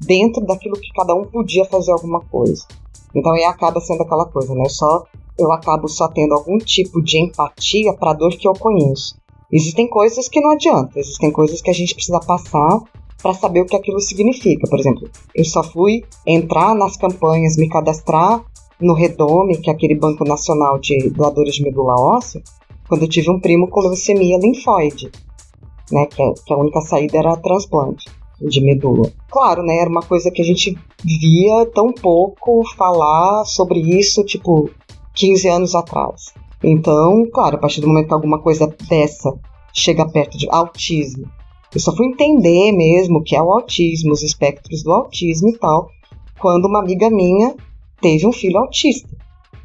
dentro 0.06 0.46
daquilo 0.46 0.80
que 0.80 0.92
cada 0.94 1.14
um 1.14 1.26
podia 1.26 1.66
fazer 1.66 1.92
alguma 1.92 2.22
coisa. 2.22 2.66
Então 3.14 3.32
aí 3.34 3.44
acaba 3.44 3.80
sendo 3.80 4.04
aquela 4.04 4.26
coisa, 4.26 4.54
né? 4.56 4.68
Só 4.70 5.06
eu 5.38 5.52
acabo 5.52 5.88
só 5.88 6.08
tendo 6.08 6.34
algum 6.34 6.58
tipo 6.58 7.02
de 7.02 7.18
empatia 7.20 7.94
para 7.94 8.12
a 8.12 8.14
dor 8.14 8.32
que 8.32 8.48
eu 8.48 8.54
conheço. 8.54 9.16
Existem 9.52 9.88
coisas 9.88 10.30
que 10.30 10.40
não 10.40 10.52
adianta, 10.52 11.00
existem 11.00 11.32
coisas 11.32 11.62
que 11.62 11.70
a 11.70 11.74
gente 11.74 11.94
precisa 11.94 12.20
passar 12.20 12.80
para 13.22 13.34
saber 13.34 13.62
o 13.62 13.66
que 13.66 13.76
aquilo 13.76 14.00
significa. 14.00 14.68
Por 14.70 14.80
exemplo, 14.80 15.10
eu 15.36 15.46
só 15.46 15.62
fui 15.64 16.04
entrar 16.26 16.74
nas 16.74 16.96
campanhas, 16.96 17.58
me 17.58 17.68
cadastrar 17.68 18.44
no 18.80 18.94
Redome, 18.94 19.58
que 19.58 19.70
é 19.70 19.74
aquele 19.74 19.96
Banco 19.96 20.24
Nacional 20.24 20.80
de 20.80 21.10
Doadores 21.10 21.56
de 21.56 21.64
Medula 21.64 21.96
Óssea, 22.00 22.42
quando 22.88 23.04
eu 23.04 23.10
tive 23.10 23.30
um 23.30 23.40
primo 23.40 23.68
com 23.68 23.82
leucemia 23.82 24.40
linfóide, 24.40 25.12
né? 25.92 26.06
Que, 26.06 26.22
é, 26.22 26.34
que 26.46 26.54
a 26.54 26.58
única 26.58 26.82
saída 26.82 27.18
era 27.18 27.38
transplante. 27.38 28.06
De 28.48 28.62
medula. 28.62 29.12
Claro, 29.30 29.64
né? 29.64 29.78
Era 29.78 29.90
uma 29.90 30.02
coisa 30.02 30.32
que 30.32 30.42
a 30.42 30.46
gente 30.46 30.78
via 31.04 31.66
tão 31.74 31.92
pouco 31.92 32.64
falar 32.76 33.46
sobre 33.46 33.80
isso, 33.80 34.24
tipo, 34.24 34.70
15 35.16 35.48
anos 35.48 35.76
atrás. 35.76 36.34
Então, 36.64 37.26
claro, 37.34 37.56
a 37.56 37.60
partir 37.60 37.82
do 37.82 37.88
momento 37.88 38.08
que 38.08 38.14
alguma 38.14 38.40
coisa 38.40 38.68
dessa 38.88 39.34
chega 39.74 40.08
perto 40.08 40.38
de 40.38 40.48
autismo, 40.50 41.26
eu 41.74 41.80
só 41.80 41.96
fui 41.96 42.08
entender 42.08 42.72
mesmo 42.72 43.20
o 43.20 43.24
que 43.24 43.36
é 43.36 43.42
o 43.42 43.52
autismo, 43.52 44.12
os 44.12 44.22
espectros 44.22 44.84
do 44.84 44.92
autismo 44.92 45.50
e 45.50 45.58
tal, 45.58 45.90
quando 46.40 46.66
uma 46.66 46.80
amiga 46.80 47.10
minha 47.10 47.56
teve 48.02 48.28
um 48.28 48.34
filho 48.34 48.58
autista. 48.58 49.10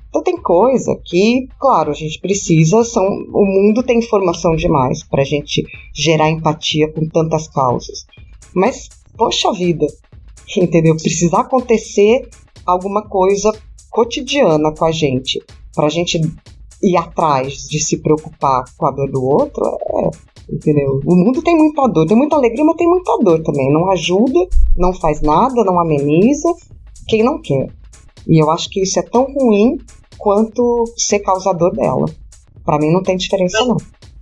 Então 0.08 0.22
tem 0.22 0.40
coisa 0.40 0.98
que, 1.04 1.48
claro, 1.58 1.90
a 1.90 1.94
gente 1.94 2.20
precisa, 2.20 2.84
são, 2.84 3.04
o 3.04 3.44
mundo 3.44 3.82
tem 3.82 3.98
informação 3.98 4.54
demais 4.54 5.02
para 5.02 5.22
a 5.22 5.24
gente 5.24 5.62
gerar 5.94 6.30
empatia 6.30 6.90
com 6.90 7.06
tantas 7.08 7.48
causas. 7.48 8.06
Mas, 8.56 8.88
poxa 9.18 9.52
vida, 9.52 9.86
entendeu? 10.56 10.96
Precisa 10.96 11.40
acontecer 11.40 12.26
alguma 12.64 13.06
coisa 13.06 13.52
cotidiana 13.90 14.72
com 14.74 14.86
a 14.86 14.90
gente, 14.90 15.38
para 15.74 15.86
a 15.86 15.90
gente 15.90 16.18
ir 16.82 16.96
atrás 16.96 17.68
de 17.68 17.78
se 17.78 17.98
preocupar 17.98 18.64
com 18.76 18.86
a 18.86 18.90
dor 18.90 19.10
do 19.10 19.22
outro, 19.22 19.62
é, 19.64 20.54
entendeu? 20.54 21.00
O 21.04 21.14
mundo 21.14 21.42
tem 21.42 21.56
muita 21.56 21.86
dor, 21.86 22.06
tem 22.06 22.16
muita 22.16 22.36
alegria, 22.36 22.64
mas 22.64 22.76
tem 22.76 22.88
muita 22.88 23.18
dor 23.18 23.42
também. 23.42 23.70
Não 23.72 23.90
ajuda, 23.90 24.48
não 24.76 24.92
faz 24.94 25.20
nada, 25.20 25.62
não 25.64 25.78
ameniza 25.78 26.48
quem 27.08 27.22
não 27.22 27.40
quer. 27.40 27.68
E 28.26 28.42
eu 28.42 28.50
acho 28.50 28.70
que 28.70 28.80
isso 28.82 28.98
é 28.98 29.02
tão 29.02 29.24
ruim 29.32 29.76
quanto 30.18 30.84
ser 30.96 31.20
causador 31.20 31.72
dela. 31.72 32.06
Para 32.64 32.78
mim 32.78 32.90
não 32.90 33.02
tem 33.02 33.16
diferença 33.16 33.64
não. 33.64 33.76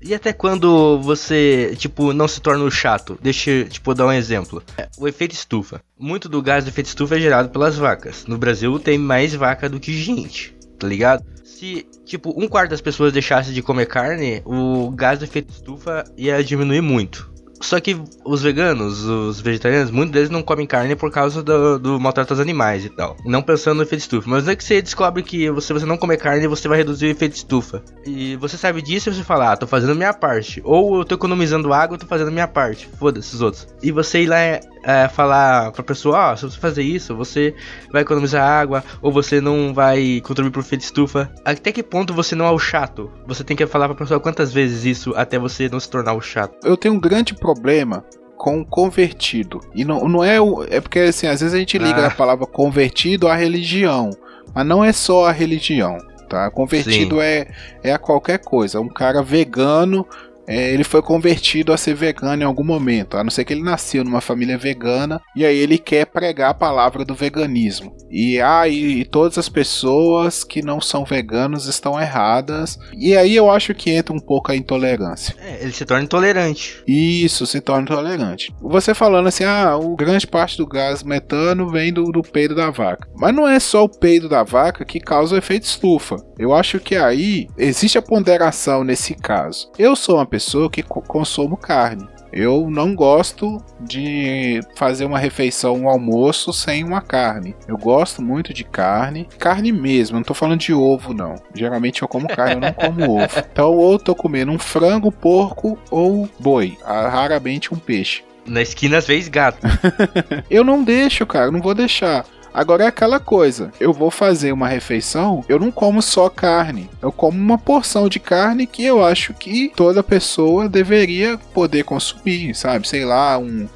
E 0.07 0.15
até 0.15 0.35
quando 0.35 1.01
você, 1.01 1.75
tipo, 1.79 2.13
não 2.13 2.29
se 2.29 2.39
torna 2.39 2.71
chato? 2.71 3.19
Deixa, 3.23 3.65
tipo, 3.65 3.95
dar 3.95 4.07
um 4.07 4.13
exemplo. 4.13 4.63
É, 4.77 4.87
o 4.99 5.09
efeito 5.09 5.33
estufa. 5.33 5.81
Muito 5.99 6.29
do 6.29 6.43
gás 6.43 6.63
do 6.63 6.69
efeito 6.69 6.89
estufa 6.89 7.17
é 7.17 7.21
gerado 7.21 7.49
pelas 7.49 7.79
vacas. 7.79 8.27
No 8.27 8.37
Brasil 8.37 8.79
tem 8.79 8.99
mais 8.99 9.35
vaca 9.35 9.67
do 9.67 9.81
que 9.81 9.95
gente, 9.95 10.55
tá 10.79 10.87
ligado? 10.87 11.25
Se, 11.43 11.87
tipo, 12.05 12.35
um 12.37 12.47
quarto 12.47 12.73
das 12.73 12.83
pessoas 12.83 13.15
deixasse 13.15 13.55
de 13.55 13.63
comer 13.63 13.87
carne, 13.87 14.43
o 14.45 14.91
gás 14.91 15.19
do 15.19 15.25
efeito 15.25 15.51
estufa 15.51 16.05
ia 16.19 16.45
diminuir 16.45 16.83
muito. 16.83 17.33
Só 17.61 17.81
que 17.81 17.97
os 18.25 18.43
veganos, 18.43 19.05
os 19.05 19.41
vegetarianos, 19.41 19.91
muitos 19.91 20.13
deles 20.13 20.31
não 20.31 20.43
comem 20.43 20.67
carne 20.67 20.95
por 20.97 21.11
causa 21.11 21.43
do, 21.43 21.79
do 21.79 22.01
maltrato 22.01 22.33
aos 22.33 22.41
animais 22.41 22.85
e 22.85 22.89
tal. 22.89 23.17
Não 23.25 23.43
pensando 23.43 23.77
no 23.77 23.83
efeito 23.83 24.03
estufa. 24.03 24.29
Mas 24.29 24.49
é 24.49 24.57
que 24.57 24.65
você 24.65 24.83
descobre 24.83 25.23
que 25.23 25.47
se 25.61 25.73
você 25.73 25.87
não 25.87 25.97
comer 25.97 26.17
carne, 26.19 26.47
você 26.47 26.69
vai 26.69 26.79
reduzir 26.79 27.07
o 27.07 27.11
efeito 27.11 27.37
estufa. 27.37 27.83
E 28.05 28.37
você 28.37 28.57
sabe 28.57 28.83
disso 28.83 29.09
e 29.09 29.15
você 29.15 29.23
fala, 29.23 29.53
ah, 29.53 29.57
tô 29.57 29.67
fazendo 29.67 29.95
minha 29.95 30.13
parte. 30.13 30.61
Ou 30.65 30.99
eu 30.99 31.05
tô 31.05 31.15
economizando 31.15 31.73
água, 31.73 31.99
tô 31.99 32.07
fazendo 32.07 32.33
minha 32.33 32.49
parte. 32.49 32.89
Foda-se 32.99 33.35
os 33.35 33.41
outros. 33.41 33.67
E 33.83 33.91
você 33.91 34.23
ir 34.23 34.27
lá 34.27 34.39
é, 34.85 35.09
falar 35.09 35.73
pra 35.73 35.83
pessoa, 35.83 36.31
ó, 36.31 36.33
oh, 36.33 36.37
se 36.37 36.43
você 36.43 36.59
fazer 36.59 36.83
isso, 36.83 37.17
você 37.17 37.55
vai 37.91 38.03
economizar 38.03 38.47
água, 38.47 38.85
ou 39.01 39.11
você 39.11 39.41
não 39.41 39.73
vai 39.73 40.21
contribuir 40.23 40.51
pro 40.51 40.61
efeito 40.61 40.83
estufa. 40.83 41.31
Até 41.45 41.73
que 41.73 41.83
ponto 41.83 42.13
você 42.13 42.35
não 42.35 42.45
é 42.45 42.51
o 42.51 42.59
chato? 42.59 43.11
Você 43.27 43.43
tem 43.43 43.57
que 43.57 43.67
falar 43.67 43.89
pra 43.89 43.97
pessoa 43.97 44.21
quantas 44.21 44.53
vezes 44.53 44.85
isso 44.85 45.13
até 45.17 45.39
você 45.39 45.69
não 45.69 45.81
se 45.81 45.89
tornar 45.89 46.13
o 46.15 46.21
chato. 46.21 46.55
Eu 46.65 46.77
tenho 46.77 46.95
um 46.95 47.01
grande 47.01 47.35
problema 47.35 48.05
com 48.37 48.65
convertido. 48.65 49.61
E 49.75 49.85
não, 49.85 50.07
não 50.09 50.23
é 50.23 50.41
o. 50.41 50.65
É 50.65 50.81
porque 50.81 50.99
assim, 50.99 51.27
às 51.27 51.41
vezes 51.41 51.55
a 51.55 51.59
gente 51.59 51.79
liga 51.79 52.03
ah. 52.03 52.07
a 52.09 52.11
palavra 52.11 52.47
convertido 52.47 53.29
à 53.29 53.35
religião. 53.35 54.11
Mas 54.55 54.67
não 54.67 54.85
é 54.85 54.93
só 54.93 55.27
a 55.27 55.33
religião. 55.33 55.97
Tá? 56.29 56.51
Convertido 56.51 57.21
é, 57.21 57.47
é 57.83 57.93
a 57.93 57.99
qualquer 57.99 58.39
coisa. 58.39 58.81
Um 58.81 58.89
cara 58.89 59.23
vegano 59.23 60.07
é, 60.47 60.73
ele 60.73 60.85
foi 60.85 61.03
convertido 61.03 61.73
a 61.73 61.77
ser 61.77 61.95
vegano 61.95 62.43
em 62.43 62.47
algum 62.47 62.65
momento, 62.65 63.17
a 63.17 63.25
não 63.25 63.31
ser 63.31 63.45
que 63.45 63.53
ele 63.53 63.63
nasceu 63.63 64.05
numa 64.05 64.21
família 64.21 64.59
vegana 64.59 65.21
e 65.37 65.45
aí 65.45 65.57
ele 65.57 65.79
quer 65.79 66.07
pregar 66.07 66.51
a 66.51 66.55
palavra 66.55 67.05
do 67.05 67.15
veganismo. 67.15 67.95
E 68.11 68.41
aí 68.41 69.03
ah, 69.03 69.09
todas 69.11 69.39
as 69.39 69.49
pessoas 69.49 70.45
que 70.45 70.63
não 70.63 70.81
são 70.81 71.05
veganos 71.05 71.67
estão 71.67 72.01
erradas. 72.01 72.79
E 72.97 73.17
aí 73.17 73.35
eu 73.35 73.51
acho 73.51 73.75
que 73.75 73.91
entra 73.91 74.15
um 74.15 74.21
pouco 74.21 74.53
a 74.53 74.57
intolerância. 74.57 75.35
É, 75.41 75.63
ele 75.63 75.73
se 75.73 75.85
torna 75.85 76.05
intolerante. 76.05 76.83
Isso, 76.87 77.47
se 77.47 77.61
torna 77.61 77.83
intolerante. 77.83 78.55
Você 78.61 78.95
falando 78.95 79.27
assim, 79.27 79.45
ah, 79.45 79.77
o 79.77 79.97
grande 79.97 80.27
parte 80.27 80.57
do 80.57 80.67
gás 80.67 81.03
metano 81.03 81.69
vem 81.69 81.93
do, 81.93 82.05
do 82.05 82.23
peido 82.23 82.55
da 82.55 82.71
vaca. 82.71 83.09
Mas 83.17 83.35
não 83.35 83.49
é 83.49 83.59
só 83.59 83.85
o 83.85 83.89
peido 83.89 84.29
da 84.29 84.43
vaca 84.43 84.85
que 84.85 85.01
causa 85.01 85.35
o 85.35 85.39
efeito 85.39 85.65
estufa. 85.65 86.17
Eu 86.39 86.53
acho 86.53 86.79
que 86.79 86.97
aí 86.97 87.49
existe 87.57 87.99
a 87.99 88.03
ponderação 88.03 88.85
nesse 88.85 89.15
caso. 89.15 89.71
Eu 89.79 89.97
sou 89.97 90.17
uma 90.17 90.27
pessoa 90.35 90.69
que 90.69 90.83
consumo 90.83 91.57
carne. 91.57 92.09
Eu 92.33 92.69
não 92.69 92.93
gosto 92.97 93.63
de 93.81 94.59
fazer 94.75 95.05
uma 95.05 95.17
refeição, 95.17 95.77
um 95.77 95.89
almoço 95.89 96.53
sem 96.53 96.83
uma 96.83 97.01
carne. 97.01 97.55
Eu 97.69 97.79
gosto 97.79 98.21
muito 98.21 98.53
de 98.53 98.65
carne, 98.65 99.29
carne 99.39 99.71
mesmo, 99.71 100.17
não 100.17 100.25
tô 100.25 100.35
falando 100.35 100.59
de 100.59 100.75
ovo 100.75 101.15
não. 101.15 101.37
Geralmente 101.55 102.03
eu 102.03 102.09
como 102.09 102.27
carne, 102.27 102.55
eu 102.55 102.61
não 102.61 102.73
como 102.73 103.13
ovo. 103.23 103.39
Então 103.39 103.77
ou 103.77 103.97
tô 103.97 104.13
comendo 104.13 104.51
um 104.51 104.59
frango, 104.59 105.13
porco 105.13 105.79
ou 105.89 106.29
boi, 106.41 106.77
raramente 106.85 107.73
um 107.73 107.79
peixe. 107.79 108.25
Na 108.45 108.61
esquina 108.61 108.99
às 108.99 109.07
vezes 109.07 109.29
gato. 109.29 109.65
eu 110.51 110.65
não 110.65 110.83
deixo, 110.83 111.25
cara, 111.25 111.53
não 111.53 111.63
vou 111.63 111.77
deixar. 111.77 112.27
Agora 112.55 112.85
é 112.85 112.87
aquela 112.87 113.19
coisa, 113.19 113.73
eu 113.81 113.93
vou 113.93 114.13
fazer 114.13 114.53
uma 114.53 114.69
refeição, 114.69 115.45
eu 115.49 115.59
não 115.59 115.73
como 115.73 116.01
só 116.01 116.29
carne, 116.29 116.89
eu 117.03 117.11
como 117.11 117.37
uma 117.37 117.59
porção 117.59 118.09
de 118.09 118.21
carne 118.21 118.65
que 118.65 118.85
eu 118.85 119.05
acho 119.05 119.35
que 119.35 119.73
toda 119.75 120.05
pessoa 120.05 120.69
deveria 120.69 121.37
poder 121.53 121.83
consumir, 121.83 122.55
sabe? 122.55 122.87
Sei 122.87 123.05
lá, 123.05 123.37
um, 123.39 123.69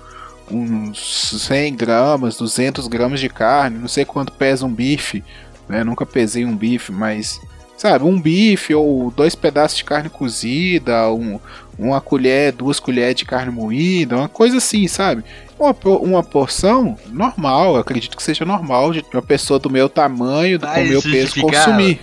uns 0.49 1.43
100 1.43 1.75
gramas, 1.75 2.37
200 2.37 2.87
gramas 2.87 3.19
de 3.19 3.29
carne, 3.29 3.79
não 3.79 3.89
sei 3.89 4.05
quanto 4.05 4.33
pesa 4.33 4.65
um 4.65 4.73
bife, 4.73 5.25
né? 5.69 5.83
Nunca 5.83 6.07
pesei 6.07 6.45
um 6.45 6.57
bife, 6.57 6.93
mas 6.93 7.41
sabe, 7.77 8.05
um 8.05 8.21
bife 8.21 8.75
ou 8.75 9.11
dois 9.11 9.35
pedaços 9.35 9.79
de 9.79 9.85
carne 9.85 10.09
cozida, 10.09 11.11
um, 11.11 11.41
uma 11.79 12.01
colher, 12.01 12.53
duas 12.53 12.79
colheres 12.81 13.17
de 13.17 13.25
carne 13.25 13.51
moída, 13.51 14.17
uma 14.17 14.29
coisa 14.29 14.59
assim, 14.59 14.87
sabe? 14.87 15.25
Uma, 15.59 15.75
uma 15.99 16.23
porção 16.23 16.97
normal, 17.11 17.75
eu 17.75 17.81
acredito 17.81 18.17
que 18.17 18.23
seja 18.23 18.45
normal 18.45 18.93
de 18.93 19.05
uma 19.13 19.23
pessoa 19.23 19.59
do 19.59 19.71
meu 19.71 19.89
tamanho, 19.89 20.59
do 20.59 20.67
com 20.67 20.81
meu 20.85 21.03
peso 21.03 21.41
consumir. 21.41 22.01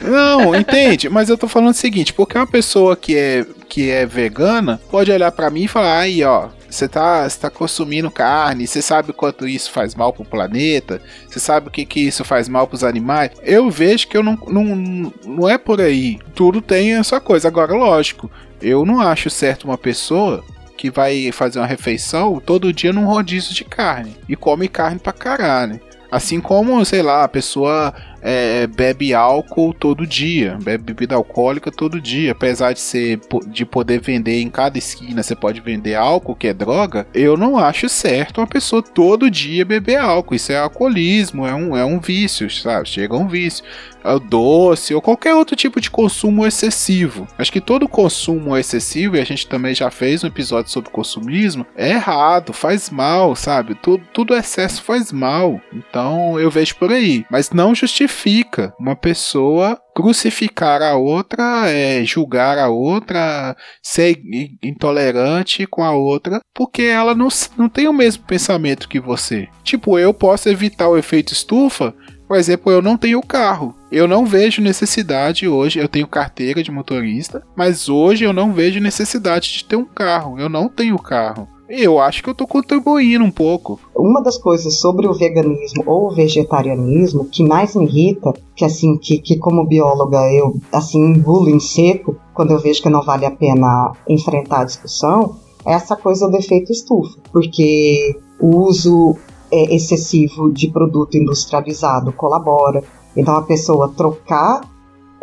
Não, 0.00 0.54
entende? 0.54 1.08
Mas 1.08 1.28
eu 1.28 1.36
tô 1.36 1.48
falando 1.48 1.70
o 1.70 1.74
seguinte, 1.74 2.12
porque 2.12 2.38
uma 2.38 2.46
pessoa 2.46 2.96
que 2.96 3.16
é, 3.16 3.46
que 3.68 3.90
é 3.90 4.06
vegana 4.06 4.80
pode 4.90 5.10
olhar 5.10 5.30
para 5.32 5.50
mim 5.50 5.64
e 5.64 5.68
falar, 5.68 5.98
aí 5.98 6.22
ó, 6.22 6.48
você 6.74 6.88
tá, 6.88 7.28
tá 7.28 7.50
consumindo 7.50 8.10
carne, 8.10 8.66
você 8.66 8.82
sabe 8.82 9.12
quanto 9.12 9.46
isso 9.46 9.70
faz 9.70 9.94
mal 9.94 10.12
pro 10.12 10.24
planeta, 10.24 11.00
você 11.28 11.38
sabe 11.38 11.68
o 11.68 11.70
que, 11.70 11.84
que 11.84 12.00
isso 12.00 12.24
faz 12.24 12.48
mal 12.48 12.66
pros 12.66 12.82
animais. 12.82 13.30
Eu 13.42 13.70
vejo 13.70 14.08
que 14.08 14.16
eu 14.16 14.22
não, 14.22 14.38
não, 14.48 15.12
não 15.24 15.48
é 15.48 15.56
por 15.56 15.80
aí. 15.80 16.18
Tudo 16.34 16.60
tem 16.60 16.94
essa 16.94 17.20
coisa. 17.20 17.46
Agora, 17.46 17.72
lógico, 17.74 18.30
eu 18.60 18.84
não 18.84 19.00
acho 19.00 19.30
certo 19.30 19.64
uma 19.64 19.78
pessoa 19.78 20.42
que 20.76 20.90
vai 20.90 21.30
fazer 21.32 21.58
uma 21.58 21.66
refeição 21.66 22.40
todo 22.44 22.72
dia 22.72 22.92
num 22.92 23.06
rodízio 23.06 23.54
de 23.54 23.64
carne 23.64 24.16
e 24.28 24.36
come 24.36 24.68
carne 24.68 24.98
pra 24.98 25.12
caralho. 25.12 25.80
Assim 26.14 26.40
como, 26.40 26.84
sei 26.84 27.02
lá, 27.02 27.24
a 27.24 27.28
pessoa 27.28 27.92
é, 28.22 28.68
bebe 28.68 29.12
álcool 29.12 29.74
todo 29.74 30.06
dia, 30.06 30.56
bebe 30.62 30.84
bebida 30.84 31.16
alcoólica 31.16 31.72
todo 31.72 32.00
dia, 32.00 32.30
apesar 32.30 32.72
de 32.72 32.78
ser 32.78 33.18
de 33.48 33.66
poder 33.66 34.00
vender 34.00 34.40
em 34.40 34.48
cada 34.48 34.78
esquina, 34.78 35.24
você 35.24 35.34
pode 35.34 35.60
vender 35.60 35.96
álcool, 35.96 36.36
que 36.36 36.46
é 36.46 36.54
droga. 36.54 37.04
Eu 37.12 37.36
não 37.36 37.58
acho 37.58 37.88
certo 37.88 38.38
uma 38.38 38.46
pessoa 38.46 38.80
todo 38.80 39.28
dia 39.28 39.64
beber 39.64 39.96
álcool. 39.96 40.36
Isso 40.36 40.52
é 40.52 40.56
alcoolismo, 40.56 41.48
é 41.48 41.54
um, 41.54 41.76
é 41.76 41.84
um 41.84 41.98
vício, 41.98 42.48
sabe? 42.48 42.88
Chega 42.88 43.16
um 43.16 43.26
vício. 43.26 43.64
É 44.04 44.18
doce 44.18 44.94
ou 44.94 45.00
qualquer 45.00 45.34
outro 45.34 45.56
tipo 45.56 45.80
de 45.80 45.90
consumo 45.90 46.46
excessivo. 46.46 47.26
Acho 47.38 47.50
que 47.50 47.60
todo 47.60 47.88
consumo 47.88 48.56
excessivo, 48.56 49.16
e 49.16 49.20
a 49.20 49.24
gente 49.24 49.46
também 49.46 49.74
já 49.74 49.90
fez 49.90 50.22
um 50.22 50.26
episódio 50.26 50.70
sobre 50.70 50.90
consumismo, 50.90 51.66
é 51.74 51.90
errado, 51.90 52.52
faz 52.52 52.90
mal, 52.90 53.34
sabe? 53.34 53.74
Tudo, 53.74 54.04
tudo 54.12 54.34
excesso 54.34 54.82
faz 54.82 55.10
mal. 55.10 55.60
Então 55.72 56.38
eu 56.38 56.50
vejo 56.50 56.76
por 56.76 56.92
aí. 56.92 57.24
Mas 57.30 57.50
não 57.50 57.74
justifica 57.74 58.74
uma 58.78 58.94
pessoa 58.94 59.80
crucificar 59.94 60.82
a 60.82 60.96
outra, 60.96 61.70
é, 61.70 62.04
julgar 62.04 62.58
a 62.58 62.68
outra, 62.68 63.56
ser 63.80 64.20
intolerante 64.62 65.66
com 65.66 65.84
a 65.84 65.92
outra, 65.92 66.40
porque 66.52 66.82
ela 66.82 67.14
não, 67.14 67.28
não 67.56 67.68
tem 67.68 67.86
o 67.86 67.92
mesmo 67.92 68.24
pensamento 68.24 68.88
que 68.88 68.98
você. 68.98 69.48
Tipo, 69.62 69.98
eu 69.98 70.12
posso 70.12 70.48
evitar 70.48 70.88
o 70.88 70.98
efeito 70.98 71.32
estufa, 71.32 71.94
por 72.26 72.36
exemplo, 72.36 72.72
eu 72.72 72.82
não 72.82 72.96
tenho 72.96 73.20
carro. 73.22 73.74
Eu 73.90 74.08
não 74.08 74.26
vejo 74.26 74.62
necessidade 74.62 75.46
hoje, 75.46 75.78
eu 75.78 75.88
tenho 75.88 76.06
carteira 76.06 76.62
de 76.62 76.70
motorista, 76.70 77.42
mas 77.54 77.88
hoje 77.88 78.24
eu 78.24 78.32
não 78.32 78.52
vejo 78.52 78.80
necessidade 78.80 79.52
de 79.52 79.64
ter 79.64 79.76
um 79.76 79.84
carro. 79.84 80.38
Eu 80.38 80.48
não 80.48 80.68
tenho 80.68 80.98
carro. 80.98 81.48
Eu 81.68 81.98
acho 81.98 82.22
que 82.22 82.28
eu 82.28 82.34
tô 82.34 82.46
contribuindo 82.46 83.24
um 83.24 83.30
pouco. 83.30 83.80
Uma 83.96 84.22
das 84.22 84.36
coisas 84.36 84.78
sobre 84.78 85.06
o 85.06 85.14
veganismo 85.14 85.82
ou 85.86 86.08
o 86.08 86.14
vegetarianismo 86.14 87.24
que 87.24 87.42
mais 87.42 87.74
me 87.74 87.86
irrita, 87.86 88.34
que 88.54 88.64
assim, 88.64 88.98
que, 88.98 89.18
que 89.18 89.36
como 89.36 89.66
bióloga 89.66 90.30
eu 90.32 90.56
assim 90.70 90.98
engulo 90.98 91.48
em 91.48 91.58
seco 91.58 92.16
quando 92.34 92.50
eu 92.50 92.58
vejo 92.58 92.82
que 92.82 92.90
não 92.90 93.02
vale 93.02 93.24
a 93.24 93.30
pena 93.30 93.92
enfrentar 94.08 94.60
a 94.60 94.64
discussão, 94.64 95.36
essa 95.64 95.96
coisa 95.96 96.28
do 96.28 96.36
efeito 96.36 96.70
estufa, 96.70 97.18
porque 97.32 98.18
o 98.38 98.58
uso 98.66 99.16
é, 99.50 99.74
excessivo 99.74 100.52
de 100.52 100.68
produto 100.68 101.16
industrializado 101.16 102.12
colabora. 102.12 102.82
Então 103.16 103.36
a 103.36 103.42
pessoa 103.42 103.92
trocar 103.96 104.60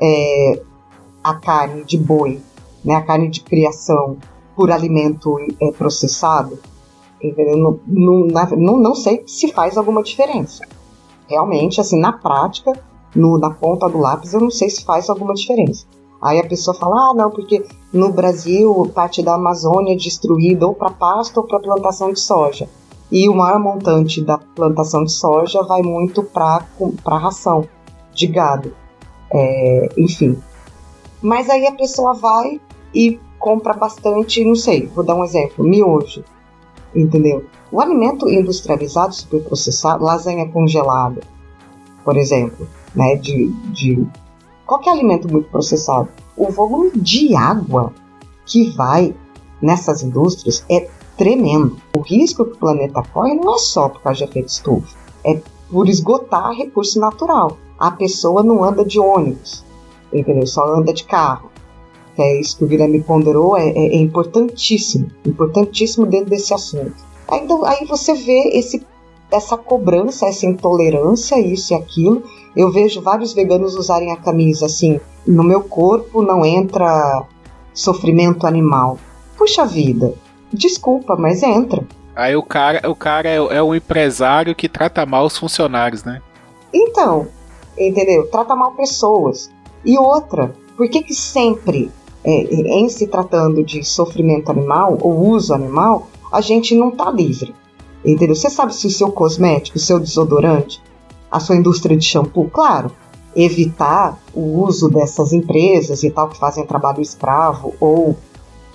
é, 0.02 0.62
a 1.24 1.36
carne 1.36 1.84
de 1.84 1.98
boi, 1.98 2.40
né, 2.84 2.96
a 2.96 3.02
carne 3.02 3.30
de 3.30 3.42
criação, 3.42 4.18
por 4.56 4.72
alimento 4.72 5.38
é, 5.60 5.72
processado, 5.72 6.60
não, 7.48 7.80
não, 7.88 8.78
não, 8.78 8.96
sei 8.96 9.24
se 9.28 9.52
faz 9.52 9.78
alguma 9.78 10.02
diferença. 10.02 10.66
Realmente, 11.28 11.80
assim, 11.80 12.00
na 12.00 12.12
prática, 12.12 12.74
no, 13.16 13.38
na 13.38 13.52
ponta 13.52 13.88
do 13.88 14.00
lápis, 14.00 14.34
eu 14.34 14.42
não 14.42 14.50
sei 14.50 14.70
se 14.70 14.84
faz 14.84 15.10
alguma 15.10 15.34
diferença. 15.34 15.86
Aí 16.22 16.40
a 16.40 16.48
pessoa 16.48 16.76
fala, 16.76 17.10
ah, 17.10 17.14
não, 17.16 17.32
porque 17.32 17.66
no 17.92 18.12
Brasil 18.12 18.92
parte 18.94 19.24
da 19.24 19.36
Amazônia 19.36 19.94
é 19.94 19.98
destruída 19.98 20.68
ou 20.68 20.74
para 20.74 20.92
pasto 20.92 21.38
ou 21.38 21.44
para 21.44 21.60
plantação 21.60 22.12
de 22.12 22.20
soja. 22.20 22.70
E 23.12 23.28
o 23.28 23.36
maior 23.36 23.60
montante 23.60 24.24
da 24.24 24.38
plantação 24.38 25.04
de 25.04 25.12
soja 25.12 25.62
vai 25.64 25.82
muito 25.82 26.24
para 26.24 26.66
ração 27.18 27.68
de 28.14 28.28
gado. 28.28 28.74
É, 29.34 29.90
enfim. 29.98 30.38
Mas 31.22 31.50
aí 31.50 31.68
a 31.68 31.74
pessoa 31.74 32.14
vai 32.14 32.60
e 32.94 33.20
compra 33.38 33.74
bastante, 33.74 34.46
não 34.46 34.56
sei, 34.56 34.88
vou 34.88 35.04
dar 35.04 35.16
um 35.16 35.24
exemplo, 35.24 35.66
miojo. 35.66 36.24
Entendeu? 36.96 37.46
O 37.72 37.80
alimento 37.80 38.30
industrializado, 38.30 39.14
superprocessado, 39.14 40.04
lasanha 40.04 40.48
congelada, 40.50 41.22
por 42.04 42.18
exemplo, 42.18 42.68
né, 42.94 43.16
de, 43.16 43.48
de 43.72 44.06
qualquer 44.66 44.92
alimento 44.92 45.32
muito 45.32 45.50
processado, 45.50 46.10
o 46.36 46.50
volume 46.50 46.92
de 46.92 47.36
água 47.36 47.94
que 48.46 48.70
vai 48.72 49.16
nessas 49.62 50.04
indústrias 50.04 50.66
é 50.70 50.90
tremendo. 51.18 51.78
O 51.96 52.00
risco 52.00 52.46
que 52.46 52.54
o 52.54 52.58
planeta 52.58 53.04
corre 53.14 53.34
não 53.34 53.56
é 53.56 53.58
só 53.58 53.90
por 53.90 54.02
causa 54.02 54.20
de 54.20 54.24
efeito 54.26 54.50
estufa, 54.50 54.98
é 55.24 55.40
por 55.70 55.88
esgotar 55.88 56.52
recurso 56.52 57.00
natural. 57.00 57.58
A 57.80 57.92
pessoa 57.92 58.44
não 58.44 58.64
anda 58.64 58.86
de 58.86 59.00
ônibus, 59.00 59.64
entendeu? 60.14 60.46
Só 60.46 60.64
anda 60.66 60.94
de 60.94 61.04
carro. 61.04 61.50
É 62.18 62.40
isso 62.40 62.58
que 62.58 62.64
o 62.64 62.68
Guilherme 62.68 63.02
ponderou, 63.02 63.58
é, 63.58 63.70
é, 63.70 63.88
é 63.88 63.96
importantíssimo, 63.96 65.10
importantíssimo 65.26 66.06
dentro 66.06 66.30
desse 66.30 66.54
assunto. 66.54 66.94
Aí, 67.28 67.40
então, 67.42 67.64
aí 67.66 67.86
você 67.86 68.14
vê 68.14 68.50
esse, 68.54 68.86
essa 69.32 69.58
cobrança, 69.58 70.28
essa 70.28 70.46
intolerância, 70.46 71.40
isso 71.40 71.74
e 71.74 71.76
aquilo, 71.76 72.24
eu 72.56 72.70
vejo 72.72 73.02
vários 73.02 73.34
veganos 73.34 73.76
usarem 73.76 74.12
a 74.12 74.18
camisa 74.18 74.66
assim: 74.66 75.00
no 75.26 75.44
meu 75.44 75.62
corpo 75.62 76.22
não 76.22 76.46
entra 76.46 77.26
sofrimento 77.74 78.46
animal. 78.46 78.98
Puxa 79.38 79.66
vida, 79.66 80.14
desculpa, 80.54 81.16
mas 81.16 81.44
entra. 81.44 81.84
Aí 82.16 82.36
o 82.36 82.44
cara, 82.44 82.90
o 82.90 82.96
cara 82.96 83.30
é, 83.30 83.36
é 83.36 83.64
um 83.64 83.74
empresário 83.74 84.54
que 84.56 84.68
trata 84.68 85.06
mal 85.06 85.26
os 85.26 85.38
funcionários, 85.38 86.04
né? 86.04 86.22
Então, 86.74 87.28
entendeu? 87.78 88.28
Trata 88.28 88.56
mal 88.56 88.74
pessoas. 88.74 89.50
E 89.84 89.98
outra, 89.98 90.54
por 90.76 90.88
que 90.90 91.02
que 91.02 91.14
sempre, 91.14 91.92
é, 92.24 92.32
em 92.32 92.90
se 92.90 93.08
tratando 93.08 93.64
de 93.64 93.84
sofrimento 93.84 94.52
animal 94.52 94.98
ou 95.02 95.30
uso 95.30 95.54
animal, 95.54 96.08
a 96.32 96.42
gente 96.42 96.76
não 96.76 96.92
tá 96.92 97.10
livre? 97.10 97.56
Entendeu? 98.04 98.36
Você 98.36 98.50
sabe 98.50 98.74
se 98.74 98.88
o 98.88 98.92
seu 98.92 99.12
cosmético, 99.12 99.78
o 99.78 99.82
seu 99.82 100.00
desodorante, 100.00 100.82
a 101.32 101.40
sua 101.40 101.56
indústria 101.56 101.96
de 101.96 102.04
shampoo, 102.04 102.50
claro, 102.50 102.92
evitar 103.36 104.20
o 104.34 104.62
uso 104.64 104.90
dessas 104.90 105.32
empresas 105.32 106.04
e 106.04 106.12
tal 106.12 106.28
que 106.28 106.38
fazem 106.38 106.66
trabalho 106.66 107.02
escravo 107.02 107.74
ou 107.80 108.18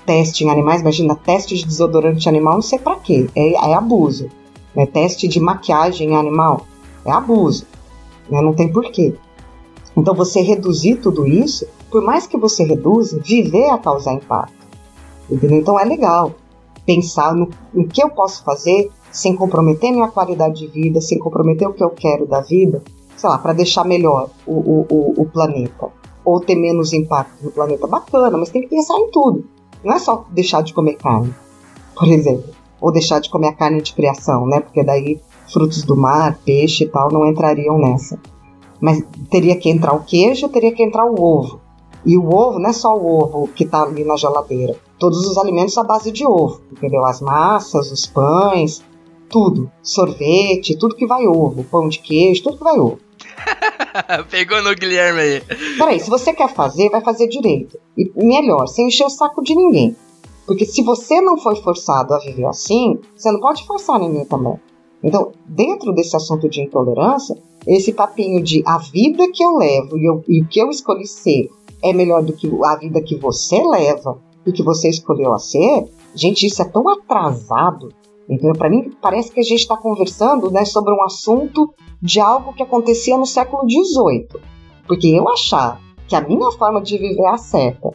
teste 0.06 0.44
em 0.44 0.50
animais, 0.50 0.80
imagina, 0.80 1.16
teste 1.16 1.56
de 1.56 1.66
desodorante 1.66 2.28
animal, 2.28 2.54
não 2.54 2.62
sei 2.62 2.78
para 2.78 2.96
quê, 2.96 3.28
é, 3.34 3.52
é, 3.52 3.74
abuso. 3.74 4.30
Né? 4.74 4.86
Teste 4.86 5.26
de 5.26 5.40
maquiagem 5.40 6.14
animal, 6.14 6.66
é 7.04 7.10
abuso. 7.10 7.66
Né? 8.30 8.40
Não 8.40 8.54
tem 8.54 8.72
porquê. 8.72 9.14
Então 9.96 10.14
você 10.14 10.40
reduzir 10.40 10.96
tudo 10.96 11.26
isso, 11.26 11.66
por 11.90 12.02
mais 12.02 12.26
que 12.26 12.38
você 12.38 12.62
reduza, 12.64 13.20
viver 13.20 13.68
a 13.70 13.78
causar 13.78 14.14
impacto. 14.14 14.54
Entendeu? 15.28 15.58
Então 15.58 15.78
é 15.78 15.84
legal 15.84 16.32
pensar 16.84 17.34
no, 17.34 17.50
no 17.74 17.88
que 17.88 18.02
eu 18.02 18.08
posso 18.10 18.44
fazer 18.44 18.90
sem 19.10 19.34
comprometer 19.34 19.90
minha 19.90 20.08
qualidade 20.08 20.60
de 20.60 20.68
vida, 20.68 21.00
sem 21.00 21.18
comprometer 21.18 21.66
o 21.66 21.72
que 21.72 21.82
eu 21.82 21.90
quero 21.90 22.26
da 22.26 22.40
vida, 22.40 22.82
sei 23.16 23.28
lá, 23.28 23.38
para 23.38 23.54
deixar 23.54 23.84
melhor 23.84 24.30
o, 24.46 24.52
o, 24.52 24.86
o, 24.88 25.22
o, 25.22 25.26
planeta, 25.26 25.88
ou 26.24 26.38
ter 26.38 26.54
menos 26.54 26.92
impacto 26.92 27.42
no 27.42 27.50
planeta. 27.50 27.86
Bacana, 27.86 28.36
mas 28.36 28.50
tem 28.50 28.62
que 28.62 28.68
pensar 28.68 28.98
em 28.98 29.10
tudo. 29.10 29.55
Não 29.86 29.94
é 29.94 30.00
só 30.00 30.24
deixar 30.32 30.62
de 30.62 30.74
comer 30.74 30.94
carne, 30.94 31.32
por 31.94 32.08
exemplo, 32.08 32.52
ou 32.80 32.90
deixar 32.90 33.20
de 33.20 33.30
comer 33.30 33.46
a 33.46 33.52
carne 33.52 33.80
de 33.80 33.94
criação, 33.94 34.44
né? 34.44 34.58
Porque 34.58 34.82
daí 34.82 35.20
frutos 35.52 35.84
do 35.84 35.96
mar, 35.96 36.40
peixe 36.44 36.82
e 36.82 36.88
tal 36.88 37.08
não 37.12 37.24
entrariam 37.24 37.78
nessa. 37.78 38.18
Mas 38.80 39.00
teria 39.30 39.54
que 39.54 39.70
entrar 39.70 39.94
o 39.94 40.02
queijo, 40.02 40.48
teria 40.48 40.72
que 40.72 40.82
entrar 40.82 41.06
o 41.06 41.22
ovo. 41.22 41.60
E 42.04 42.18
o 42.18 42.34
ovo 42.34 42.58
não 42.58 42.70
é 42.70 42.72
só 42.72 42.96
o 42.96 43.06
ovo 43.06 43.46
que 43.54 43.62
está 43.62 43.84
ali 43.84 44.02
na 44.02 44.16
geladeira. 44.16 44.74
Todos 44.98 45.24
os 45.24 45.38
alimentos 45.38 45.78
à 45.78 45.84
base 45.84 46.10
de 46.10 46.26
ovo, 46.26 46.62
entendeu? 46.72 47.04
As 47.04 47.20
massas, 47.20 47.92
os 47.92 48.06
pães, 48.06 48.82
tudo. 49.30 49.70
Sorvete, 49.84 50.76
tudo 50.76 50.96
que 50.96 51.06
vai 51.06 51.28
ovo. 51.28 51.62
Pão 51.62 51.88
de 51.88 52.00
queijo, 52.00 52.42
tudo 52.42 52.58
que 52.58 52.64
vai 52.64 52.76
ovo. 52.76 52.98
Pegou 54.30 54.62
no 54.62 54.74
Guilherme 54.74 55.20
aí. 55.20 55.42
Peraí, 55.78 56.00
se 56.00 56.10
você 56.10 56.32
quer 56.32 56.52
fazer, 56.52 56.90
vai 56.90 57.00
fazer 57.00 57.28
direito. 57.28 57.78
E 57.96 58.10
melhor, 58.16 58.66
sem 58.66 58.88
encher 58.88 59.06
o 59.06 59.10
saco 59.10 59.42
de 59.42 59.54
ninguém. 59.54 59.96
Porque 60.46 60.64
se 60.64 60.82
você 60.82 61.20
não 61.20 61.36
foi 61.36 61.56
forçado 61.56 62.14
a 62.14 62.18
viver 62.18 62.46
assim, 62.46 62.98
você 63.16 63.32
não 63.32 63.40
pode 63.40 63.66
forçar 63.66 63.98
ninguém 63.98 64.24
também. 64.24 64.54
Então, 65.02 65.32
dentro 65.44 65.92
desse 65.92 66.16
assunto 66.16 66.48
de 66.48 66.62
intolerância, 66.62 67.36
esse 67.66 67.92
papinho 67.92 68.42
de 68.42 68.62
a 68.64 68.78
vida 68.78 69.24
que 69.32 69.42
eu 69.42 69.56
levo 69.56 69.98
e, 69.98 70.04
eu, 70.04 70.24
e 70.28 70.42
o 70.42 70.48
que 70.48 70.60
eu 70.60 70.70
escolhi 70.70 71.06
ser 71.06 71.50
é 71.82 71.92
melhor 71.92 72.22
do 72.22 72.32
que 72.32 72.48
a 72.64 72.76
vida 72.76 73.02
que 73.02 73.16
você 73.16 73.60
leva 73.62 74.18
e 74.46 74.52
que 74.52 74.62
você 74.62 74.88
escolheu 74.88 75.34
a 75.34 75.38
ser, 75.38 75.84
gente, 76.14 76.46
isso 76.46 76.62
é 76.62 76.64
tão 76.64 76.88
atrasado 76.88 77.88
então, 78.28 78.52
para 78.52 78.68
mim, 78.68 78.92
parece 79.00 79.30
que 79.30 79.40
a 79.40 79.42
gente 79.42 79.60
está 79.60 79.76
conversando 79.76 80.50
né, 80.50 80.64
sobre 80.64 80.92
um 80.92 81.02
assunto 81.04 81.72
de 82.02 82.20
algo 82.20 82.52
que 82.52 82.62
acontecia 82.62 83.16
no 83.16 83.26
século 83.26 83.62
XVIII. 83.68 84.42
Porque 84.86 85.08
eu 85.08 85.28
achar 85.28 85.80
que 86.08 86.16
a 86.16 86.20
minha 86.20 86.50
forma 86.52 86.80
de 86.80 86.98
viver 86.98 87.22
é 87.22 87.28
a 87.28 87.38
certa 87.38 87.90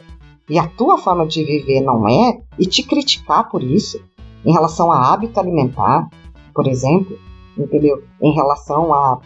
e 0.48 0.58
a 0.58 0.66
tua 0.66 0.98
forma 0.98 1.26
de 1.26 1.44
viver 1.44 1.80
não 1.80 2.08
é, 2.08 2.40
e 2.58 2.66
te 2.66 2.82
criticar 2.82 3.48
por 3.48 3.62
isso, 3.62 3.98
em 4.44 4.52
relação 4.52 4.90
a 4.90 5.12
hábito 5.12 5.38
alimentar, 5.38 6.08
por 6.54 6.66
exemplo, 6.66 7.16
entendeu? 7.56 8.02
Em 8.20 8.34
relação 8.34 8.92
a 8.92 9.20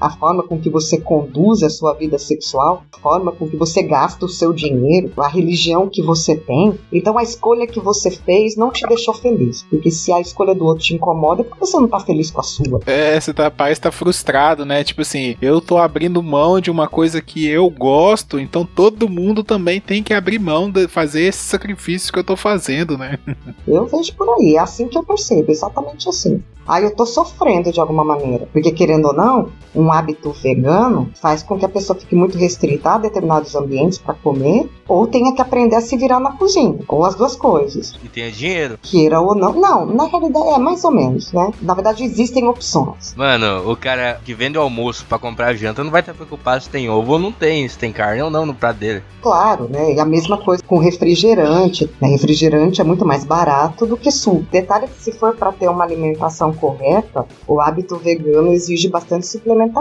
a 0.00 0.10
forma 0.10 0.42
com 0.42 0.58
que 0.58 0.70
você 0.70 0.98
conduz 0.98 1.62
a 1.62 1.70
sua 1.70 1.94
vida 1.94 2.18
sexual, 2.18 2.84
a 2.92 2.98
forma 2.98 3.32
com 3.32 3.48
que 3.48 3.56
você 3.56 3.82
gasta 3.82 4.24
o 4.24 4.28
seu 4.28 4.52
dinheiro, 4.52 5.12
a 5.16 5.28
religião 5.28 5.88
que 5.88 6.02
você 6.02 6.36
tem. 6.36 6.78
Então 6.92 7.18
a 7.18 7.22
escolha 7.22 7.66
que 7.66 7.80
você 7.80 8.10
fez 8.10 8.56
não 8.56 8.70
te 8.70 8.86
deixou 8.86 9.14
feliz. 9.14 9.62
Porque 9.64 9.90
se 9.90 10.12
a 10.12 10.20
escolha 10.20 10.54
do 10.54 10.64
outro 10.64 10.84
te 10.84 10.94
incomoda, 10.94 11.44
por 11.44 11.56
que 11.56 11.66
você 11.66 11.78
não 11.78 11.88
tá 11.88 12.00
feliz 12.00 12.30
com 12.30 12.40
a 12.40 12.44
sua? 12.44 12.80
É, 12.86 13.18
você 13.18 13.32
tá, 13.32 13.50
parece 13.50 13.80
tá 13.80 13.90
frustrado, 13.90 14.64
né? 14.64 14.84
Tipo 14.84 15.02
assim, 15.02 15.36
eu 15.40 15.60
tô 15.60 15.78
abrindo 15.78 16.22
mão 16.22 16.60
de 16.60 16.70
uma 16.70 16.88
coisa 16.88 17.20
que 17.20 17.46
eu 17.46 17.68
gosto, 17.70 18.38
então 18.38 18.64
todo 18.64 19.08
mundo 19.08 19.42
também 19.42 19.80
tem 19.80 20.02
que 20.02 20.14
abrir 20.14 20.38
mão 20.38 20.70
de 20.70 20.86
fazer 20.88 21.22
esse 21.22 21.38
sacrifício 21.38 22.12
que 22.12 22.18
eu 22.18 22.24
tô 22.24 22.36
fazendo, 22.36 22.96
né? 22.96 23.18
eu 23.66 23.86
vejo 23.86 24.14
por 24.14 24.28
aí, 24.38 24.56
é 24.56 24.58
assim 24.58 24.88
que 24.88 24.96
eu 24.96 25.02
percebo, 25.02 25.50
exatamente 25.50 26.08
assim. 26.08 26.42
Aí 26.68 26.84
eu 26.84 26.94
tô 26.94 27.06
sofrendo 27.06 27.72
de 27.72 27.80
alguma 27.80 28.04
maneira. 28.04 28.46
Porque, 28.52 28.70
querendo 28.70 29.06
ou 29.06 29.14
não, 29.14 29.48
um 29.74 29.87
hábito 29.92 30.30
vegano 30.32 31.10
faz 31.14 31.42
com 31.42 31.58
que 31.58 31.64
a 31.64 31.68
pessoa 31.68 31.98
fique 31.98 32.14
muito 32.14 32.38
restrita 32.38 32.90
a 32.90 32.98
determinados 32.98 33.54
ambientes 33.54 33.98
para 33.98 34.14
comer, 34.14 34.68
ou 34.86 35.06
tenha 35.06 35.34
que 35.34 35.42
aprender 35.42 35.76
a 35.76 35.80
se 35.80 35.96
virar 35.96 36.20
na 36.20 36.32
cozinha, 36.32 36.78
ou 36.88 37.04
as 37.04 37.14
duas 37.14 37.36
coisas. 37.36 37.94
E 38.02 38.08
tenha 38.08 38.30
dinheiro. 38.30 38.78
Queira 38.82 39.20
ou 39.20 39.34
não. 39.34 39.52
Não, 39.52 39.86
na 39.86 40.06
realidade 40.06 40.48
é 40.48 40.58
mais 40.58 40.84
ou 40.84 40.90
menos, 40.90 41.32
né? 41.32 41.50
Na 41.60 41.74
verdade, 41.74 42.04
existem 42.04 42.46
opções. 42.46 43.14
Mano, 43.16 43.70
o 43.70 43.76
cara 43.76 44.20
que 44.24 44.34
vende 44.34 44.58
o 44.58 44.62
almoço 44.62 45.04
para 45.06 45.18
comprar 45.18 45.54
janta 45.54 45.84
não 45.84 45.90
vai 45.90 46.00
estar 46.00 46.14
preocupado 46.14 46.62
se 46.62 46.70
tem 46.70 46.88
ovo 46.88 47.12
ou 47.12 47.18
não 47.18 47.32
tem, 47.32 47.68
se 47.68 47.78
tem 47.78 47.92
carne 47.92 48.22
ou 48.22 48.30
não 48.30 48.46
no 48.46 48.54
prato 48.54 48.78
dele. 48.78 49.02
Claro, 49.22 49.68
né? 49.68 49.94
E 49.94 50.00
a 50.00 50.04
mesma 50.04 50.38
coisa 50.38 50.62
com 50.62 50.78
refrigerante. 50.78 51.90
Né? 52.00 52.08
Refrigerante 52.08 52.80
é 52.80 52.84
muito 52.84 53.04
mais 53.04 53.24
barato 53.24 53.86
do 53.86 53.96
que 53.96 54.10
suco. 54.10 54.46
Detalhe 54.50 54.86
que 54.86 55.02
se 55.02 55.12
for 55.12 55.34
para 55.34 55.52
ter 55.52 55.68
uma 55.68 55.84
alimentação 55.84 56.52
correta, 56.52 57.26
o 57.46 57.60
hábito 57.60 57.96
vegano 57.96 58.52
exige 58.52 58.88
bastante 58.88 59.26
suplementação. 59.26 59.77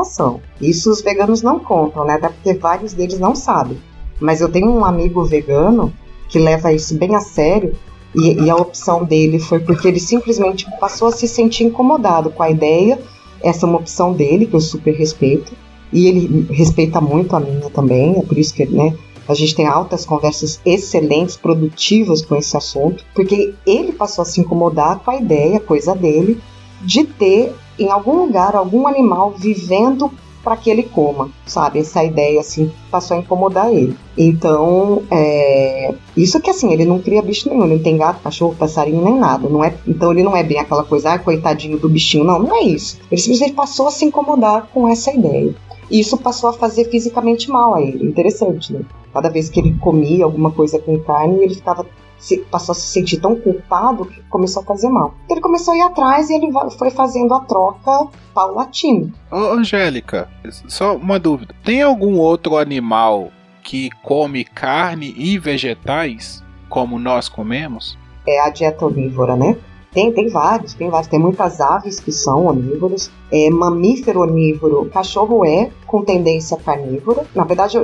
Isso 0.61 0.91
os 0.91 1.01
veganos 1.01 1.41
não 1.41 1.59
contam, 1.59 2.05
né? 2.05 2.13
Até 2.13 2.29
porque 2.29 2.53
vários 2.53 2.93
deles 2.93 3.19
não 3.19 3.35
sabem. 3.35 3.77
Mas 4.19 4.41
eu 4.41 4.49
tenho 4.49 4.69
um 4.69 4.83
amigo 4.83 5.23
vegano 5.23 5.93
que 6.29 6.39
leva 6.39 6.73
isso 6.73 6.97
bem 6.97 7.15
a 7.15 7.19
sério 7.19 7.75
e, 8.15 8.45
e, 8.45 8.49
a 8.49 8.55
opção 8.55 9.03
dele 9.03 9.37
foi 9.37 9.59
porque 9.59 9.87
ele 9.87 9.99
simplesmente 9.99 10.65
passou 10.79 11.07
a 11.09 11.11
se 11.11 11.27
sentir 11.27 11.65
incomodado 11.65 12.31
com 12.31 12.41
a 12.41 12.49
ideia. 12.49 12.99
Essa 13.43 13.65
é 13.65 13.69
uma 13.69 13.77
opção 13.77 14.13
dele, 14.13 14.47
que 14.47 14.55
eu 14.55 14.61
super 14.61 14.93
respeito. 14.95 15.53
E 15.93 16.07
ele 16.07 16.47
respeita 16.49 16.99
muito 16.99 17.35
a 17.35 17.39
minha 17.39 17.69
também, 17.69 18.17
é 18.17 18.21
por 18.21 18.37
isso 18.37 18.53
que 18.53 18.65
né, 18.65 18.93
A 19.27 19.33
gente 19.33 19.55
tem 19.55 19.67
altas 19.67 20.05
conversas 20.05 20.59
excelentes, 20.65 21.37
produtivas 21.37 22.21
com 22.25 22.35
esse 22.35 22.57
assunto, 22.57 23.05
porque 23.13 23.53
ele 23.65 23.93
passou 23.93 24.23
a 24.23 24.25
se 24.25 24.41
incomodar 24.41 24.99
com 24.99 25.11
a 25.11 25.15
ideia, 25.15 25.59
coisa 25.59 25.95
dele, 25.95 26.41
de 26.81 27.03
ter 27.05 27.53
em 27.79 27.89
algum 27.89 28.13
lugar 28.25 28.55
algum 28.55 28.87
animal 28.87 29.31
vivendo 29.31 30.11
para 30.43 30.55
que 30.55 30.69
ele 30.69 30.83
coma, 30.83 31.29
sabe? 31.45 31.79
Essa 31.79 32.05
ideia 32.05 32.39
assim 32.39 32.71
passou 32.89 33.17
a 33.17 33.19
incomodar 33.19 33.69
ele. 33.69 33.97
Então, 34.17 35.03
é... 35.11 35.93
isso 36.15 36.39
que 36.39 36.49
assim, 36.49 36.71
ele 36.71 36.85
não 36.85 36.99
cria 36.99 37.21
bicho 37.21 37.49
nenhum, 37.49 37.65
ele 37.65 37.75
não 37.75 37.83
tem 37.83 37.97
gato, 37.97 38.21
cachorro, 38.21 38.55
passarinho 38.57 39.03
nem 39.03 39.17
nada, 39.17 39.49
não 39.49 39.61
é? 39.61 39.73
Então 39.85 40.09
ele 40.11 40.23
não 40.23 40.37
é 40.37 40.43
bem 40.43 40.57
aquela 40.57 40.85
coisa, 40.85 41.11
ah, 41.11 41.19
coitadinho 41.19 41.77
do 41.77 41.89
bichinho, 41.89 42.23
não, 42.23 42.39
não 42.39 42.55
é 42.55 42.61
isso. 42.61 42.97
Ele 43.11 43.19
simplesmente 43.19 43.53
passou 43.53 43.87
a 43.87 43.91
se 43.91 44.05
incomodar 44.05 44.69
com 44.73 44.87
essa 44.87 45.11
ideia. 45.11 45.53
E 45.91 45.99
isso 45.99 46.17
passou 46.17 46.49
a 46.49 46.53
fazer 46.53 46.85
fisicamente 46.85 47.49
mal 47.49 47.75
a 47.75 47.81
ele. 47.81 48.05
Interessante, 48.05 48.71
né? 48.71 48.81
Cada 49.13 49.29
vez 49.29 49.49
que 49.49 49.59
ele 49.59 49.75
comia 49.79 50.23
alguma 50.23 50.51
coisa 50.51 50.79
com 50.79 50.97
carne, 50.99 51.43
ele 51.43 51.55
ficava 51.55 51.85
se, 52.17 52.37
passou 52.39 52.73
a 52.73 52.75
se 52.75 52.87
sentir 52.87 53.17
tão 53.17 53.35
culpado 53.35 54.05
que 54.05 54.21
começou 54.23 54.63
a 54.63 54.65
fazer 54.65 54.89
mal. 54.89 55.13
Então 55.25 55.35
ele 55.35 55.41
começou 55.41 55.73
a 55.73 55.77
ir 55.77 55.81
atrás 55.81 56.29
e 56.29 56.35
ele 56.35 56.51
foi 56.77 56.89
fazendo 56.89 57.33
a 57.33 57.41
troca 57.41 58.07
paulatina. 58.33 59.11
Ô, 59.31 59.53
Angélica, 59.53 60.29
só 60.67 60.95
uma 60.95 61.19
dúvida. 61.19 61.55
Tem 61.63 61.81
algum 61.81 62.17
outro 62.17 62.57
animal 62.57 63.31
que 63.63 63.89
come 64.03 64.43
carne 64.43 65.13
e 65.17 65.37
vegetais 65.37 66.43
como 66.69 66.99
nós 66.99 67.29
comemos? 67.29 67.97
É 68.25 68.39
a 68.41 68.49
dieta 68.49 68.85
onívora, 68.85 69.35
né? 69.35 69.57
Tem, 69.91 70.11
tem 70.11 70.29
vários, 70.29 70.73
tem 70.73 70.89
vários. 70.89 71.07
Tem 71.07 71.19
muitas 71.19 71.59
aves 71.59 71.99
que 71.99 72.11
são 72.11 72.45
onívoros. 72.45 73.09
É 73.31 73.49
mamífero 73.49 74.21
onívoro. 74.21 74.89
Cachorro 74.93 75.45
é 75.45 75.71
com 75.85 76.03
tendência 76.03 76.55
carnívora. 76.57 77.25
Na 77.33 77.43
verdade, 77.43 77.77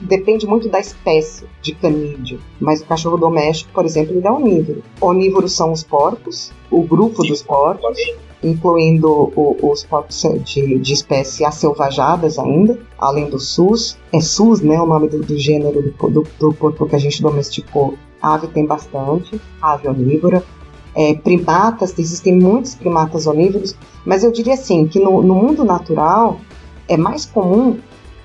depende 0.00 0.46
muito 0.46 0.68
da 0.68 0.78
espécie 0.78 1.44
de 1.60 1.74
canídeo, 1.74 2.40
mas 2.60 2.80
o 2.80 2.86
cachorro 2.86 3.16
doméstico, 3.16 3.70
por 3.72 3.84
exemplo, 3.84 4.16
ele 4.16 4.26
é 4.26 4.30
onívoro. 4.30 4.82
Onívoros 5.00 5.52
são 5.52 5.72
os 5.72 5.82
porcos, 5.82 6.52
o 6.70 6.82
grupo 6.82 7.22
dos 7.22 7.42
porcos, 7.42 7.98
incluindo 8.42 9.10
o, 9.10 9.56
os 9.62 9.84
porcos 9.84 10.22
de, 10.44 10.78
de 10.78 10.92
espécie 10.92 11.44
acelvajadas 11.44 12.38
ainda, 12.38 12.78
além 12.98 13.28
do 13.28 13.38
sus. 13.38 13.98
É 14.12 14.20
sus, 14.20 14.60
né, 14.60 14.80
o 14.80 14.86
nome 14.86 15.08
do, 15.08 15.18
do 15.18 15.36
gênero 15.36 15.82
do, 15.82 16.10
do, 16.10 16.26
do 16.38 16.54
porco 16.54 16.86
que 16.86 16.96
a 16.96 17.00
gente 17.00 17.20
domesticou. 17.20 17.94
ave 18.22 18.46
tem 18.48 18.64
bastante, 18.64 19.40
ave 19.60 19.88
onívora. 19.88 20.44
É, 20.94 21.14
primatas, 21.14 21.96
existem 21.96 22.36
muitos 22.36 22.74
primatas 22.74 23.26
onívoros, 23.26 23.76
mas 24.04 24.24
eu 24.24 24.32
diria 24.32 24.54
assim, 24.54 24.86
que 24.86 24.98
no, 24.98 25.22
no 25.22 25.34
mundo 25.34 25.64
natural 25.64 26.40
é 26.88 26.96
mais 26.96 27.24
comum 27.24 27.78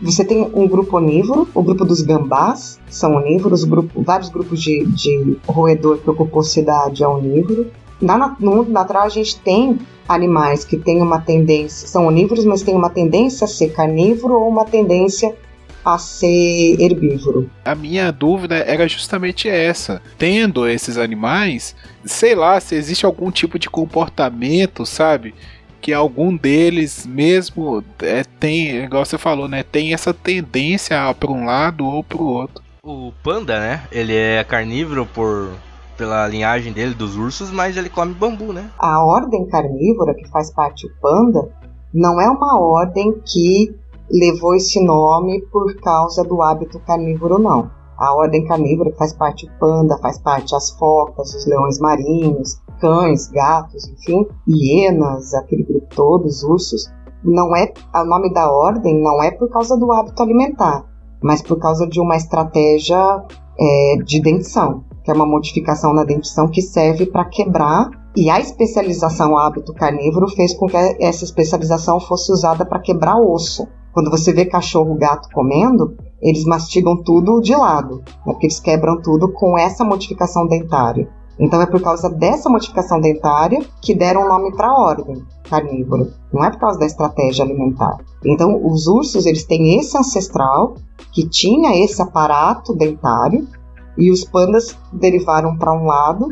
você 0.04 0.26
tem 0.26 0.50
um 0.54 0.68
grupo 0.68 0.98
onívoro, 0.98 1.48
o 1.54 1.64
grupo 1.64 1.86
dos 1.86 2.02
gambás, 2.02 2.80
são 2.90 3.16
onívoros, 3.16 3.64
grupo, 3.64 4.02
vários 4.02 4.30
grupos 4.30 4.62
de, 4.62 4.86
de 4.86 5.38
roedor 5.48 5.98
que 5.98 6.10
ocupou 6.10 6.44
cidade 6.44 7.04
é 7.04 7.08
onívoro. 7.08 7.72
Na, 8.02 8.36
no 8.40 8.56
mundo 8.56 8.72
natural, 8.72 9.04
a 9.04 9.10
gente 9.10 9.40
tem 9.40 9.80
animais 10.08 10.66
que 10.66 10.78
têm 10.78 11.02
uma 11.02 11.22
tendência, 11.22 11.88
são 11.88 12.08
onívoros, 12.08 12.44
mas 12.44 12.62
têm 12.62 12.76
uma 12.76 12.90
tendência 12.90 13.46
a 13.46 13.48
ser 13.48 13.70
carnívoro 13.70 14.34
ou 14.34 14.50
uma 14.50 14.66
tendência 14.66 15.34
a 15.86 15.98
ser 15.98 16.80
herbívoro. 16.80 17.50
A 17.66 17.76
minha 17.76 18.12
dúvida 18.12 18.56
era 18.56 18.88
justamente 18.88 19.50
essa. 19.50 20.02
Tendo 20.18 20.68
esses 20.68 20.98
animais, 20.98 21.76
sei 22.06 22.36
lá, 22.36 22.60
se 22.60 22.76
existe 22.76 23.06
algum 23.06 23.30
tipo 23.32 23.60
de 23.60 23.70
comportamento, 23.70 24.86
sabe? 24.86 25.34
Que 25.84 25.94
algum 25.94 26.34
deles 26.34 27.06
mesmo 27.06 27.84
é, 28.02 28.24
tem, 28.24 28.86
igual 28.86 29.04
você 29.04 29.18
falou, 29.18 29.50
né? 29.50 29.64
Tem 29.64 29.94
essa 29.94 30.14
tendência 30.14 31.14
para 31.14 31.30
um 31.30 31.44
lado 31.44 31.86
ou 31.86 32.02
para 32.02 32.22
o 32.22 32.26
outro. 32.26 32.64
O 32.82 33.12
panda, 33.22 33.60
né? 33.60 33.84
Ele 33.92 34.16
é 34.16 34.42
carnívoro 34.46 35.06
por 35.06 35.52
pela 35.98 36.28
linhagem 36.28 36.74
dele 36.74 36.94
dos 36.94 37.16
ursos, 37.18 37.52
mas 37.52 37.78
ele 37.78 37.90
come 37.90 38.14
bambu, 38.14 38.54
né? 38.54 38.72
A 38.80 39.06
ordem 39.06 39.46
carnívora 39.46 40.16
que 40.16 40.28
faz 40.30 40.52
parte 40.52 40.88
do 40.88 40.94
panda 41.02 41.52
não 41.94 42.20
é 42.20 42.30
uma 42.30 42.60
ordem 42.60 43.22
que 43.26 43.76
levou 44.10 44.56
esse 44.56 44.84
nome 44.84 45.42
por 45.52 45.76
causa 45.76 46.24
do 46.24 46.42
hábito 46.42 46.80
carnívoro, 46.80 47.38
não. 47.38 47.70
A 47.98 48.16
ordem 48.16 48.46
carnívora 48.48 48.92
que 48.92 48.98
faz 48.98 49.14
parte 49.14 49.46
do 49.46 49.52
panda, 49.60 49.98
faz 50.00 50.18
parte 50.20 50.56
as 50.56 50.72
focas, 50.72 51.36
os 51.36 51.46
leões 51.46 51.78
marinhos, 51.78 52.58
cães, 52.84 53.30
gatos, 53.30 53.88
enfim, 53.88 54.28
hienas, 54.46 55.34
aquele 55.34 55.64
grupo 55.64 55.88
todo, 55.96 56.26
os 56.26 56.44
ursos, 56.44 56.92
não 57.24 57.56
é 57.56 57.72
o 57.96 58.04
nome 58.04 58.34
da 58.34 58.52
ordem 58.52 59.02
não 59.02 59.24
é 59.24 59.32
por 59.32 59.50
causa 59.50 59.78
do 59.78 59.90
hábito 59.94 60.22
alimentar, 60.22 60.84
mas 61.24 61.42
por 61.42 61.58
causa 61.58 61.88
de 61.88 62.02
uma 62.02 62.18
estratégia 62.18 63.24
é, 63.58 63.96
de 64.04 64.22
dentição, 64.22 64.84
que 65.02 65.10
é 65.10 65.14
uma 65.14 65.26
modificação 65.26 65.94
na 65.94 66.04
dentição 66.04 66.50
que 66.50 66.62
serve 66.62 67.06
para 67.06 67.24
quebrar 67.24 67.90
e 68.18 68.30
a 68.30 68.42
especialização 68.42 69.38
hábito 69.38 69.74
carnívoro 69.74 70.28
fez 70.28 70.54
com 70.54 70.68
que 70.68 70.76
essa 71.00 71.24
especialização 71.24 72.02
fosse 72.02 72.34
usada 72.34 72.66
para 72.66 72.82
quebrar 72.82 73.18
osso. 73.18 73.66
Quando 73.94 74.12
você 74.12 74.34
vê 74.34 74.44
cachorro, 74.44 74.96
gato 74.96 75.30
comendo, 75.34 75.96
eles 76.22 76.44
mastigam 76.44 77.02
tudo 77.02 77.40
de 77.40 77.56
lado, 77.56 77.98
né, 78.26 78.34
porque 78.34 78.48
eles 78.48 78.60
quebram 78.60 79.02
tudo 79.02 79.32
com 79.32 79.58
essa 79.58 79.86
modificação 79.86 80.48
dentária. 80.48 81.08
Então 81.40 81.62
é 81.62 81.66
por 81.66 81.82
causa 81.82 82.10
dessa 82.10 82.50
modificação 82.50 83.00
dentária 83.02 83.60
que 83.82 83.96
deram 83.96 84.24
o 84.24 84.28
nome 84.28 84.56
para 84.56 84.68
a 84.68 84.78
ordem 84.78 85.24
carnívora. 85.50 86.08
Não 86.32 86.44
é 86.44 86.50
por 86.50 86.60
causa 86.60 86.80
da 86.80 86.86
estratégia 86.86 87.44
alimentar. 87.44 87.98
Então 88.26 88.66
os 88.66 88.88
ursos 88.88 89.26
eles 89.26 89.44
têm 89.44 89.78
esse 89.80 89.98
ancestral 89.98 90.76
que 91.12 91.28
tinha 91.28 91.84
esse 91.84 92.02
aparato 92.02 92.74
dentário 92.76 93.48
e 93.98 94.12
os 94.12 94.24
pandas 94.24 94.78
derivaram 94.92 95.56
para 95.58 95.74
um 95.74 95.86
lado 95.86 96.30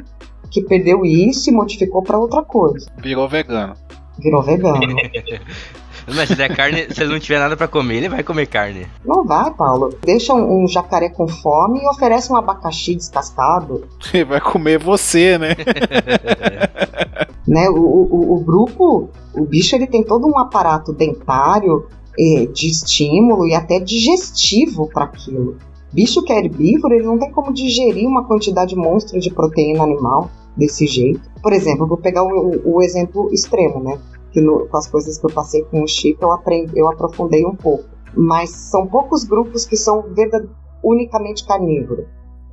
que 0.49 0.61
perdeu 0.61 1.05
isso 1.05 1.49
e 1.49 1.53
modificou 1.53 2.01
para 2.01 2.17
outra 2.17 2.43
coisa. 2.43 2.91
Virou 2.97 3.27
vegano. 3.29 3.73
Virou 4.19 4.41
vegano. 4.41 4.79
Mas 6.07 6.29
se 6.29 6.35
der 6.35 6.55
carne, 6.55 6.87
se 6.93 7.01
ele 7.01 7.13
não 7.13 7.19
tiver 7.19 7.39
nada 7.39 7.55
para 7.55 7.67
comer, 7.67 7.97
ele 7.97 8.09
vai 8.09 8.23
comer 8.23 8.47
carne. 8.47 8.87
Não 9.05 9.23
vai, 9.25 9.51
Paulo. 9.51 9.93
Deixa 10.03 10.33
um, 10.33 10.63
um 10.63 10.67
jacaré 10.67 11.09
com 11.09 11.27
fome 11.27 11.81
e 11.81 11.87
oferece 11.87 12.31
um 12.31 12.35
abacaxi 12.35 12.95
descascado. 12.95 13.87
Ele 14.13 14.25
vai 14.25 14.41
comer 14.41 14.77
você, 14.77 15.37
né? 15.37 15.55
né? 17.47 17.69
O, 17.69 17.75
o, 17.75 18.35
o, 18.35 18.39
grupo, 18.39 19.09
o 19.33 19.45
bicho, 19.45 19.75
ele 19.75 19.87
tem 19.87 20.03
todo 20.03 20.27
um 20.27 20.37
aparato 20.37 20.91
dentário, 20.91 21.87
eh, 22.19 22.45
de 22.47 22.67
estímulo 22.67 23.47
e 23.47 23.53
até 23.53 23.79
digestivo 23.79 24.89
para 24.91 25.05
aquilo. 25.05 25.57
Bicho 25.93 26.21
que 26.23 26.31
é 26.31 26.39
herbívoro, 26.39 26.93
ele 26.93 27.05
não 27.05 27.17
tem 27.17 27.31
como 27.31 27.53
digerir 27.53 28.07
uma 28.07 28.25
quantidade 28.25 28.75
monstra 28.75 29.19
de 29.19 29.29
proteína 29.29 29.83
animal 29.83 30.29
desse 30.55 30.87
jeito. 30.87 31.21
Por 31.41 31.51
exemplo, 31.53 31.87
vou 31.87 31.97
pegar 31.97 32.23
o, 32.23 32.61
o 32.65 32.81
exemplo 32.81 33.29
extremo, 33.33 33.83
né? 33.83 33.99
Que 34.31 34.41
no, 34.41 34.67
com 34.67 34.77
as 34.77 34.87
coisas 34.87 35.17
que 35.17 35.25
eu 35.25 35.33
passei 35.33 35.63
com 35.65 35.83
o 35.83 35.87
Chip 35.87 36.21
eu, 36.21 36.31
aprendi, 36.31 36.77
eu 36.77 36.89
aprofundei 36.89 37.45
um 37.45 37.55
pouco. 37.55 37.85
Mas 38.15 38.49
são 38.49 38.87
poucos 38.87 39.23
grupos 39.23 39.65
que 39.65 39.77
são 39.77 40.05
unicamente 40.83 41.45
carnívoros. 41.45 42.05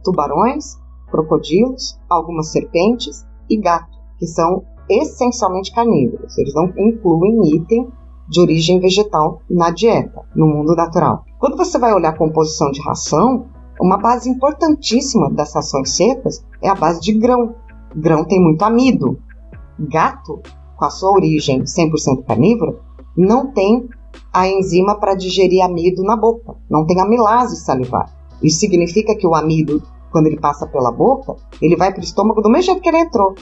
Tubarões, 0.04 0.76
crocodilos, 1.10 1.98
algumas 2.08 2.52
serpentes 2.52 3.26
e 3.48 3.56
gato, 3.56 3.96
que 4.18 4.26
são 4.26 4.64
essencialmente 4.88 5.72
carnívoros. 5.72 6.36
Eles 6.38 6.54
não 6.54 6.72
incluem 6.76 7.56
item 7.56 7.88
de 8.28 8.40
origem 8.40 8.78
vegetal 8.78 9.40
na 9.48 9.70
dieta, 9.70 10.22
no 10.34 10.46
mundo 10.46 10.74
natural. 10.74 11.24
Quando 11.38 11.56
você 11.56 11.78
vai 11.78 11.92
olhar 11.94 12.10
a 12.10 12.16
composição 12.16 12.70
de 12.70 12.80
ração, 12.82 13.46
uma 13.80 13.96
base 13.96 14.28
importantíssima 14.28 15.30
das 15.30 15.54
rações 15.54 15.96
secas 15.96 16.44
é 16.62 16.68
a 16.68 16.74
base 16.74 17.00
de 17.00 17.18
grão. 17.18 17.54
Grão 17.94 18.24
tem 18.24 18.40
muito 18.40 18.62
amido. 18.62 19.18
Gato 19.78 20.42
com 20.78 20.84
a 20.84 20.90
sua 20.90 21.10
origem 21.10 21.64
100% 21.64 22.24
carnívora, 22.24 22.78
não 23.16 23.52
tem 23.52 23.88
a 24.32 24.46
enzima 24.46 24.94
para 24.98 25.16
digerir 25.16 25.64
amido 25.64 26.04
na 26.04 26.16
boca, 26.16 26.54
não 26.70 26.86
tem 26.86 27.00
amilase 27.00 27.56
salivar. 27.56 28.08
Isso 28.40 28.60
significa 28.60 29.16
que 29.16 29.26
o 29.26 29.34
amido, 29.34 29.82
quando 30.12 30.28
ele 30.28 30.38
passa 30.38 30.66
pela 30.68 30.92
boca, 30.92 31.34
ele 31.60 31.76
vai 31.76 31.92
para 31.92 32.00
o 32.00 32.04
estômago 32.04 32.40
do 32.40 32.48
mesmo 32.48 32.66
jeito 32.66 32.80
que 32.80 32.88
ele 32.88 32.98
entrou. 32.98 33.34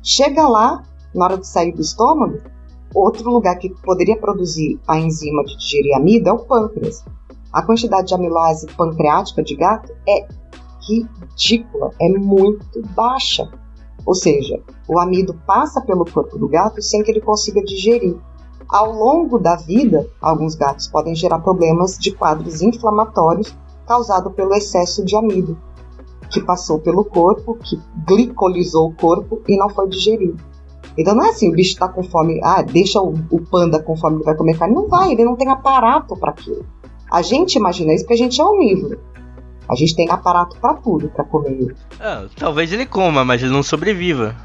Chega 0.00 0.46
lá, 0.46 0.84
na 1.12 1.24
hora 1.24 1.38
de 1.38 1.48
sair 1.48 1.72
do 1.72 1.80
estômago, 1.80 2.38
outro 2.94 3.28
lugar 3.28 3.58
que 3.58 3.70
poderia 3.82 4.16
produzir 4.16 4.78
a 4.86 4.96
enzima 4.96 5.42
de 5.44 5.58
digerir 5.58 5.96
amido 5.96 6.28
é 6.28 6.32
o 6.32 6.38
pâncreas. 6.38 7.04
A 7.52 7.62
quantidade 7.62 8.08
de 8.08 8.14
amilase 8.14 8.66
pancreática 8.76 9.42
de 9.42 9.56
gato 9.56 9.92
é 10.08 10.28
ridícula, 10.88 11.90
é 12.00 12.08
muito 12.10 12.80
baixa. 12.94 13.50
Ou 14.06 14.14
seja, 14.14 14.62
o 14.88 15.00
amido 15.00 15.34
passa 15.44 15.80
pelo 15.80 16.04
corpo 16.04 16.38
do 16.38 16.48
gato 16.48 16.80
sem 16.80 17.02
que 17.02 17.10
ele 17.10 17.20
consiga 17.20 17.62
digerir. 17.62 18.16
Ao 18.68 18.92
longo 18.92 19.38
da 19.38 19.56
vida, 19.56 20.08
alguns 20.20 20.54
gatos 20.54 20.86
podem 20.86 21.14
gerar 21.14 21.40
problemas 21.40 21.98
de 21.98 22.12
quadros 22.12 22.62
inflamatórios 22.62 23.54
causados 23.86 24.32
pelo 24.32 24.54
excesso 24.54 25.04
de 25.04 25.16
amido, 25.16 25.58
que 26.30 26.40
passou 26.40 26.78
pelo 26.78 27.04
corpo, 27.04 27.56
que 27.56 27.78
glicolizou 28.06 28.88
o 28.88 28.94
corpo 28.94 29.42
e 29.48 29.56
não 29.56 29.68
foi 29.68 29.88
digerido. 29.88 30.36
Então 30.98 31.14
não 31.14 31.24
é 31.24 31.30
assim, 31.30 31.48
o 31.48 31.52
bicho 31.52 31.72
está 31.72 31.88
com 31.88 32.02
fome, 32.02 32.40
ah, 32.42 32.62
deixa 32.62 33.00
o, 33.00 33.14
o, 33.30 33.40
panda 33.40 33.82
com 33.82 33.96
fome, 33.96 34.16
ele 34.16 34.24
vai 34.24 34.34
comer 34.34 34.58
carne. 34.58 34.74
Não 34.74 34.88
vai, 34.88 35.12
ele 35.12 35.24
não 35.24 35.36
tem 35.36 35.48
aparato 35.48 36.16
para 36.16 36.30
aquilo. 36.30 36.64
A 37.10 37.22
gente 37.22 37.56
imagina 37.56 37.92
isso 37.92 38.04
porque 38.04 38.14
a 38.14 38.24
gente 38.24 38.40
é 38.40 38.44
onívoro. 38.44 38.98
A 39.68 39.74
gente 39.74 39.96
tem 39.96 40.10
aparato 40.10 40.56
pra 40.60 40.74
tudo 40.74 41.08
pra 41.08 41.24
comer. 41.24 41.74
Ah, 42.00 42.26
talvez 42.36 42.72
ele 42.72 42.86
coma, 42.86 43.24
mas 43.24 43.42
ele 43.42 43.52
não 43.52 43.62
sobreviva. 43.62 44.36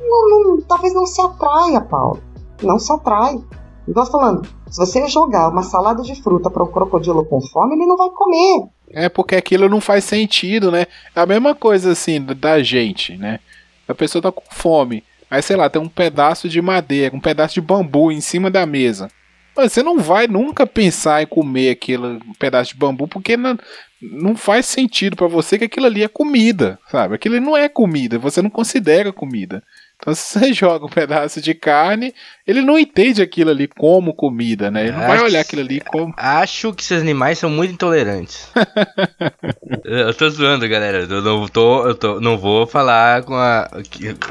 Não, 0.00 0.28
não, 0.28 0.60
talvez 0.62 0.94
não 0.94 1.06
se 1.06 1.20
atraia, 1.20 1.80
Paulo. 1.80 2.22
Não 2.62 2.78
se 2.78 2.92
atrai. 2.92 3.38
Igual 3.86 4.06
falando, 4.06 4.48
se 4.70 4.78
você 4.78 5.06
jogar 5.08 5.48
uma 5.48 5.62
salada 5.62 6.02
de 6.02 6.14
fruta 6.22 6.50
para 6.50 6.62
um 6.62 6.70
crocodilo 6.70 7.24
com 7.24 7.40
fome, 7.40 7.74
ele 7.74 7.86
não 7.86 7.96
vai 7.96 8.08
comer. 8.10 8.68
É 8.90 9.08
porque 9.08 9.36
aquilo 9.36 9.68
não 9.68 9.80
faz 9.80 10.04
sentido, 10.04 10.70
né? 10.70 10.86
É 11.14 11.20
a 11.20 11.26
mesma 11.26 11.54
coisa 11.54 11.92
assim 11.92 12.20
da 12.22 12.62
gente, 12.62 13.16
né? 13.16 13.40
A 13.88 13.94
pessoa 13.94 14.22
tá 14.22 14.32
com 14.32 14.42
fome. 14.50 15.04
Aí, 15.30 15.42
sei 15.42 15.56
lá, 15.56 15.70
tem 15.70 15.80
um 15.80 15.88
pedaço 15.88 16.48
de 16.48 16.60
madeira, 16.60 17.14
um 17.14 17.20
pedaço 17.20 17.54
de 17.54 17.60
bambu 17.60 18.10
em 18.10 18.20
cima 18.20 18.50
da 18.50 18.66
mesa. 18.66 19.08
Mas 19.56 19.72
você 19.72 19.82
não 19.82 19.98
vai 19.98 20.26
nunca 20.26 20.66
pensar 20.66 21.22
em 21.22 21.26
comer 21.26 21.70
aquele 21.70 22.20
pedaço 22.38 22.72
de 22.72 22.78
bambu 22.78 23.06
porque 23.06 23.36
não, 23.36 23.58
não 24.00 24.34
faz 24.34 24.66
sentido 24.66 25.16
para 25.16 25.26
você 25.26 25.58
que 25.58 25.64
aquilo 25.64 25.86
ali 25.86 26.02
é 26.02 26.08
comida, 26.08 26.78
sabe? 26.90 27.14
Aquilo 27.14 27.38
não 27.40 27.56
é 27.56 27.68
comida, 27.68 28.18
você 28.18 28.40
não 28.40 28.50
considera 28.50 29.12
comida. 29.12 29.62
Então, 30.00 30.14
se 30.14 30.38
você 30.38 30.52
joga 30.54 30.86
um 30.86 30.88
pedaço 30.88 31.40
de 31.40 31.54
carne, 31.54 32.14
ele 32.46 32.62
não 32.62 32.78
entende 32.78 33.20
aquilo 33.20 33.50
ali 33.50 33.68
como 33.68 34.14
comida, 34.14 34.70
né? 34.70 34.84
Ele 34.84 34.92
não 34.92 35.06
vai 35.06 35.20
olhar 35.20 35.40
aquilo 35.40 35.62
ali 35.62 35.80
como. 35.80 36.14
Acho 36.16 36.72
que 36.72 36.82
esses 36.82 37.00
animais 37.00 37.38
são 37.38 37.50
muito 37.50 37.74
intolerantes. 37.74 38.50
eu 39.84 40.14
tô 40.14 40.30
zoando, 40.30 40.66
galera. 40.68 41.06
Eu 41.08 41.22
não, 41.22 41.46
tô, 41.46 41.86
eu 41.86 41.94
tô, 41.94 42.20
não 42.20 42.38
vou 42.38 42.66
falar 42.66 43.22
com 43.22 43.34
a. 43.34 43.70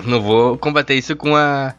Não 0.06 0.22
vou 0.22 0.58
combater 0.58 0.96
isso 0.96 1.16
com 1.16 1.36
a. 1.36 1.76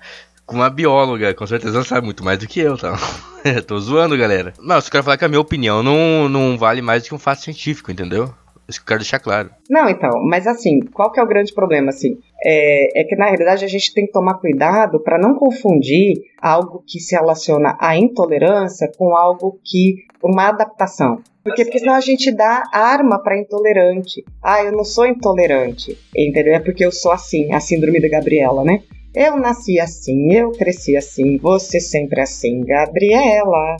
Com 0.50 0.56
uma 0.56 0.68
bióloga, 0.68 1.32
com 1.32 1.46
certeza 1.46 1.76
ela 1.76 1.84
sabe 1.84 2.06
muito 2.06 2.24
mais 2.24 2.36
do 2.36 2.48
que 2.48 2.58
eu, 2.58 2.76
tá? 2.76 2.98
tô 3.68 3.78
zoando, 3.78 4.18
galera. 4.18 4.52
Não, 4.58 4.80
só 4.80 4.90
quero 4.90 5.04
falar 5.04 5.16
que 5.16 5.24
a 5.24 5.28
minha 5.28 5.40
opinião 5.40 5.80
não, 5.80 6.28
não 6.28 6.58
vale 6.58 6.82
mais 6.82 7.04
do 7.04 7.08
que 7.08 7.14
um 7.14 7.20
fato 7.20 7.42
científico, 7.42 7.92
entendeu? 7.92 8.34
Isso 8.68 8.80
que 8.80 8.82
eu 8.82 8.88
quero 8.88 8.98
deixar 8.98 9.20
claro. 9.20 9.50
Não, 9.70 9.88
então, 9.88 10.10
mas 10.28 10.48
assim, 10.48 10.80
qual 10.92 11.12
que 11.12 11.20
é 11.20 11.22
o 11.22 11.28
grande 11.28 11.54
problema, 11.54 11.90
assim? 11.90 12.18
É, 12.44 13.00
é 13.00 13.04
que 13.04 13.14
na 13.14 13.26
realidade 13.26 13.64
a 13.64 13.68
gente 13.68 13.94
tem 13.94 14.06
que 14.06 14.12
tomar 14.12 14.40
cuidado 14.40 14.98
para 14.98 15.20
não 15.20 15.36
confundir 15.36 16.14
algo 16.42 16.82
que 16.84 16.98
se 16.98 17.14
relaciona 17.14 17.76
à 17.80 17.96
intolerância 17.96 18.90
com 18.98 19.16
algo 19.16 19.56
que. 19.64 20.04
uma 20.20 20.48
adaptação. 20.48 21.22
Porque, 21.44 21.64
porque 21.64 21.78
senão 21.78 21.94
a 21.94 22.00
gente 22.00 22.32
dá 22.32 22.64
arma 22.72 23.22
para 23.22 23.38
intolerante. 23.38 24.24
Ah, 24.42 24.64
eu 24.64 24.72
não 24.72 24.84
sou 24.84 25.06
intolerante. 25.06 25.96
Entendeu? 26.16 26.54
É 26.54 26.58
porque 26.58 26.84
eu 26.84 26.90
sou 26.90 27.12
assim, 27.12 27.52
a 27.52 27.60
síndrome 27.60 28.00
da 28.00 28.08
Gabriela, 28.08 28.64
né? 28.64 28.82
Eu 29.14 29.36
nasci 29.36 29.80
assim, 29.80 30.32
eu 30.32 30.52
cresci 30.52 30.96
assim, 30.96 31.36
você 31.38 31.80
sempre 31.80 32.20
assim, 32.20 32.64
Gabriela. 32.64 33.76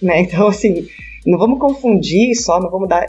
Né? 0.00 0.22
Então, 0.28 0.48
assim, 0.48 0.86
não 1.26 1.38
vamos 1.38 1.58
confundir 1.58 2.34
só, 2.34 2.60
não 2.60 2.70
vamos 2.70 2.88
dar 2.88 3.06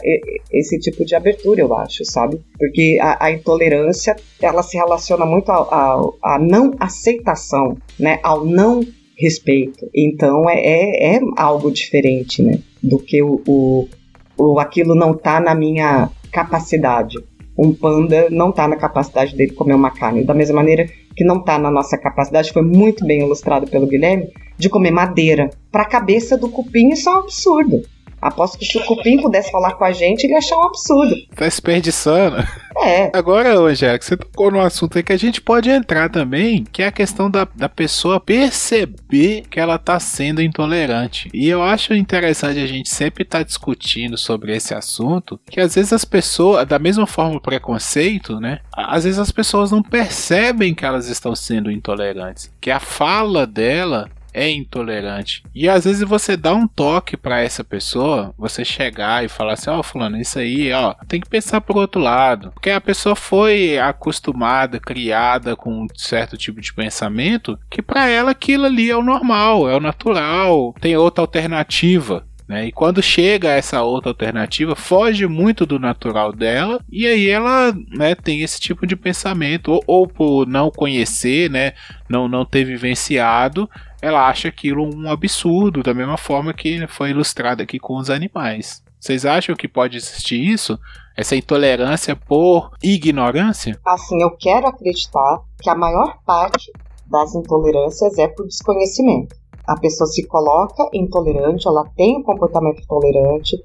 esse 0.52 0.78
tipo 0.78 1.04
de 1.04 1.14
abertura, 1.14 1.60
eu 1.60 1.72
acho, 1.74 2.04
sabe? 2.04 2.40
Porque 2.58 2.98
a, 3.00 3.24
a 3.26 3.32
intolerância, 3.32 4.16
ela 4.42 4.62
se 4.62 4.76
relaciona 4.76 5.24
muito 5.24 5.50
à 5.50 6.38
não 6.38 6.74
aceitação, 6.78 7.76
né? 7.98 8.18
Ao 8.22 8.44
não 8.44 8.84
respeito. 9.16 9.88
Então 9.94 10.48
é, 10.48 10.60
é, 10.60 11.16
é, 11.16 11.20
algo 11.36 11.70
diferente, 11.70 12.42
né? 12.42 12.58
Do 12.82 12.98
que 12.98 13.22
o, 13.22 13.42
o, 13.46 13.88
o 14.36 14.58
aquilo 14.58 14.94
não 14.94 15.14
tá 15.14 15.40
na 15.40 15.54
minha 15.54 16.10
capacidade. 16.32 17.18
Um 17.56 17.74
panda 17.74 18.28
não 18.30 18.50
tá 18.50 18.66
na 18.66 18.76
capacidade 18.76 19.36
dele 19.36 19.52
comer 19.52 19.74
uma 19.74 19.90
carne. 19.90 20.24
Da 20.24 20.34
mesma 20.34 20.56
maneira 20.56 20.86
que 21.16 21.24
não 21.24 21.42
tá 21.42 21.58
na 21.58 21.70
nossa 21.70 21.98
capacidade, 21.98 22.52
foi 22.52 22.62
muito 22.62 23.06
bem 23.06 23.20
ilustrado 23.20 23.66
pelo 23.66 23.86
Guilherme, 23.86 24.28
de 24.56 24.68
comer 24.68 24.90
madeira. 24.90 25.50
Para 25.70 25.82
a 25.82 25.88
cabeça 25.88 26.36
do 26.36 26.48
cupim 26.48 26.90
isso 26.90 27.08
é 27.08 27.12
um 27.12 27.18
absurdo. 27.20 27.82
Aposto 28.20 28.58
que 28.58 28.66
se 28.66 28.76
o 28.76 28.84
Cupim 28.84 29.18
pudesse 29.18 29.50
falar 29.50 29.72
com 29.72 29.84
a 29.84 29.92
gente, 29.92 30.24
ele 30.24 30.34
ia 30.34 30.38
achar 30.38 30.58
um 30.58 30.64
absurdo. 30.64 31.14
Tá 31.34 31.46
desperdiçando. 31.46 32.36
É. 32.82 33.10
Agora, 33.14 33.58
Angélica, 33.58 34.04
você 34.04 34.16
tocou 34.16 34.50
num 34.50 34.60
assunto 34.60 34.96
aí 34.96 35.02
que 35.02 35.12
a 35.12 35.18
gente 35.18 35.40
pode 35.40 35.70
entrar 35.70 36.08
também, 36.08 36.64
que 36.64 36.82
é 36.82 36.86
a 36.86 36.92
questão 36.92 37.30
da, 37.30 37.46
da 37.54 37.68
pessoa 37.68 38.20
perceber 38.20 39.42
que 39.50 39.60
ela 39.60 39.78
tá 39.78 40.00
sendo 40.00 40.42
intolerante. 40.42 41.28
E 41.32 41.48
eu 41.48 41.62
acho 41.62 41.94
interessante 41.94 42.58
a 42.58 42.66
gente 42.66 42.88
sempre 42.88 43.22
estar 43.22 43.38
tá 43.38 43.44
discutindo 43.44 44.16
sobre 44.16 44.54
esse 44.54 44.74
assunto, 44.74 45.38
que 45.48 45.60
às 45.60 45.74
vezes 45.74 45.92
as 45.92 46.04
pessoas, 46.04 46.66
da 46.66 46.78
mesma 46.78 47.06
forma 47.06 47.36
o 47.36 47.40
preconceito, 47.40 48.40
né? 48.40 48.60
Às 48.74 49.04
vezes 49.04 49.18
as 49.18 49.30
pessoas 49.30 49.70
não 49.70 49.82
percebem 49.82 50.74
que 50.74 50.84
elas 50.84 51.08
estão 51.08 51.34
sendo 51.34 51.70
intolerantes. 51.70 52.50
Que 52.60 52.70
a 52.70 52.80
fala 52.80 53.46
dela 53.46 54.10
é 54.32 54.50
intolerante. 54.50 55.42
E 55.54 55.68
às 55.68 55.84
vezes 55.84 56.02
você 56.02 56.36
dá 56.36 56.54
um 56.54 56.66
toque 56.66 57.16
para 57.16 57.40
essa 57.40 57.64
pessoa, 57.64 58.34
você 58.36 58.64
chegar 58.64 59.24
e 59.24 59.28
falar 59.28 59.54
assim: 59.54 59.70
Ó, 59.70 59.78
oh, 59.78 59.82
Fulano, 59.82 60.20
isso 60.20 60.38
aí, 60.38 60.72
ó, 60.72 60.94
tem 61.08 61.20
que 61.20 61.28
pensar 61.28 61.60
pro 61.60 61.78
outro 61.78 62.00
lado. 62.00 62.50
Porque 62.52 62.70
a 62.70 62.80
pessoa 62.80 63.14
foi 63.14 63.78
acostumada, 63.78 64.80
criada 64.80 65.56
com 65.56 65.84
um 65.84 65.86
certo 65.94 66.36
tipo 66.36 66.60
de 66.60 66.72
pensamento 66.72 67.58
que 67.68 67.82
para 67.82 68.08
ela 68.08 68.30
aquilo 68.30 68.66
ali 68.66 68.90
é 68.90 68.96
o 68.96 69.02
normal, 69.02 69.68
é 69.68 69.76
o 69.76 69.80
natural, 69.80 70.74
tem 70.80 70.96
outra 70.96 71.22
alternativa. 71.22 72.24
Né? 72.50 72.66
E 72.66 72.72
quando 72.72 73.00
chega 73.00 73.48
essa 73.50 73.80
outra 73.80 74.10
alternativa, 74.10 74.74
foge 74.74 75.24
muito 75.28 75.64
do 75.64 75.78
natural 75.78 76.32
dela, 76.32 76.80
e 76.90 77.06
aí 77.06 77.28
ela 77.28 77.72
né, 77.96 78.16
tem 78.16 78.42
esse 78.42 78.60
tipo 78.60 78.88
de 78.88 78.96
pensamento, 78.96 79.70
ou, 79.70 79.84
ou 79.86 80.08
por 80.08 80.48
não 80.48 80.68
conhecer, 80.68 81.48
né, 81.48 81.74
não, 82.08 82.26
não 82.26 82.44
ter 82.44 82.64
vivenciado, 82.64 83.70
ela 84.02 84.28
acha 84.28 84.48
aquilo 84.48 84.84
um 84.84 85.10
absurdo, 85.10 85.82
da 85.82 85.94
mesma 85.94 86.16
forma 86.16 86.54
que 86.54 86.86
foi 86.88 87.10
ilustrado 87.10 87.62
aqui 87.62 87.78
com 87.78 87.96
os 87.96 88.10
animais. 88.10 88.82
Vocês 88.98 89.24
acham 89.24 89.56
que 89.56 89.66
pode 89.66 89.96
existir 89.96 90.38
isso? 90.38 90.78
Essa 91.16 91.34
intolerância 91.34 92.14
por 92.14 92.70
ignorância? 92.82 93.78
Assim, 93.84 94.22
eu 94.22 94.30
quero 94.36 94.66
acreditar 94.66 95.42
que 95.60 95.70
a 95.70 95.74
maior 95.74 96.18
parte 96.24 96.70
das 97.06 97.34
intolerâncias 97.34 98.18
é 98.18 98.28
por 98.28 98.46
desconhecimento. 98.46 99.34
A 99.66 99.78
pessoa 99.78 100.06
se 100.06 100.26
coloca 100.26 100.88
intolerante, 100.92 101.66
ela 101.66 101.84
tem 101.96 102.18
um 102.18 102.22
comportamento 102.22 102.82
intolerante, 102.82 103.56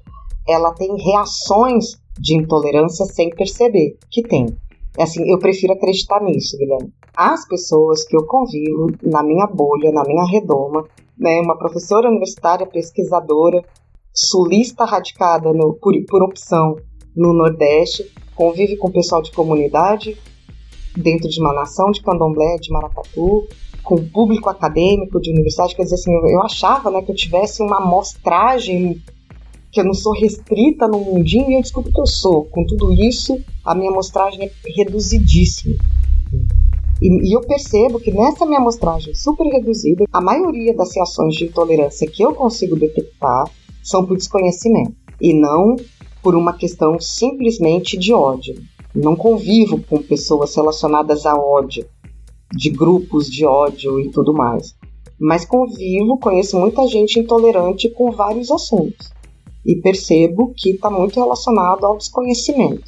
ela 0.48 0.72
tem 0.72 0.96
reações 0.96 2.00
de 2.18 2.34
intolerância 2.34 3.04
sem 3.06 3.30
perceber 3.30 3.98
que 4.10 4.22
tem. 4.22 4.46
Assim, 4.98 5.30
eu 5.30 5.38
prefiro 5.38 5.72
acreditar 5.72 6.22
nisso, 6.22 6.56
Guilherme. 6.56 6.92
As 7.16 7.46
pessoas 7.46 8.04
que 8.04 8.16
eu 8.16 8.24
convivo 8.26 8.86
na 9.02 9.22
minha 9.22 9.46
bolha, 9.46 9.92
na 9.92 10.04
minha 10.04 10.24
redoma, 10.24 10.84
né, 11.18 11.40
uma 11.40 11.56
professora 11.56 12.08
universitária, 12.08 12.66
pesquisadora, 12.66 13.64
sulista 14.12 14.84
radicada 14.84 15.52
no, 15.52 15.74
por, 15.74 15.92
por 16.08 16.22
opção 16.22 16.76
no 17.14 17.32
Nordeste, 17.32 18.10
convive 18.34 18.76
com 18.76 18.90
pessoal 18.90 19.22
de 19.22 19.32
comunidade 19.32 20.16
dentro 20.96 21.28
de 21.28 21.40
uma 21.40 21.52
nação 21.52 21.90
de 21.90 22.02
candomblé, 22.02 22.56
de 22.56 22.70
maracatu, 22.70 23.46
com 23.82 23.96
público 24.08 24.48
acadêmico 24.48 25.20
de 25.20 25.30
universidade, 25.30 25.76
quer 25.76 25.84
dizer 25.84 25.94
assim, 25.94 26.12
eu, 26.12 26.26
eu 26.26 26.42
achava 26.42 26.90
né, 26.90 27.02
que 27.02 27.12
eu 27.12 27.14
tivesse 27.14 27.62
uma 27.62 27.76
amostragem 27.76 29.00
que 29.76 29.80
eu 29.80 29.84
não 29.84 29.92
sou 29.92 30.14
restrita 30.14 30.88
no 30.88 30.98
mundinho 30.98 31.50
e 31.50 31.54
eu 31.54 31.60
descubro 31.60 31.92
que 31.92 32.00
eu 32.00 32.06
sou. 32.06 32.46
Com 32.46 32.64
tudo 32.64 32.94
isso, 32.94 33.38
a 33.62 33.74
minha 33.74 33.90
amostragem 33.90 34.46
é 34.46 34.50
reduzidíssima. 34.74 35.76
E, 37.02 37.28
e, 37.28 37.36
eu 37.36 37.42
percebo 37.42 38.00
que 38.00 38.10
nessa 38.10 38.46
minha 38.46 38.58
amostragem 38.58 39.14
super 39.14 39.46
reduzida, 39.46 40.06
a 40.10 40.18
maioria 40.18 40.74
das 40.74 40.96
reações 40.96 41.34
de 41.34 41.44
intolerância 41.44 42.10
que 42.10 42.22
eu 42.22 42.34
consigo 42.34 42.74
detectar 42.74 43.44
são 43.82 44.06
por 44.06 44.16
desconhecimento 44.16 44.94
e 45.20 45.34
não 45.34 45.76
por 46.22 46.34
uma 46.34 46.54
questão 46.54 46.98
simplesmente 46.98 47.98
de 47.98 48.14
ódio. 48.14 48.54
Não 48.94 49.14
convivo 49.14 49.78
com 49.82 50.00
pessoas 50.00 50.54
relacionadas 50.56 51.26
a 51.26 51.34
ódio, 51.34 51.86
de 52.50 52.70
grupos 52.70 53.26
de 53.26 53.44
ódio 53.44 54.00
e 54.00 54.10
tudo 54.10 54.32
mais. 54.32 54.74
Mas 55.20 55.44
convivo, 55.44 56.18
conheço 56.18 56.58
muita 56.58 56.86
gente 56.86 57.20
intolerante 57.20 57.90
com 57.90 58.10
vários 58.10 58.50
assuntos 58.50 59.14
e 59.66 59.74
percebo 59.76 60.54
que 60.56 60.70
está 60.70 60.88
muito 60.88 61.18
relacionado 61.18 61.84
ao 61.84 61.96
desconhecimento. 61.98 62.84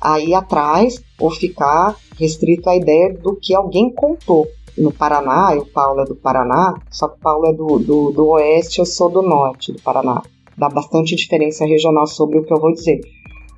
Aí 0.00 0.34
atrás, 0.34 1.02
ou 1.18 1.30
ficar 1.30 1.96
restrito 2.18 2.68
à 2.68 2.76
ideia 2.76 3.14
do 3.14 3.34
que 3.34 3.54
alguém 3.54 3.92
contou. 3.92 4.46
No 4.76 4.92
Paraná, 4.92 5.54
o 5.56 5.66
Paulo 5.66 6.00
é 6.00 6.04
do 6.04 6.14
Paraná, 6.14 6.74
só 6.90 7.08
que 7.08 7.16
o 7.16 7.20
Paulo 7.20 7.46
é 7.46 7.52
do, 7.52 7.78
do, 7.78 8.10
do 8.12 8.26
oeste, 8.28 8.78
eu 8.78 8.86
sou 8.86 9.10
do 9.10 9.22
norte 9.22 9.72
do 9.72 9.82
Paraná. 9.82 10.22
Dá 10.56 10.68
bastante 10.68 11.16
diferença 11.16 11.64
regional 11.64 12.06
sobre 12.06 12.38
o 12.38 12.44
que 12.44 12.52
eu 12.52 12.60
vou 12.60 12.72
dizer. 12.72 13.00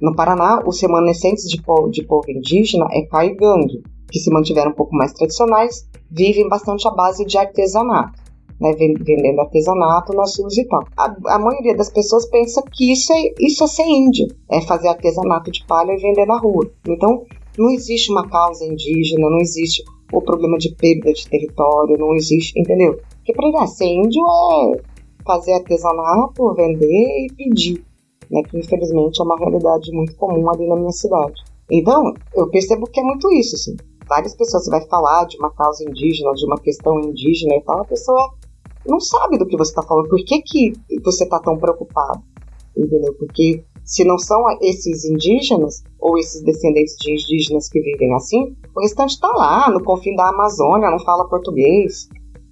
No 0.00 0.14
Paraná, 0.14 0.62
os 0.66 0.80
remanescentes 0.80 1.44
de 1.44 1.60
povo, 1.60 1.90
de 1.90 2.04
povo 2.04 2.30
indígena 2.30 2.86
é 2.90 3.02
caigangue, 3.02 3.82
que 4.10 4.18
se 4.18 4.30
mantiveram 4.30 4.70
um 4.70 4.74
pouco 4.74 4.96
mais 4.96 5.12
tradicionais, 5.12 5.86
vivem 6.10 6.48
bastante 6.48 6.88
à 6.88 6.90
base 6.90 7.24
de 7.26 7.36
artesanato 7.36 8.19
né, 8.60 8.72
vendendo 8.76 9.40
artesanato 9.40 10.12
nas 10.12 10.38
ruas 10.38 10.56
e 10.58 10.64
tal. 10.66 10.84
A, 10.96 11.34
a, 11.34 11.38
maioria 11.38 11.74
das 11.74 11.90
pessoas 11.90 12.26
pensa 12.26 12.62
que 12.70 12.92
isso 12.92 13.12
é, 13.12 13.32
isso 13.40 13.64
é 13.64 13.66
ser 13.66 13.86
índio, 13.86 14.26
é 14.50 14.60
fazer 14.60 14.88
artesanato 14.88 15.50
de 15.50 15.64
palha 15.66 15.92
e 15.92 15.96
vender 16.00 16.26
na 16.26 16.38
rua. 16.38 16.70
Então, 16.86 17.24
não 17.58 17.70
existe 17.70 18.12
uma 18.12 18.28
causa 18.28 18.64
indígena, 18.64 19.30
não 19.30 19.38
existe 19.38 19.82
o 20.12 20.20
problema 20.20 20.58
de 20.58 20.74
perda 20.74 21.12
de 21.12 21.28
território, 21.28 21.96
não 21.98 22.14
existe, 22.14 22.58
entendeu? 22.58 23.00
Porque 23.16 23.32
para 23.32 23.66
ser 23.66 23.86
índio 23.86 24.22
é 24.22 24.80
fazer 25.24 25.52
artesanato, 25.54 26.54
vender 26.54 27.26
e 27.26 27.28
pedir. 27.36 27.84
né, 28.30 28.42
que 28.42 28.58
infelizmente 28.58 29.20
é 29.20 29.24
uma 29.24 29.36
realidade 29.36 29.90
muito 29.92 30.14
comum 30.16 30.48
ali 30.50 30.66
na 30.68 30.76
minha 30.76 30.92
cidade. 30.92 31.42
Então, 31.70 32.12
eu 32.34 32.48
percebo 32.48 32.86
que 32.86 33.00
é 33.00 33.02
muito 33.02 33.30
isso, 33.32 33.56
assim. 33.56 33.76
Várias 34.08 34.34
pessoas, 34.34 34.66
vai 34.66 34.84
falar 34.88 35.24
de 35.26 35.36
uma 35.38 35.50
causa 35.50 35.84
indígena, 35.84 36.32
de 36.32 36.44
uma 36.44 36.58
questão 36.58 36.98
indígena 37.00 37.54
e 37.54 37.60
tal, 37.62 37.80
a 37.80 37.84
pessoa 37.84 38.32
não 38.86 39.00
sabe 39.00 39.38
do 39.38 39.46
que 39.46 39.56
você 39.56 39.70
está 39.70 39.82
falando. 39.82 40.08
Por 40.08 40.24
que, 40.24 40.40
que 40.42 40.72
você 41.04 41.24
está 41.24 41.38
tão 41.38 41.58
preocupado? 41.58 42.22
Entendeu? 42.76 43.14
Porque 43.14 43.64
se 43.84 44.04
não 44.04 44.18
são 44.18 44.44
esses 44.60 45.04
indígenas 45.04 45.82
ou 45.98 46.16
esses 46.18 46.42
descendentes 46.42 46.94
de 46.96 47.12
indígenas 47.12 47.68
que 47.68 47.80
vivem 47.80 48.14
assim, 48.14 48.56
o 48.74 48.80
restante 48.80 49.10
está 49.10 49.28
lá, 49.28 49.70
no 49.70 49.82
confim 49.82 50.14
da 50.14 50.28
Amazônia, 50.28 50.90
não 50.90 50.98
fala 51.00 51.28
português, 51.28 52.08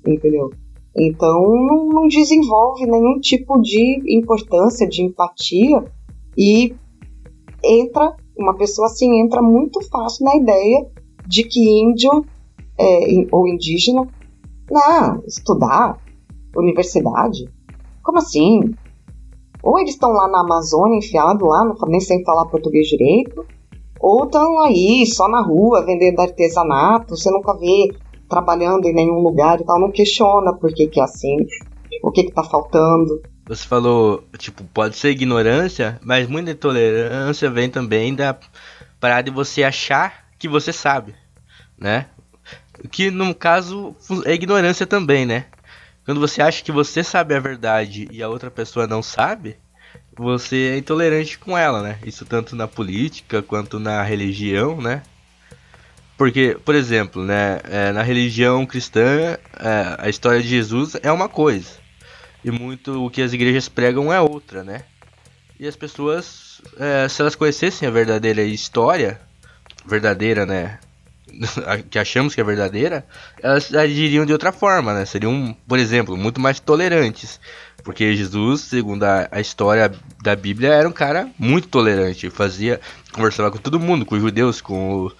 entendeu? 0.06 0.50
Então 0.96 1.42
não, 1.42 1.88
não 1.88 2.08
desenvolve 2.08 2.84
nenhum 2.86 3.20
tipo 3.20 3.60
de 3.60 4.02
importância, 4.08 4.88
de 4.88 5.02
empatia 5.02 5.84
e 6.36 6.74
entra, 7.62 8.16
uma 8.36 8.56
pessoa 8.56 8.86
assim 8.86 9.20
entra 9.20 9.40
muito 9.40 9.80
fácil 9.88 10.24
na 10.24 10.36
ideia 10.36 10.86
de 11.26 11.44
que 11.44 11.60
índio 11.60 12.24
é, 12.78 13.26
ou 13.30 13.46
indígena, 13.46 14.08
não, 14.70 15.22
estudar, 15.26 16.00
universidade, 16.58 17.48
como 18.02 18.18
assim? 18.18 18.60
Ou 19.62 19.78
eles 19.78 19.92
estão 19.92 20.12
lá 20.12 20.28
na 20.28 20.40
Amazônia, 20.40 20.98
enfiado 20.98 21.46
lá, 21.46 21.64
nem 21.86 22.00
sem 22.00 22.24
falar 22.24 22.46
português 22.46 22.86
direito, 22.86 23.44
ou 24.00 24.24
estão 24.24 24.60
aí 24.60 25.04
só 25.06 25.28
na 25.28 25.42
rua 25.42 25.84
vendendo 25.84 26.20
artesanato, 26.20 27.16
você 27.16 27.30
nunca 27.30 27.56
vê 27.58 27.92
trabalhando 28.28 28.86
em 28.86 28.94
nenhum 28.94 29.20
lugar 29.20 29.60
e 29.60 29.64
tal, 29.64 29.80
não 29.80 29.90
questiona 29.90 30.52
por 30.52 30.72
que, 30.72 30.86
que 30.86 31.00
é 31.00 31.02
assim, 31.02 31.36
o 32.02 32.10
que, 32.10 32.24
que 32.24 32.32
tá 32.32 32.44
faltando. 32.44 33.22
Você 33.46 33.66
falou, 33.66 34.22
tipo, 34.36 34.62
pode 34.64 34.96
ser 34.96 35.10
ignorância, 35.10 35.98
mas 36.04 36.28
muita 36.28 36.50
intolerância 36.50 37.50
vem 37.50 37.70
também 37.70 38.14
da 38.14 38.38
parada 39.00 39.30
de 39.30 39.34
você 39.34 39.62
achar 39.62 40.26
que 40.38 40.46
você 40.46 40.72
sabe, 40.72 41.14
né? 41.76 42.06
Que 42.90 43.10
no 43.10 43.34
caso 43.34 43.96
é 44.24 44.34
ignorância 44.34 44.86
também, 44.86 45.24
né? 45.26 45.46
Quando 46.08 46.20
você 46.20 46.40
acha 46.40 46.64
que 46.64 46.72
você 46.72 47.04
sabe 47.04 47.34
a 47.34 47.38
verdade 47.38 48.08
e 48.10 48.22
a 48.22 48.30
outra 48.30 48.50
pessoa 48.50 48.86
não 48.86 49.02
sabe, 49.02 49.58
você 50.16 50.70
é 50.72 50.78
intolerante 50.78 51.38
com 51.38 51.56
ela, 51.56 51.82
né? 51.82 51.98
Isso 52.02 52.24
tanto 52.24 52.56
na 52.56 52.66
política 52.66 53.42
quanto 53.42 53.78
na 53.78 54.02
religião, 54.02 54.80
né? 54.80 55.02
Porque, 56.16 56.56
por 56.64 56.74
exemplo, 56.74 57.22
né, 57.22 57.60
é, 57.64 57.92
na 57.92 58.00
religião 58.00 58.64
cristã, 58.64 59.36
é, 59.60 59.96
a 59.98 60.08
história 60.08 60.40
de 60.40 60.48
Jesus 60.48 60.96
é 61.02 61.12
uma 61.12 61.28
coisa. 61.28 61.72
E 62.42 62.50
muito 62.50 63.04
o 63.04 63.10
que 63.10 63.20
as 63.20 63.34
igrejas 63.34 63.68
pregam 63.68 64.10
é 64.10 64.18
outra, 64.18 64.64
né? 64.64 64.84
E 65.60 65.68
as 65.68 65.76
pessoas, 65.76 66.62
é, 66.78 67.06
se 67.06 67.20
elas 67.20 67.34
conhecessem 67.34 67.86
a 67.86 67.90
verdadeira 67.90 68.40
história, 68.40 69.20
verdadeira, 69.84 70.46
né? 70.46 70.78
que 71.90 71.98
achamos 71.98 72.34
que 72.34 72.40
é 72.40 72.44
verdadeira, 72.44 73.06
elas 73.42 73.72
agiriam 73.74 74.26
de 74.26 74.32
outra 74.32 74.52
forma, 74.52 74.94
né? 74.94 75.04
Seriam, 75.04 75.56
por 75.66 75.78
exemplo, 75.78 76.16
muito 76.16 76.40
mais 76.40 76.60
tolerantes. 76.60 77.40
Porque 77.84 78.14
Jesus, 78.14 78.62
segundo 78.62 79.04
a, 79.04 79.28
a 79.30 79.40
história 79.40 79.92
da 80.22 80.34
Bíblia, 80.34 80.74
era 80.74 80.88
um 80.88 80.92
cara 80.92 81.30
muito 81.38 81.68
tolerante. 81.68 82.28
Fazia, 82.28 82.80
conversava 83.12 83.50
com 83.50 83.58
todo 83.58 83.80
mundo, 83.80 84.04
com 84.04 84.16
os 84.16 84.20
judeus, 84.20 84.60
com 84.60 85.06
o, 85.06 85.12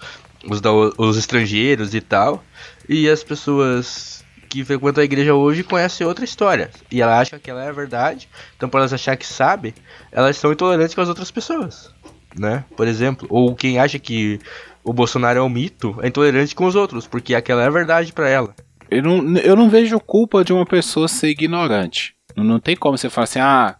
os, 0.49 0.61
os 0.97 1.17
estrangeiros 1.17 1.95
e 1.95 2.01
tal. 2.01 2.43
E 2.87 3.09
as 3.09 3.23
pessoas 3.23 4.23
que 4.49 4.65
frequentam 4.65 5.01
a 5.01 5.05
igreja 5.05 5.35
hoje 5.35 5.63
conhecem 5.63 6.05
outra 6.05 6.25
história. 6.25 6.71
E 6.91 7.01
ela 7.01 7.19
acha 7.19 7.37
que 7.37 7.49
ela 7.49 7.63
é 7.63 7.69
a 7.69 7.71
verdade. 7.71 8.27
Então, 8.57 8.67
para 8.67 8.81
elas 8.81 8.93
achar 8.93 9.15
que 9.15 9.25
sabe, 9.25 9.75
elas 10.11 10.37
são 10.37 10.51
intolerantes 10.51 10.95
com 10.95 11.01
as 11.01 11.07
outras 11.07 11.29
pessoas. 11.29 11.93
Né? 12.37 12.63
Por 12.75 12.87
exemplo, 12.87 13.27
ou 13.31 13.55
quem 13.55 13.79
acha 13.79 13.97
que 13.97 14.39
o 14.83 14.93
Bolsonaro 14.93 15.39
é 15.39 15.41
um 15.41 15.49
mito, 15.49 15.97
é 16.01 16.07
intolerante 16.07 16.55
com 16.55 16.65
os 16.65 16.75
outros, 16.75 17.07
porque 17.07 17.35
aquela 17.35 17.63
é 17.63 17.67
a 17.67 17.71
verdade 17.71 18.13
para 18.13 18.29
ela. 18.29 18.55
Eu 18.89 19.03
não, 19.03 19.37
eu 19.37 19.55
não 19.55 19.69
vejo 19.69 19.99
culpa 19.99 20.43
de 20.43 20.51
uma 20.51 20.65
pessoa 20.65 21.07
ser 21.07 21.29
ignorante. 21.29 22.15
Não, 22.35 22.59
tem 22.59 22.75
como 22.75 22.97
você 22.97 23.09
falar 23.09 23.25
assim, 23.25 23.39
ah, 23.39 23.75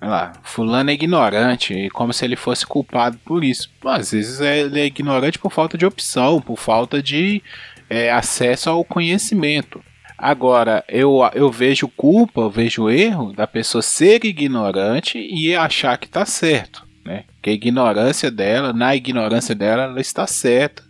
lá, 0.00 0.32
fulano 0.42 0.90
é 0.90 0.92
ignorante, 0.92 1.88
como 1.90 2.12
se 2.12 2.24
ele 2.24 2.36
fosse 2.36 2.66
culpado 2.66 3.18
por 3.24 3.42
isso. 3.42 3.70
Às 3.84 4.12
vezes 4.12 4.40
é, 4.40 4.60
ele 4.60 4.80
é 4.80 4.86
ignorante 4.86 5.38
por 5.38 5.50
falta 5.50 5.76
de 5.76 5.86
opção, 5.86 6.40
por 6.40 6.58
falta 6.58 7.02
de 7.02 7.42
é, 7.90 8.12
acesso 8.12 8.70
ao 8.70 8.84
conhecimento. 8.84 9.82
Agora, 10.16 10.84
eu, 10.88 11.18
eu 11.34 11.50
vejo 11.50 11.88
culpa, 11.88 12.42
eu 12.42 12.50
vejo 12.50 12.88
erro 12.88 13.32
da 13.32 13.46
pessoa 13.46 13.82
ser 13.82 14.24
ignorante 14.24 15.18
e 15.18 15.56
achar 15.56 15.98
que 15.98 16.06
está 16.06 16.24
certo 16.24 16.91
né? 17.04 17.24
Que 17.42 17.50
a 17.50 17.52
ignorância 17.52 18.30
dela, 18.30 18.72
na 18.72 18.94
ignorância 18.94 19.54
dela, 19.54 19.84
ela 19.84 20.00
está 20.00 20.26
certa 20.26 20.82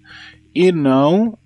e 0.54 0.70
não 0.70 1.36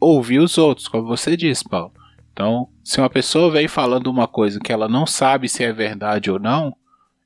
ouvir 0.00 0.38
os 0.38 0.58
outros, 0.58 0.88
como 0.88 1.06
você 1.06 1.36
disse, 1.36 1.68
Paulo. 1.68 1.92
Então, 2.32 2.68
se 2.84 3.00
uma 3.00 3.08
pessoa 3.08 3.50
vem 3.50 3.66
falando 3.66 4.08
uma 4.08 4.28
coisa 4.28 4.60
que 4.60 4.72
ela 4.72 4.88
não 4.88 5.06
sabe 5.06 5.48
se 5.48 5.64
é 5.64 5.72
verdade 5.72 6.30
ou 6.30 6.38
não, 6.38 6.76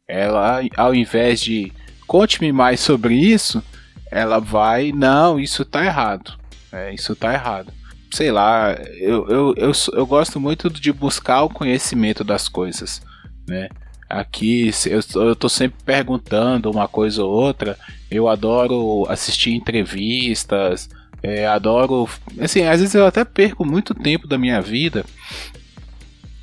ela, 0.06 0.60
ao 0.76 0.94
invés 0.94 1.40
de 1.40 1.72
conte-me 2.06 2.52
mais 2.52 2.80
sobre 2.80 3.14
isso, 3.14 3.62
ela 4.10 4.38
vai, 4.38 4.92
não, 4.92 5.38
isso 5.38 5.62
está 5.62 5.84
errado. 5.84 6.38
É, 6.72 6.94
isso 6.94 7.12
está 7.12 7.32
errado. 7.32 7.72
Sei 8.12 8.30
lá, 8.30 8.72
eu, 8.98 9.28
eu, 9.28 9.54
eu, 9.56 9.72
eu 9.92 10.06
gosto 10.06 10.40
muito 10.40 10.68
de 10.68 10.92
buscar 10.92 11.42
o 11.42 11.48
conhecimento 11.48 12.24
das 12.24 12.48
coisas, 12.48 13.00
né? 13.48 13.68
Aqui 14.10 14.72
eu, 15.14 15.36
tô 15.36 15.48
sempre 15.48 15.78
perguntando 15.84 16.68
uma 16.68 16.88
coisa 16.88 17.22
ou 17.22 17.30
outra. 17.30 17.78
Eu 18.10 18.26
adoro 18.26 19.06
assistir 19.08 19.52
entrevistas, 19.52 20.90
é, 21.22 21.46
adoro. 21.46 22.08
Assim, 22.40 22.64
às 22.64 22.80
vezes 22.80 22.96
eu 22.96 23.06
até 23.06 23.24
perco 23.24 23.64
muito 23.64 23.94
tempo 23.94 24.26
da 24.26 24.36
minha 24.36 24.60
vida, 24.60 25.04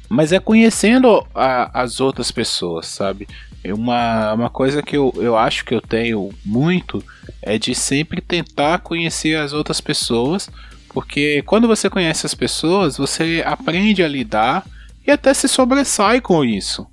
mas 0.07 0.32
é 0.32 0.39
conhecendo 0.39 1.28
a, 1.36 1.82
as 1.82 1.99
outras 1.99 2.32
pessoas, 2.32 2.88
sabe? 2.88 3.28
É 3.61 3.74
uma, 3.74 4.34
uma 4.34 4.49
coisa 4.49 4.82
que 4.82 4.95
eu, 4.95 5.13
eu 5.18 5.38
acho 5.38 5.65
que 5.65 5.76
eu 5.76 5.82
tenho 5.82 6.30
muito 6.45 7.03
é 7.41 7.57
de 7.57 7.76
sempre 7.76 8.22
tentar 8.22 8.80
conhecer 8.80 9.36
as 9.36 9.51
outras 9.51 9.82
pessoas, 9.82 10.49
porque 10.93 11.43
quando 11.45 11.68
você 11.68 11.89
conhece 11.89 12.26
as 12.26 12.34
pessoas, 12.34 12.95
você 12.95 13.43
aprende 13.45 14.01
a 14.01 14.07
lidar 14.07 14.65
e 15.05 15.11
até 15.11 15.34
se 15.34 15.49
sobressai 15.49 16.22
com 16.22 16.45
isso 16.45 16.88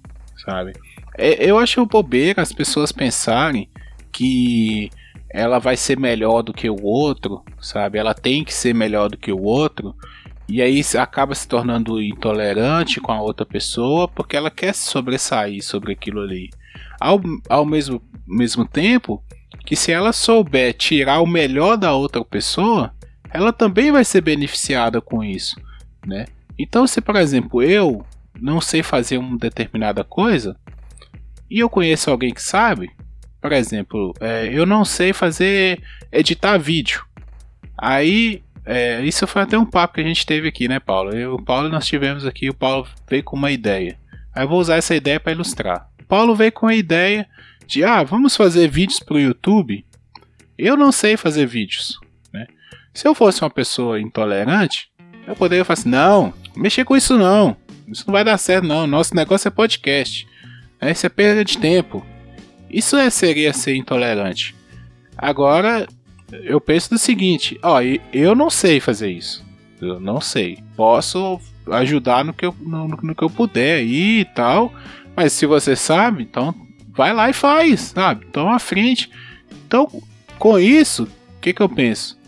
sabe? 0.44 0.72
É, 1.16 1.44
eu 1.48 1.58
acho 1.58 1.84
bobeira 1.86 2.42
as 2.42 2.52
pessoas 2.52 2.92
pensarem 2.92 3.68
que 4.12 4.90
ela 5.30 5.58
vai 5.58 5.76
ser 5.76 5.98
melhor 5.98 6.42
do 6.42 6.52
que 6.52 6.70
o 6.70 6.80
outro, 6.82 7.42
sabe? 7.60 7.98
Ela 7.98 8.14
tem 8.14 8.44
que 8.44 8.54
ser 8.54 8.74
melhor 8.74 9.08
do 9.08 9.16
que 9.16 9.32
o 9.32 9.42
outro. 9.42 9.94
E 10.48 10.60
aí 10.60 10.80
acaba 10.98 11.34
se 11.34 11.48
tornando 11.48 12.00
intolerante 12.00 13.00
com 13.00 13.10
a 13.10 13.20
outra 13.20 13.46
pessoa 13.46 14.06
porque 14.06 14.36
ela 14.36 14.50
quer 14.50 14.74
se 14.74 14.88
sobressair 14.88 15.62
sobre 15.64 15.92
aquilo 15.92 16.20
ali. 16.20 16.50
Ao, 17.00 17.20
ao 17.48 17.64
mesmo, 17.64 18.00
mesmo 18.26 18.64
tempo 18.64 19.22
que 19.64 19.74
se 19.74 19.90
ela 19.90 20.12
souber 20.12 20.74
tirar 20.74 21.20
o 21.20 21.26
melhor 21.26 21.76
da 21.76 21.94
outra 21.94 22.24
pessoa, 22.24 22.94
ela 23.32 23.52
também 23.52 23.90
vai 23.90 24.04
ser 24.04 24.20
beneficiada 24.20 25.00
com 25.00 25.24
isso, 25.24 25.56
né? 26.06 26.26
Então, 26.58 26.86
se 26.86 27.00
por 27.00 27.16
exemplo 27.16 27.62
eu 27.62 28.04
não 28.40 28.60
sei 28.60 28.82
fazer 28.82 29.18
uma 29.18 29.38
determinada 29.38 30.02
coisa 30.04 30.56
e 31.50 31.60
eu 31.60 31.68
conheço 31.68 32.10
alguém 32.10 32.32
que 32.32 32.42
sabe, 32.42 32.90
por 33.40 33.52
exemplo, 33.52 34.14
é, 34.20 34.48
eu 34.52 34.64
não 34.64 34.84
sei 34.84 35.12
fazer 35.12 35.82
editar 36.10 36.58
vídeo. 36.58 37.04
Aí, 37.76 38.42
é, 38.64 39.02
isso 39.02 39.26
foi 39.26 39.42
até 39.42 39.58
um 39.58 39.66
papo 39.66 39.94
que 39.94 40.00
a 40.00 40.04
gente 40.04 40.24
teve 40.24 40.48
aqui, 40.48 40.66
né, 40.66 40.80
Paulo? 40.80 41.14
Eu, 41.14 41.34
o 41.34 41.42
Paulo 41.42 41.68
nós 41.68 41.86
tivemos 41.86 42.24
aqui, 42.26 42.48
o 42.48 42.54
Paulo 42.54 42.88
veio 43.08 43.22
com 43.22 43.36
uma 43.36 43.50
ideia. 43.50 43.98
Aí 44.34 44.44
eu 44.44 44.48
vou 44.48 44.58
usar 44.58 44.76
essa 44.76 44.94
ideia 44.94 45.20
para 45.20 45.32
ilustrar. 45.32 45.88
O 46.00 46.04
Paulo 46.04 46.34
veio 46.34 46.52
com 46.52 46.66
a 46.66 46.74
ideia 46.74 47.28
de, 47.66 47.84
ah, 47.84 48.02
vamos 48.02 48.34
fazer 48.34 48.66
vídeos 48.68 48.98
para 48.98 49.14
o 49.14 49.20
YouTube. 49.20 49.84
Eu 50.56 50.76
não 50.76 50.90
sei 50.90 51.16
fazer 51.16 51.46
vídeos, 51.46 51.98
né? 52.32 52.46
Se 52.92 53.06
eu 53.06 53.14
fosse 53.14 53.42
uma 53.42 53.50
pessoa 53.50 54.00
intolerante, 54.00 54.88
eu 55.26 55.36
poderia 55.36 55.64
falar 55.64 55.74
assim, 55.74 55.88
não, 55.88 56.32
mexer 56.56 56.84
com 56.84 56.96
isso 56.96 57.16
não. 57.18 57.56
Isso 57.88 58.04
não 58.06 58.12
vai 58.12 58.24
dar 58.24 58.38
certo, 58.38 58.66
não. 58.66 58.86
Nosso 58.86 59.14
negócio 59.14 59.48
é 59.48 59.50
podcast. 59.50 60.26
Isso 60.82 61.06
é 61.06 61.08
perda 61.08 61.44
de 61.44 61.58
tempo. 61.58 62.04
Isso 62.70 62.96
é, 62.96 63.08
seria 63.10 63.52
ser 63.52 63.76
intolerante. 63.76 64.54
Agora, 65.16 65.86
eu 66.32 66.60
penso 66.60 66.90
do 66.90 66.98
seguinte: 66.98 67.58
ó, 67.62 67.80
eu 68.12 68.34
não 68.34 68.50
sei 68.50 68.80
fazer 68.80 69.10
isso. 69.10 69.44
Eu 69.80 70.00
não 70.00 70.20
sei. 70.20 70.58
Posso 70.76 71.40
ajudar 71.70 72.24
no 72.24 72.32
que 72.32 72.46
eu, 72.46 72.54
no, 72.60 72.88
no 72.88 73.14
que 73.14 73.22
eu 73.22 73.30
puder 73.30 73.78
aí 73.78 74.20
e 74.20 74.24
tal. 74.24 74.72
Mas 75.16 75.32
se 75.32 75.46
você 75.46 75.76
sabe, 75.76 76.22
então 76.22 76.54
vai 76.88 77.12
lá 77.12 77.30
e 77.30 77.32
faz, 77.32 77.92
sabe? 77.94 78.26
Toma 78.26 78.56
à 78.56 78.58
frente. 78.58 79.10
Então, 79.66 79.88
com 80.38 80.58
isso, 80.58 81.04
o 81.04 81.40
que, 81.40 81.52
que 81.52 81.62
eu 81.62 81.68
penso? 81.68 82.18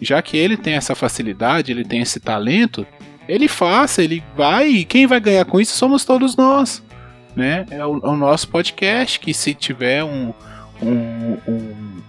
Já 0.00 0.22
que 0.22 0.36
ele 0.36 0.56
tem 0.56 0.74
essa 0.74 0.94
facilidade, 0.94 1.72
ele 1.72 1.84
tem 1.84 2.00
esse 2.00 2.18
talento, 2.18 2.86
ele 3.30 3.48
faça, 3.48 4.02
ele 4.02 4.22
vai, 4.36 4.68
e 4.68 4.84
quem 4.84 5.06
vai 5.06 5.20
ganhar 5.20 5.44
com 5.44 5.60
isso 5.60 5.76
somos 5.76 6.04
todos 6.04 6.36
nós. 6.36 6.82
né? 7.36 7.64
É 7.70 7.84
o, 7.84 7.98
é 7.98 8.08
o 8.08 8.16
nosso 8.16 8.48
podcast, 8.48 9.20
que 9.20 9.32
se 9.32 9.54
tiver 9.54 10.02
um, 10.02 10.34
um, 10.82 11.36
um, 11.46 12.02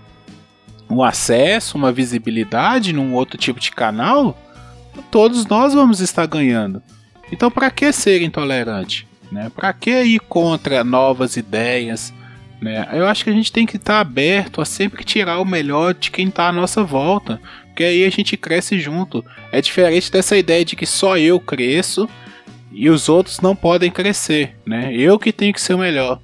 um 0.89 1.03
acesso, 1.03 1.77
uma 1.77 1.91
visibilidade 1.91 2.91
num 2.91 3.13
outro 3.13 3.37
tipo 3.37 3.59
de 3.59 3.71
canal, 3.71 4.37
todos 5.11 5.45
nós 5.45 5.73
vamos 5.73 5.99
estar 5.99 6.25
ganhando. 6.25 6.81
Então, 7.31 7.51
para 7.51 7.69
que 7.69 7.91
ser 7.93 8.21
intolerante? 8.21 9.07
Né? 9.31 9.49
Para 9.55 9.71
que 9.71 10.03
ir 10.03 10.19
contra 10.21 10.83
novas 10.83 11.37
ideias? 11.37 12.13
Né? 12.59 12.87
Eu 12.91 13.07
acho 13.07 13.23
que 13.23 13.29
a 13.29 13.33
gente 13.33 13.51
tem 13.51 13.65
que 13.65 13.77
estar 13.77 13.99
aberto 13.99 14.59
a 14.59 14.65
sempre 14.65 15.03
tirar 15.03 15.39
o 15.39 15.45
melhor 15.45 15.93
de 15.93 16.11
quem 16.11 16.27
está 16.27 16.49
à 16.49 16.51
nossa 16.51 16.83
volta, 16.83 17.39
porque 17.71 17.85
aí 17.85 18.03
a 18.03 18.09
gente 18.09 18.35
cresce 18.35 18.79
junto. 18.79 19.25
É 19.51 19.61
diferente 19.61 20.11
dessa 20.11 20.37
ideia 20.37 20.63
de 20.63 20.75
que 20.75 20.85
só 20.85 21.17
eu 21.17 21.39
cresço 21.39 22.07
e 22.71 22.89
os 22.89 23.07
outros 23.07 23.39
não 23.39 23.55
podem 23.55 23.89
crescer, 23.89 24.55
né? 24.65 24.93
Eu 24.93 25.17
que 25.17 25.31
tenho 25.31 25.53
que 25.53 25.61
ser 25.61 25.73
o 25.73 25.79
melhor. 25.79 26.21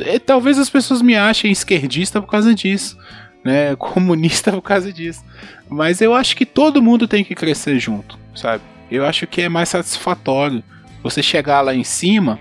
É, 0.00 0.18
talvez 0.18 0.58
as 0.58 0.70
pessoas 0.70 1.02
me 1.02 1.16
achem 1.16 1.50
esquerdista 1.50 2.22
por 2.22 2.30
causa 2.30 2.54
disso, 2.54 2.96
né? 3.44 3.74
Comunista 3.76 4.52
por 4.52 4.62
causa 4.62 4.92
disso. 4.92 5.24
Mas 5.68 6.00
eu 6.00 6.14
acho 6.14 6.36
que 6.36 6.46
todo 6.46 6.82
mundo 6.82 7.08
tem 7.08 7.24
que 7.24 7.34
crescer 7.34 7.78
junto, 7.80 8.16
sabe? 8.36 8.62
Eu 8.90 9.04
acho 9.04 9.26
que 9.26 9.42
é 9.42 9.48
mais 9.48 9.70
satisfatório 9.70 10.62
você 11.02 11.22
chegar 11.22 11.60
lá 11.60 11.74
em 11.74 11.84
cima 11.84 12.38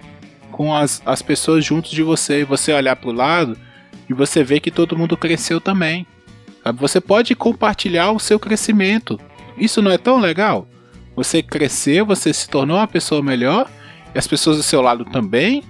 com 0.52 0.76
as, 0.76 1.02
as 1.06 1.24
pessoas 1.24 1.66
juntos 1.66 1.90
de 1.90 2.04
você 2.04 2.42
e 2.42 2.46
você 2.46 2.72
olhar 2.72 2.96
para 2.96 3.10
o 3.10 3.14
lado 3.14 3.58
e 4.08 4.14
você 4.14 4.44
ver 4.44 4.60
que 4.60 4.70
todo 4.70 4.98
mundo 4.98 5.18
cresceu 5.18 5.60
também. 5.60 6.06
Você 6.72 7.02
pode 7.02 7.36
compartilhar 7.36 8.12
o 8.12 8.20
seu 8.20 8.40
crescimento. 8.40 9.20
Isso 9.58 9.82
não 9.82 9.92
é 9.92 9.98
tão 9.98 10.20
legal? 10.20 10.68
Você 11.16 11.44
cresceu, 11.44 12.06
você 12.06 12.34
se 12.34 12.50
tornou 12.50 12.78
uma 12.78 12.88
pessoa 12.88 13.22
melhor 13.22 13.70
e 14.14 14.18
as 14.18 14.28
pessoas 14.28 14.58
do 14.58 14.64
seu 14.64 14.82
lado 14.82 15.06
também. 15.06 15.64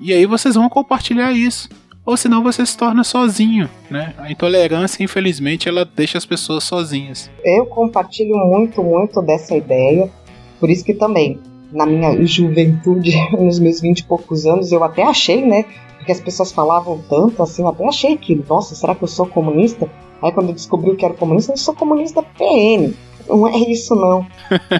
E 0.00 0.12
aí 0.12 0.26
vocês 0.26 0.54
vão 0.54 0.68
compartilhar 0.68 1.32
isso 1.32 1.68
ou 2.08 2.16
senão 2.16 2.42
você 2.42 2.64
se 2.64 2.74
torna 2.74 3.04
sozinho, 3.04 3.68
né? 3.90 4.14
A 4.16 4.32
intolerância, 4.32 5.04
infelizmente, 5.04 5.68
ela 5.68 5.84
deixa 5.84 6.16
as 6.16 6.24
pessoas 6.24 6.64
sozinhas. 6.64 7.30
Eu 7.44 7.66
compartilho 7.66 8.34
muito, 8.34 8.82
muito 8.82 9.20
dessa 9.20 9.54
ideia, 9.54 10.10
por 10.58 10.70
isso 10.70 10.82
que 10.82 10.94
também, 10.94 11.38
na 11.70 11.84
minha 11.84 12.24
juventude, 12.24 13.12
nos 13.38 13.58
meus 13.58 13.82
vinte 13.82 13.98
e 13.98 14.04
poucos 14.04 14.46
anos, 14.46 14.72
eu 14.72 14.82
até 14.82 15.02
achei, 15.02 15.44
né? 15.44 15.66
Porque 16.08 16.20
as 16.20 16.24
pessoas 16.24 16.50
falavam 16.50 17.02
tanto 17.06 17.42
assim, 17.42 17.60
eu 17.60 17.68
até 17.68 17.86
achei 17.86 18.16
que, 18.16 18.34
nossa, 18.48 18.74
será 18.74 18.94
que 18.94 19.04
eu 19.04 19.08
sou 19.08 19.26
comunista? 19.26 19.90
Aí 20.22 20.32
quando 20.32 20.48
eu 20.48 20.54
descobri 20.54 20.96
que 20.96 21.04
era 21.04 21.12
comunista, 21.12 21.52
eu 21.52 21.58
sou 21.58 21.74
comunista 21.74 22.22
PN. 22.22 22.94
Não 23.28 23.46
é 23.46 23.58
isso, 23.58 23.94
não. 23.94 24.26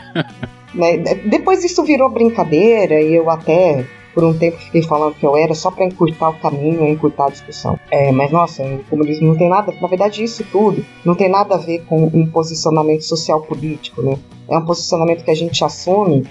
né? 0.75 0.97
Depois 1.27 1.63
isso 1.63 1.85
virou 1.85 2.09
brincadeira 2.09 3.03
e 3.03 3.15
eu 3.15 3.29
até 3.29 3.85
por 4.15 4.25
um 4.25 4.33
tempo 4.33 4.57
fiquei 4.57 4.83
falando 4.83 5.17
que 5.17 5.27
eu 5.27 5.37
era 5.37 5.55
só 5.55 5.71
para 5.71 5.85
encurtar 5.85 6.31
o 6.31 6.39
caminho 6.39 6.87
encurtar 6.87 7.27
a 7.27 7.31
discussão. 7.31 7.79
É, 7.91 8.11
mas 8.11 8.31
nossa, 8.31 8.63
o 8.63 8.83
comunismo 8.85 9.29
não 9.29 9.37
tem 9.37 9.51
nada, 9.51 9.71
na 9.83 9.87
verdade 9.87 10.25
isso 10.25 10.43
tudo 10.51 10.83
não 11.05 11.15
tem 11.15 11.29
nada 11.29 11.57
a 11.57 11.59
ver 11.59 11.85
com 11.85 12.05
um 12.07 12.27
posicionamento 12.27 13.03
social 13.03 13.43
político, 13.43 14.01
né? 14.01 14.19
É 14.49 14.57
um 14.57 14.65
posicionamento 14.65 15.25
que 15.25 15.31
a 15.31 15.37
gente 15.37 15.63
assume 15.63 16.27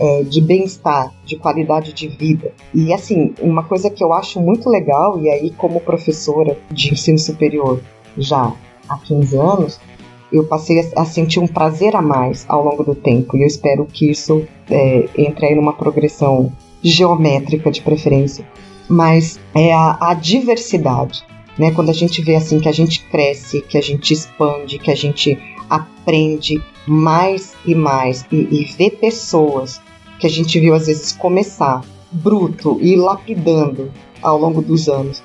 é, 0.00 0.22
de 0.22 0.40
bem-estar, 0.40 1.12
de 1.26 1.36
qualidade 1.36 1.92
de 1.92 2.08
vida. 2.08 2.54
E 2.74 2.90
assim, 2.90 3.34
uma 3.38 3.62
coisa 3.62 3.90
que 3.90 4.02
eu 4.02 4.14
acho 4.14 4.40
muito 4.40 4.70
legal, 4.70 5.20
e 5.20 5.28
aí 5.28 5.50
como 5.50 5.78
professora 5.80 6.56
de 6.70 6.94
ensino 6.94 7.18
superior 7.18 7.80
já 8.16 8.54
há 8.88 8.96
15 8.96 9.36
anos, 9.36 9.80
eu 10.32 10.44
passei 10.44 10.90
a, 10.96 11.04
sentir 11.04 11.38
um 11.38 11.46
prazer 11.46 11.94
a 11.94 12.00
mais 12.00 12.46
ao 12.48 12.64
longo 12.64 12.82
do 12.82 12.94
tempo. 12.94 13.36
E 13.36 13.42
eu 13.42 13.46
espero 13.46 13.84
que 13.84 14.10
isso 14.10 14.46
é, 14.70 15.06
entre 15.18 15.46
aí 15.46 15.54
numa 15.54 15.74
progressão 15.74 16.50
geométrica 16.82 17.70
de 17.70 17.82
preferência, 17.82 18.46
mas 18.88 19.38
é 19.54 19.74
a, 19.74 19.98
a 20.00 20.14
diversidade. 20.14 21.22
Né? 21.58 21.72
Quando 21.72 21.90
a 21.90 21.94
gente 21.94 22.22
vê 22.22 22.36
assim 22.36 22.58
que 22.58 22.68
a 22.70 22.72
gente 22.72 23.04
cresce, 23.08 23.60
que 23.60 23.76
a 23.76 23.82
gente 23.82 24.14
expande, 24.14 24.78
que 24.78 24.90
a 24.90 24.96
gente 24.96 25.36
aprende 25.68 26.62
mais 26.86 27.54
e 27.66 27.74
mais 27.74 28.24
e, 28.32 28.48
e 28.50 28.64
vê 28.64 28.90
pessoas 28.90 29.80
que 30.20 30.26
a 30.26 30.30
gente 30.30 30.60
viu 30.60 30.74
às 30.74 30.86
vezes 30.86 31.12
começar 31.12 31.82
bruto 32.12 32.78
e 32.80 32.94
lapidando 32.94 33.90
ao 34.20 34.38
longo 34.38 34.60
dos 34.60 34.88
anos, 34.88 35.22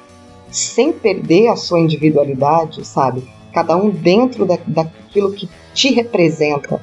sem 0.50 0.93
perder 0.93 1.48
a 1.50 1.56
sua 1.56 1.80
individualidade, 1.80 2.86
sabe? 2.86 3.24
Cada 3.54 3.76
um 3.76 3.89
dentro 3.89 4.46
da, 4.46 4.58
daquilo 4.66 5.34
que 5.34 5.50
te 5.74 5.91
representa, 5.93 6.82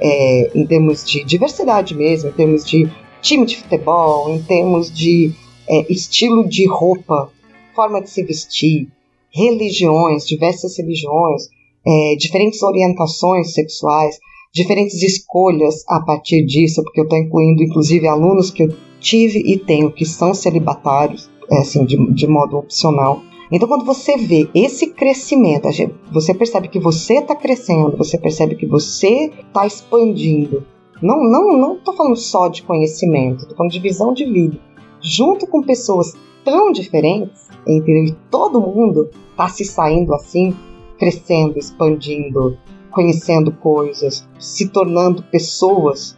é, 0.00 0.50
em 0.54 0.66
termos 0.66 1.04
de 1.04 1.22
diversidade 1.24 1.94
mesmo, 1.94 2.30
em 2.30 2.32
termos 2.32 2.64
de 2.64 2.90
time 3.20 3.44
de 3.44 3.56
futebol, 3.56 4.30
em 4.30 4.42
termos 4.42 4.90
de 4.90 5.32
é, 5.68 5.92
estilo 5.92 6.48
de 6.48 6.66
roupa, 6.66 7.30
forma 7.74 8.00
de 8.00 8.08
se 8.08 8.22
vestir, 8.22 8.88
religiões, 9.32 10.26
diversas 10.26 10.76
religiões, 10.78 11.48
é, 11.86 12.16
diferentes 12.16 12.62
orientações 12.62 13.52
sexuais, 13.52 14.18
diferentes 14.52 15.02
escolhas 15.02 15.84
a 15.88 16.00
partir 16.00 16.44
disso, 16.44 16.82
porque 16.82 17.00
eu 17.00 17.04
estou 17.04 17.18
incluindo 17.18 17.62
inclusive 17.62 18.06
alunos 18.08 18.50
que 18.50 18.64
eu 18.64 18.74
tive 18.98 19.40
e 19.40 19.58
tenho 19.58 19.90
que 19.90 20.04
são 20.04 20.34
celibatários, 20.34 21.30
é, 21.50 21.58
assim, 21.58 21.84
de, 21.84 21.96
de 22.12 22.26
modo 22.26 22.58
opcional. 22.58 23.22
Então, 23.52 23.68
quando 23.68 23.84
você 23.84 24.16
vê 24.16 24.48
esse 24.54 24.88
crescimento, 24.88 25.66
você 26.12 26.32
percebe 26.32 26.68
que 26.68 26.78
você 26.78 27.14
está 27.14 27.34
crescendo, 27.34 27.96
você 27.96 28.16
percebe 28.16 28.54
que 28.54 28.66
você 28.66 29.32
está 29.48 29.66
expandindo, 29.66 30.64
não, 31.02 31.24
não, 31.24 31.56
não 31.56 31.76
tô 31.76 31.92
falando 31.94 32.16
só 32.16 32.48
de 32.48 32.62
conhecimento, 32.62 33.48
tô 33.48 33.56
falando 33.56 33.72
de 33.72 33.80
visão 33.80 34.12
de 34.12 34.24
vida. 34.24 34.60
Junto 35.00 35.46
com 35.46 35.62
pessoas 35.62 36.14
tão 36.44 36.70
diferentes, 36.70 37.48
entendeu? 37.66 38.04
E 38.04 38.16
todo 38.30 38.60
mundo 38.60 39.08
tá 39.34 39.48
se 39.48 39.64
saindo 39.64 40.14
assim, 40.14 40.54
crescendo, 40.98 41.58
expandindo, 41.58 42.58
conhecendo 42.90 43.52
coisas, 43.52 44.28
se 44.38 44.68
tornando 44.68 45.22
pessoas, 45.24 46.16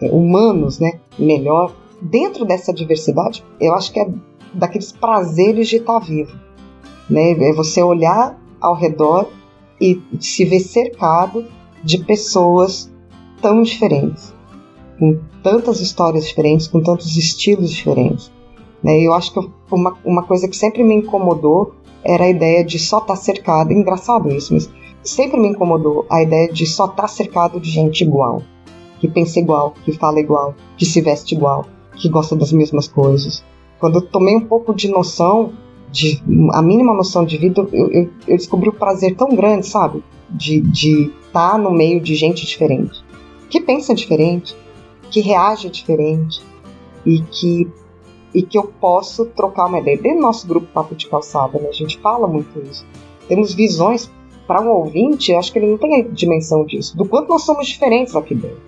é, 0.00 0.10
humanos, 0.10 0.78
né? 0.78 1.00
Melhor. 1.18 1.74
Dentro 2.00 2.44
dessa 2.44 2.72
diversidade, 2.72 3.44
eu 3.60 3.74
acho 3.74 3.92
que 3.92 4.00
é 4.00 4.08
daqueles 4.52 4.92
prazeres 4.92 5.68
de 5.68 5.76
estar 5.76 5.98
vivo, 5.98 6.36
né? 7.08 7.32
É 7.32 7.52
você 7.52 7.82
olhar 7.82 8.38
ao 8.60 8.74
redor 8.74 9.28
e 9.80 10.00
se 10.20 10.44
ver 10.44 10.60
cercado 10.60 11.44
de 11.82 11.98
pessoas 12.04 12.90
tão 13.40 13.62
diferentes, 13.62 14.34
com 14.98 15.20
tantas 15.42 15.80
histórias 15.80 16.26
diferentes, 16.26 16.66
com 16.66 16.82
tantos 16.82 17.16
estilos 17.16 17.70
diferentes. 17.70 18.30
Né? 18.82 19.00
Eu 19.00 19.12
acho 19.12 19.32
que 19.32 19.40
uma, 19.70 19.96
uma 20.04 20.22
coisa 20.22 20.48
que 20.48 20.56
sempre 20.56 20.82
me 20.82 20.94
incomodou 20.94 21.74
era 22.02 22.24
a 22.24 22.30
ideia 22.30 22.64
de 22.64 22.78
só 22.78 22.98
estar 22.98 23.16
cercado, 23.16 23.72
engraçado 23.72 24.30
isso, 24.30 24.54
mas 24.54 24.70
sempre 25.06 25.40
me 25.40 25.48
incomodou 25.48 26.06
a 26.10 26.22
ideia 26.22 26.52
de 26.52 26.66
só 26.66 26.84
estar 26.86 27.02
tá 27.02 27.08
cercado 27.08 27.60
de 27.60 27.70
gente 27.70 28.02
igual, 28.02 28.42
que 28.98 29.08
pensa 29.08 29.38
igual, 29.38 29.74
que 29.84 29.92
fala 29.92 30.20
igual, 30.20 30.54
que 30.76 30.84
se 30.84 31.00
veste 31.00 31.34
igual, 31.34 31.66
que 31.94 32.08
gosta 32.08 32.36
das 32.36 32.52
mesmas 32.52 32.88
coisas. 32.88 33.44
Quando 33.78 33.96
eu 33.96 34.02
tomei 34.02 34.36
um 34.36 34.46
pouco 34.46 34.74
de 34.74 34.88
noção, 34.88 35.52
de 35.90 36.22
a 36.52 36.60
mínima 36.60 36.92
noção 36.92 37.24
de 37.24 37.38
vida, 37.38 37.66
eu, 37.72 37.90
eu, 37.90 38.10
eu 38.26 38.36
descobri 38.36 38.68
o 38.68 38.72
um 38.72 38.76
prazer 38.76 39.14
tão 39.14 39.28
grande, 39.28 39.66
sabe? 39.66 40.02
De 40.28 40.58
estar 40.58 40.70
de 40.72 41.12
tá 41.32 41.58
no 41.58 41.70
meio 41.70 42.00
de 42.00 42.14
gente 42.14 42.44
diferente 42.44 43.06
que 43.48 43.60
pensa 43.60 43.94
diferente, 43.94 44.56
que 45.10 45.20
reage 45.20 45.70
diferente 45.70 46.42
e 47.04 47.20
que 47.20 47.68
e 48.34 48.42
que 48.42 48.58
eu 48.58 48.64
posso 48.64 49.24
trocar 49.24 49.66
uma 49.66 49.78
ideia. 49.78 49.96
Dentro 49.96 50.18
do 50.18 50.22
nosso 50.22 50.46
grupo 50.46 50.66
Papo 50.66 50.94
de 50.94 51.08
Calçada, 51.08 51.58
né, 51.58 51.68
a 51.68 51.72
gente 51.72 51.96
fala 51.98 52.28
muito 52.28 52.60
isso. 52.60 52.84
Temos 53.26 53.54
visões 53.54 54.10
para 54.46 54.60
um 54.60 54.68
ouvinte, 54.68 55.34
acho 55.34 55.52
que 55.52 55.58
ele 55.58 55.66
não 55.66 55.78
tem 55.78 55.96
a 55.96 56.02
dimensão 56.02 56.64
disso, 56.64 56.96
do 56.96 57.04
quanto 57.04 57.28
nós 57.28 57.42
somos 57.42 57.66
diferentes 57.66 58.14
aqui 58.14 58.34
dentro. 58.34 58.60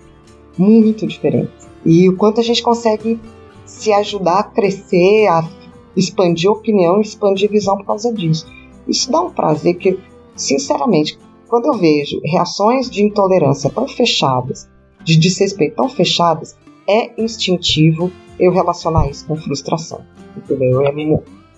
Muito 0.57 1.07
diferentes. 1.07 1.67
E 1.85 2.09
o 2.09 2.15
quanto 2.15 2.39
a 2.41 2.43
gente 2.43 2.61
consegue 2.61 3.19
se 3.65 3.91
ajudar 3.93 4.39
a 4.39 4.43
crescer, 4.43 5.27
a 5.27 5.47
expandir 5.95 6.51
opinião, 6.51 6.99
expandir 6.99 7.49
visão 7.49 7.77
por 7.77 7.85
causa 7.85 8.11
disso. 8.13 8.45
Isso 8.87 9.11
dá 9.11 9.21
um 9.21 9.31
prazer 9.31 9.75
que, 9.75 9.97
sinceramente, 10.35 11.17
quando 11.47 11.67
eu 11.67 11.73
vejo 11.73 12.19
reações 12.23 12.89
de 12.89 13.03
intolerância 13.03 13.69
tão 13.69 13.87
fechadas, 13.87 14.67
de 15.03 15.17
desrespeito 15.17 15.75
tão 15.75 15.87
fechadas, 15.87 16.57
é 16.87 17.21
instintivo 17.21 18.11
eu 18.39 18.51
relacionar 18.51 19.09
isso 19.09 19.25
com 19.25 19.35
frustração. 19.35 20.01
Entendeu? 20.35 20.81
É 20.85 20.91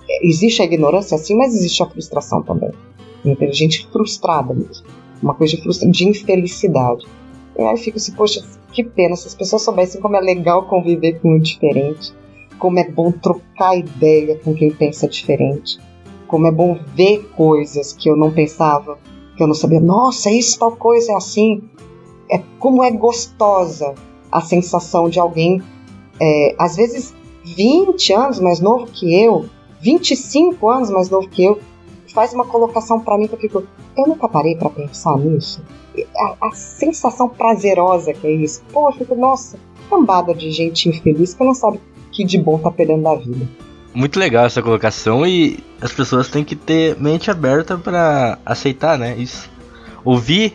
é, 0.09 0.27
existe 0.27 0.61
a 0.61 0.65
ignorância 0.65 1.15
assim, 1.15 1.35
mas 1.35 1.53
existe 1.53 1.81
a 1.81 1.89
frustração 1.89 2.41
também. 2.43 2.71
Entendeu? 3.23 3.53
Gente 3.53 3.87
frustrada 3.91 4.53
mesmo. 4.53 4.85
Uma 5.21 5.35
coisa 5.35 5.55
de, 5.55 5.91
de 5.91 6.07
infelicidade. 6.07 7.05
E 7.57 7.61
aí 7.61 7.77
fico 7.77 7.97
assim, 7.97 8.13
poxa, 8.13 8.43
que 8.71 8.83
pena 8.83 9.15
se 9.15 9.27
as 9.27 9.35
pessoas 9.35 9.61
soubessem 9.61 10.01
como 10.01 10.15
é 10.15 10.21
legal 10.21 10.67
conviver 10.67 11.19
com 11.19 11.35
o 11.35 11.39
diferente, 11.39 12.13
como 12.57 12.79
é 12.79 12.89
bom 12.89 13.11
trocar 13.11 13.77
ideia 13.77 14.37
com 14.37 14.53
quem 14.53 14.71
pensa 14.71 15.07
diferente, 15.07 15.77
como 16.27 16.47
é 16.47 16.51
bom 16.51 16.79
ver 16.95 17.29
coisas 17.35 17.93
que 17.93 18.09
eu 18.09 18.15
não 18.15 18.31
pensava 18.31 18.97
que 19.35 19.43
eu 19.43 19.47
não 19.47 19.55
sabia, 19.55 19.79
nossa, 19.79 20.29
isso 20.29 20.59
tal 20.59 20.75
coisa 20.75 21.13
é 21.13 21.15
assim. 21.15 21.63
É 22.29 22.39
como 22.59 22.83
é 22.83 22.91
gostosa 22.91 23.95
a 24.31 24.39
sensação 24.39 25.09
de 25.09 25.19
alguém, 25.19 25.61
é, 26.19 26.55
às 26.59 26.75
vezes 26.75 27.13
20 27.43 28.13
anos 28.13 28.39
mais 28.39 28.59
novo 28.59 28.85
que 28.85 29.13
eu, 29.13 29.45
25 29.81 30.69
anos 30.69 30.89
mais 30.91 31.09
novo 31.09 31.27
que 31.27 31.43
eu, 31.43 31.59
faz 32.13 32.33
uma 32.33 32.45
colocação 32.45 32.99
para 32.99 33.17
mim 33.17 33.27
que 33.27 33.35
eu 33.35 33.39
fico, 33.39 33.63
eu 33.97 34.07
nunca 34.07 34.27
parei 34.27 34.55
para 34.55 34.69
pensar 34.69 35.17
nisso. 35.17 35.61
A, 36.17 36.47
a, 36.47 36.51
sensação 36.51 37.27
prazerosa 37.27 38.13
que 38.13 38.27
é 38.27 38.31
isso. 38.31 38.61
Pô, 38.71 38.89
eu 38.89 38.93
fico, 38.93 39.15
nossa, 39.15 39.57
cambada 39.89 40.33
de 40.33 40.51
gente 40.51 40.89
infeliz 40.89 41.33
que 41.33 41.43
não 41.43 41.53
sabe 41.53 41.79
que 42.11 42.23
de 42.23 42.37
bom 42.37 42.57
tá 42.57 42.71
perdendo 42.71 43.03
da 43.03 43.15
vida. 43.15 43.47
Muito 43.93 44.17
legal 44.17 44.45
essa 44.45 44.61
colocação 44.61 45.25
e 45.27 45.59
as 45.81 45.91
pessoas 45.91 46.29
têm 46.29 46.43
que 46.43 46.55
ter 46.55 46.97
mente 46.99 47.29
aberta 47.29 47.77
para 47.77 48.39
aceitar, 48.45 48.97
né? 48.97 49.17
Isso. 49.17 49.49
Ouvir, 50.03 50.53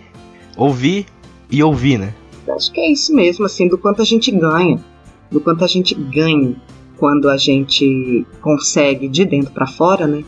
ouvir 0.56 1.06
e 1.50 1.62
ouvir, 1.62 1.98
né? 1.98 2.14
Acho 2.48 2.72
que 2.72 2.80
é 2.80 2.90
isso 2.90 3.14
mesmo, 3.14 3.44
assim, 3.44 3.68
do 3.68 3.76
quanto 3.76 4.00
a 4.00 4.04
gente 4.04 4.30
ganha, 4.30 4.82
do 5.30 5.40
quanto 5.40 5.64
a 5.64 5.66
gente 5.66 5.94
ganha 5.94 6.56
quando 6.96 7.28
a 7.28 7.36
gente 7.36 8.26
consegue 8.40 9.08
de 9.08 9.24
dentro 9.24 9.52
para 9.52 9.66
fora, 9.66 10.06
né? 10.06 10.24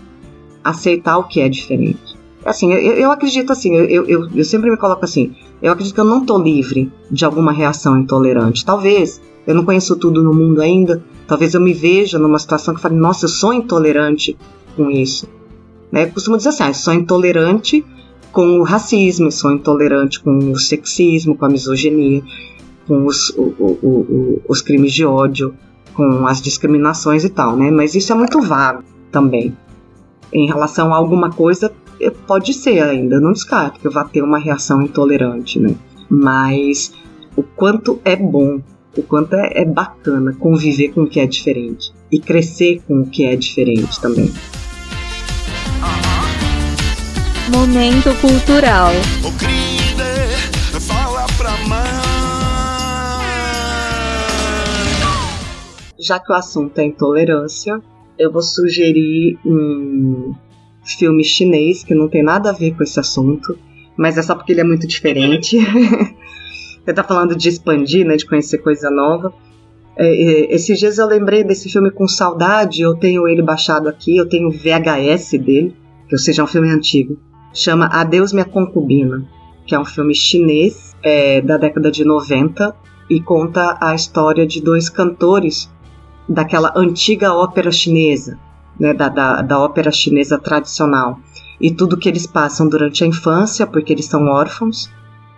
Aceitar 0.63 1.19
o 1.19 1.25
que 1.25 1.41
é 1.41 1.49
diferente. 1.49 2.19
Assim, 2.45 2.73
eu, 2.73 2.95
eu 2.95 3.11
acredito 3.11 3.53
assim, 3.53 3.75
eu, 3.75 4.07
eu, 4.07 4.29
eu 4.35 4.45
sempre 4.45 4.71
me 4.71 4.77
coloco 4.77 5.05
assim, 5.05 5.35
eu 5.61 5.73
acredito 5.73 5.95
que 5.95 6.01
eu 6.01 6.05
não 6.05 6.25
tô 6.25 6.39
livre 6.39 6.91
de 7.11 7.25
alguma 7.25 7.53
reação 7.53 7.99
intolerante. 7.99 8.65
Talvez, 8.65 9.21
eu 9.47 9.55
não 9.55 9.65
conheço 9.65 9.97
tudo 9.97 10.23
no 10.23 10.33
mundo 10.33 10.63
ainda, 10.63 11.03
talvez 11.27 11.55
eu 11.55 11.61
me 11.61 11.73
veja 11.73 12.19
numa 12.19 12.39
situação 12.39 12.75
que 12.75 12.81
fale, 12.81 12.97
nossa, 12.97 13.25
eu 13.25 13.29
sou 13.29 13.53
intolerante 13.53 14.37
com 14.77 14.91
isso. 14.91 15.29
Né? 15.91 16.05
Eu 16.05 16.11
costumo 16.11 16.37
dizer 16.37 16.51
assim, 16.51 16.63
ah, 16.63 16.69
eu 16.69 16.75
sou 16.75 16.95
intolerante 16.95 17.85
com 18.31 18.61
o 18.61 18.63
racismo, 18.63 19.33
sou 19.33 19.53
intolerante 19.53 20.21
com 20.21 20.39
o 20.53 20.59
sexismo, 20.59 21.37
com 21.37 21.45
a 21.45 21.49
misoginia, 21.49 22.23
com 22.87 23.05
os, 23.05 23.31
o, 23.31 23.43
o, 23.59 23.79
o, 23.83 24.43
os 24.49 24.63
crimes 24.63 24.93
de 24.93 25.05
ódio, 25.05 25.55
com 25.95 26.27
as 26.27 26.41
discriminações 26.41 27.25
e 27.25 27.29
tal, 27.29 27.57
né? 27.57 27.71
Mas 27.71 27.95
isso 27.95 28.13
é 28.13 28.15
muito 28.15 28.41
vago 28.41 28.85
também. 29.11 29.57
Em 30.33 30.47
relação 30.47 30.93
a 30.93 30.97
alguma 30.97 31.31
coisa, 31.31 31.73
eh, 32.01 32.11
pode 32.11 32.53
ser 32.53 32.83
ainda, 32.83 33.21
não 33.21 33.33
descarto 33.33 33.81
que 33.81 33.87
eu 33.87 33.93
vá 33.93 34.05
ter 34.05 34.23
uma 34.23 34.39
reação 34.39 34.83
intolerante, 34.83 35.59
né? 35.59 35.75
Mas 36.09 36.93
o 37.37 37.43
quanto 37.43 38.01
é 38.05 38.17
bom, 38.17 38.61
o 38.97 39.03
quanto 39.03 39.35
é, 39.35 39.63
é 39.63 39.65
bacana 39.65 40.35
conviver 40.39 40.89
com 40.89 41.03
o 41.03 41.07
que 41.07 41.21
é 41.21 41.27
diferente 41.27 41.93
e 42.11 42.19
crescer 42.19 42.83
com 42.87 43.01
o 43.01 43.07
que 43.07 43.25
é 43.25 43.37
diferente 43.37 44.01
também. 44.01 44.33
Momento 47.51 48.15
cultural. 48.21 48.91
O 49.25 50.81
fala 50.81 51.27
pra 51.37 51.51
mãe. 51.67 52.09
Já 55.99 56.19
que 56.19 56.33
o 56.33 56.35
assunto 56.35 56.79
é 56.79 56.85
intolerância, 56.85 57.83
eu 58.19 58.33
vou 58.33 58.43
sugerir 58.43 59.39
um 59.45 60.35
filme 60.85 61.23
chinês 61.23 61.85
que 61.85 61.95
não 61.95 62.09
tem 62.09 62.23
nada 62.23 62.51
a 62.51 62.53
ver 62.53 62.75
com 62.75 62.83
esse 62.83 62.99
assunto, 62.99 63.59
mas 63.97 64.17
é 64.17 64.23
só 64.23 64.35
porque 64.35 64.53
ele 64.53 64.61
é 64.61 64.65
muito 64.65 64.87
diferente. 64.87 65.59
Você 66.85 66.93
tá 66.95 67.05
falando 67.05 67.37
de 67.37 67.49
expandir, 67.49 68.07
né, 68.07 68.17
de 68.17 68.27
conhecer 68.27 68.59
coisa 68.59 68.91
nova. 68.91 69.33
É, 69.97 70.07
é, 70.07 70.55
esses 70.55 70.79
dias 70.79 70.99
eu 70.99 71.07
lembrei 71.07 71.45
desse 71.45 71.69
filme 71.69 71.91
com 71.91 72.07
saudade, 72.09 72.83
eu 72.83 72.95
tenho 72.95 73.29
ele 73.29 73.43
baixado 73.43 73.89
aqui, 73.89 74.17
eu 74.17 74.29
tenho 74.29 74.51
VHS 74.51 75.33
dele, 75.33 75.75
que 76.09 76.15
ou 76.15 76.19
seja, 76.19 76.41
é 76.41 76.45
um 76.45 76.49
filme 76.49 76.71
antigo. 76.71 77.19
Chama 77.53 77.87
Adeus 77.87 78.33
Minha 78.33 78.45
Concubina, 78.45 79.27
que 79.67 79.75
é 79.75 79.79
um 79.79 79.85
filme 79.85 80.15
chinês 80.15 80.97
é, 81.03 81.41
da 81.41 81.57
década 81.57 81.91
de 81.91 82.05
90 82.05 82.75
e 83.11 83.21
conta 83.21 83.77
a 83.81 83.95
história 83.95 84.47
de 84.47 84.63
dois 84.63 84.89
cantores 84.89 85.71
daquela 86.29 86.73
antiga 86.77 87.33
ópera 87.33 87.73
chinesa, 87.73 88.39
né, 88.79 88.93
da, 88.93 89.09
da, 89.09 89.43
da 89.43 89.59
ópera 89.59 89.91
chinesa 89.91 90.39
tradicional. 90.39 91.19
E 91.61 91.71
tudo 91.71 91.97
que 91.97 92.09
eles 92.09 92.27
passam 92.27 92.69
durante 92.69 93.03
a 93.03 93.07
infância, 93.07 93.67
porque 93.67 93.93
eles 93.93 94.07
são 94.07 94.27
órfãos, 94.29 94.91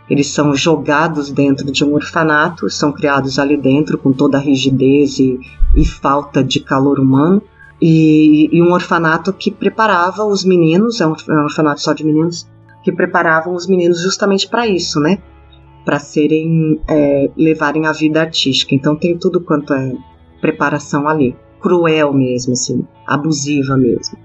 eles 0.08 0.26
são 0.26 0.54
jogados 0.54 1.30
dentro 1.30 1.70
de 1.70 1.84
um 1.84 1.94
orfanato, 1.94 2.68
são 2.68 2.90
criados 2.92 3.38
ali 3.38 3.56
dentro 3.56 3.96
com 3.96 4.12
toda 4.12 4.36
a 4.36 4.40
rigidez 4.40 5.18
e, 5.20 5.38
e 5.76 5.84
falta 5.84 6.42
de 6.42 6.60
calor 6.60 6.98
humano. 6.98 7.40
E, 7.80 8.50
e, 8.52 8.60
um 8.60 8.72
orfanato 8.72 9.32
que 9.32 9.50
preparava 9.50 10.24
os 10.24 10.44
meninos, 10.44 11.00
é 11.00 11.06
um, 11.06 11.14
é 11.14 11.32
um 11.32 11.44
orfanato 11.44 11.80
só 11.80 11.94
de 11.94 12.04
meninos, 12.04 12.46
que 12.82 12.92
preparavam 12.92 13.54
os 13.54 13.66
meninos 13.66 14.02
justamente 14.02 14.48
para 14.48 14.66
isso, 14.66 15.00
né? 15.00 15.18
Para 15.84 15.98
serem, 15.98 16.78
é, 16.86 17.30
levarem 17.36 17.86
a 17.86 17.92
vida 17.92 18.20
artística. 18.20 18.74
Então 18.74 18.96
tem 18.96 19.16
tudo 19.16 19.40
quanto 19.40 19.72
é 19.72 19.94
preparação 20.40 21.08
ali. 21.08 21.36
Cruel 21.60 22.12
mesmo, 22.12 22.54
assim, 22.54 22.86
abusiva 23.06 23.76
mesmo. 23.76 24.16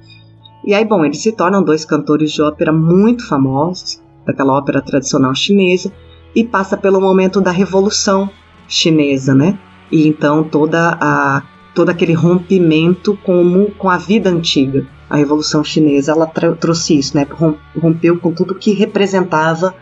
E 0.65 0.73
aí, 0.73 0.83
bom, 0.85 1.05
eles 1.05 1.21
se 1.21 1.31
tornam 1.31 1.63
dois 1.63 1.85
cantores 1.85 2.31
de 2.31 2.41
ópera 2.41 2.71
muito 2.71 3.27
famosos, 3.27 4.01
daquela 4.25 4.53
ópera 4.53 4.81
tradicional 4.81 5.35
chinesa, 5.35 5.91
e 6.35 6.43
passa 6.43 6.75
pelo 6.75 6.99
momento 6.99 7.39
da 7.39 7.51
revolução 7.51 8.29
chinesa, 8.67 9.33
né? 9.33 9.57
E 9.91 10.07
então 10.07 10.43
toda 10.43 10.97
a 10.99 11.43
todo 11.73 11.89
aquele 11.89 12.13
rompimento 12.13 13.17
com, 13.23 13.69
com 13.77 13.89
a 13.89 13.97
vida 13.97 14.29
antiga. 14.29 14.87
A 15.09 15.17
revolução 15.17 15.63
chinesa 15.63 16.13
ela 16.13 16.25
trouxe 16.25 16.97
isso, 16.97 17.15
né? 17.15 17.27
Rompeu 17.79 18.17
com 18.17 18.33
tudo 18.33 18.55
que 18.55 18.71
representava 18.71 19.75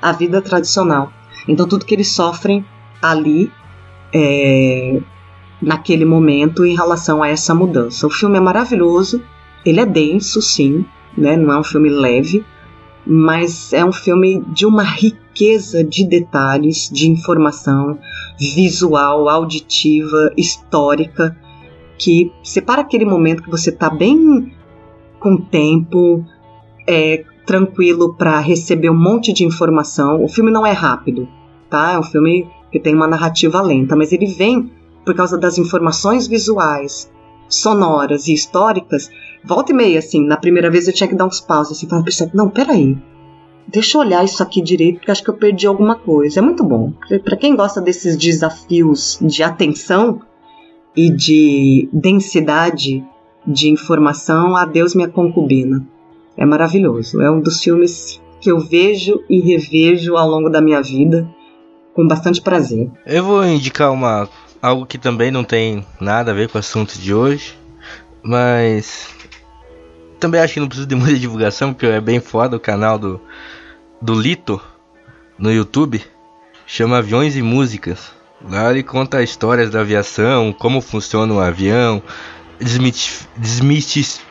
a 0.00 0.12
vida 0.12 0.40
tradicional. 0.40 1.10
Então 1.48 1.66
tudo 1.66 1.84
que 1.84 1.94
eles 1.94 2.12
sofrem 2.12 2.64
ali 3.02 3.50
é, 4.12 5.00
naquele 5.60 6.04
momento 6.04 6.64
em 6.64 6.74
relação 6.74 7.22
a 7.22 7.28
essa 7.28 7.54
mudança. 7.54 8.06
O 8.06 8.10
filme 8.10 8.38
é 8.38 8.40
maravilhoso, 8.40 9.22
ele 9.64 9.80
é 9.80 9.86
denso, 9.86 10.40
sim, 10.40 10.84
né? 11.16 11.36
não 11.36 11.52
é 11.52 11.58
um 11.58 11.64
filme 11.64 11.88
leve, 11.88 12.44
mas 13.06 13.72
é 13.72 13.84
um 13.84 13.92
filme 13.92 14.44
de 14.48 14.66
uma 14.66 14.82
riqueza 14.82 15.82
de 15.82 16.04
detalhes, 16.04 16.88
de 16.92 17.10
informação 17.10 17.98
visual, 18.38 19.28
auditiva, 19.28 20.32
histórica, 20.36 21.36
que 21.96 22.32
separa 22.42 22.82
aquele 22.82 23.04
momento 23.04 23.42
que 23.42 23.50
você 23.50 23.70
está 23.70 23.90
bem 23.90 24.52
com 25.18 25.36
tempo, 25.36 26.24
é, 26.86 27.24
tranquilo 27.44 28.14
para 28.14 28.38
receber 28.38 28.90
um 28.90 28.96
monte 28.96 29.32
de 29.32 29.44
informação. 29.44 30.22
O 30.22 30.28
filme 30.28 30.50
não 30.50 30.64
é 30.64 30.72
rápido, 30.72 31.26
tá? 31.68 31.92
É 31.92 31.98
um 31.98 32.02
filme 32.02 32.46
que 32.70 32.78
tem 32.78 32.94
uma 32.94 33.08
narrativa 33.08 33.60
lenta, 33.62 33.96
mas 33.96 34.12
ele 34.12 34.26
vem 34.26 34.70
por 35.08 35.14
causa 35.14 35.38
das 35.38 35.56
informações 35.56 36.26
visuais, 36.26 37.10
sonoras 37.48 38.28
e 38.28 38.34
históricas, 38.34 39.10
volta 39.42 39.72
e 39.72 39.74
meia, 39.74 40.00
assim, 40.00 40.22
na 40.22 40.36
primeira 40.36 40.70
vez 40.70 40.86
eu 40.86 40.92
tinha 40.92 41.08
que 41.08 41.14
dar 41.14 41.24
uns 41.24 41.40
pausos, 41.40 41.78
assim, 41.78 41.88
falar, 41.88 42.04
não, 42.34 42.50
peraí, 42.50 42.94
deixa 43.66 43.96
eu 43.96 44.02
olhar 44.02 44.22
isso 44.22 44.42
aqui 44.42 44.60
direito, 44.60 44.98
porque 44.98 45.10
acho 45.10 45.24
que 45.24 45.30
eu 45.30 45.38
perdi 45.38 45.66
alguma 45.66 45.94
coisa. 45.94 46.40
É 46.40 46.42
muito 46.42 46.62
bom. 46.62 46.92
Para 47.24 47.38
quem 47.38 47.56
gosta 47.56 47.80
desses 47.80 48.18
desafios 48.18 49.18
de 49.22 49.42
atenção 49.42 50.20
e 50.94 51.08
de 51.08 51.88
densidade 51.90 53.02
de 53.46 53.70
informação, 53.70 54.54
Adeus 54.56 54.94
Minha 54.94 55.08
Concubina. 55.08 55.86
É 56.36 56.44
maravilhoso. 56.44 57.22
É 57.22 57.30
um 57.30 57.40
dos 57.40 57.62
filmes 57.62 58.20
que 58.42 58.50
eu 58.50 58.60
vejo 58.60 59.22
e 59.26 59.40
revejo 59.40 60.18
ao 60.18 60.28
longo 60.28 60.50
da 60.50 60.60
minha 60.60 60.82
vida 60.82 61.26
com 61.94 62.06
bastante 62.06 62.42
prazer. 62.42 62.90
Eu 63.06 63.24
vou 63.24 63.42
indicar 63.44 63.90
uma 63.90 64.28
algo 64.60 64.86
que 64.86 64.98
também 64.98 65.30
não 65.30 65.44
tem 65.44 65.86
nada 66.00 66.30
a 66.30 66.34
ver 66.34 66.48
com 66.48 66.58
o 66.58 66.60
assunto 66.60 66.98
de 66.98 67.14
hoje, 67.14 67.56
mas 68.22 69.08
também 70.18 70.40
acho 70.40 70.54
que 70.54 70.60
não 70.60 70.68
precisa 70.68 70.86
de 70.86 70.94
muita 70.94 71.18
divulgação, 71.20 71.72
porque 71.72 71.86
é 71.86 72.00
bem 72.00 72.20
foda 72.20 72.56
o 72.56 72.60
canal 72.60 72.98
do, 72.98 73.20
do 74.00 74.14
Lito 74.14 74.60
no 75.38 75.52
YouTube, 75.52 76.02
chama 76.66 76.98
Aviões 76.98 77.36
e 77.36 77.42
Músicas. 77.42 78.12
Lá 78.40 78.70
ele 78.70 78.82
conta 78.82 79.22
histórias 79.22 79.70
da 79.70 79.80
aviação, 79.80 80.52
como 80.52 80.80
funciona 80.80 81.34
o 81.34 81.40
avião, 81.40 82.02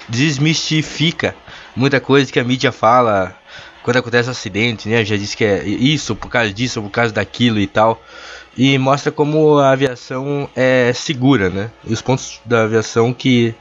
desmistifica 0.08 1.36
muita 1.76 2.00
coisa 2.00 2.32
que 2.32 2.40
a 2.40 2.44
mídia 2.44 2.72
fala 2.72 3.36
quando 3.84 3.98
acontece 3.98 4.30
acidente, 4.30 4.88
né? 4.88 5.04
Já 5.04 5.18
disse 5.18 5.36
que 5.36 5.44
é 5.44 5.66
isso 5.68 6.16
por 6.16 6.30
causa 6.30 6.54
disso, 6.54 6.82
por 6.82 6.90
causa 6.90 7.14
daquilo 7.14 7.60
e 7.60 7.68
tal 7.68 8.02
e 8.58 8.78
mostra 8.78 9.12
como 9.12 9.60
a 9.60 9.72
aviação 9.72 10.50
é 10.56 10.92
segura, 10.94 11.50
né? 11.50 11.70
E 11.86 11.94
os 11.94 12.02
pontos 12.02 12.42
da 12.44 12.64
aviação 12.64 13.14
que 13.14 13.54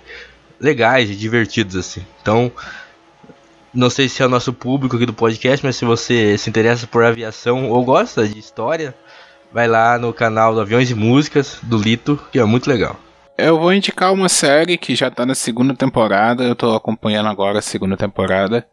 legais 0.58 1.10
e 1.10 1.14
divertidos 1.14 1.76
assim. 1.76 2.00
Então, 2.22 2.50
não 3.74 3.90
sei 3.90 4.08
se 4.08 4.22
é 4.22 4.26
o 4.26 4.28
nosso 4.28 4.54
público 4.54 4.96
aqui 4.96 5.04
do 5.04 5.12
podcast, 5.12 5.64
mas 5.64 5.76
se 5.76 5.84
você 5.84 6.38
se 6.38 6.48
interessa 6.48 6.86
por 6.86 7.04
aviação 7.04 7.70
ou 7.70 7.84
gosta 7.84 8.26
de 8.26 8.38
história, 8.38 8.94
vai 9.52 9.68
lá 9.68 9.98
no 9.98 10.14
canal 10.14 10.54
do 10.54 10.62
Aviões 10.62 10.90
e 10.90 10.94
Músicas 10.94 11.58
do 11.62 11.76
Lito, 11.76 12.18
que 12.32 12.38
é 12.38 12.44
muito 12.44 12.68
legal. 12.68 12.98
Eu 13.36 13.58
vou 13.58 13.74
indicar 13.74 14.14
uma 14.14 14.30
série 14.30 14.78
que 14.78 14.96
já 14.96 15.10
tá 15.10 15.26
na 15.26 15.34
segunda 15.34 15.74
temporada, 15.74 16.42
eu 16.42 16.54
tô 16.54 16.74
acompanhando 16.74 17.28
agora 17.28 17.58
a 17.58 17.62
segunda 17.62 17.98
temporada, 17.98 18.66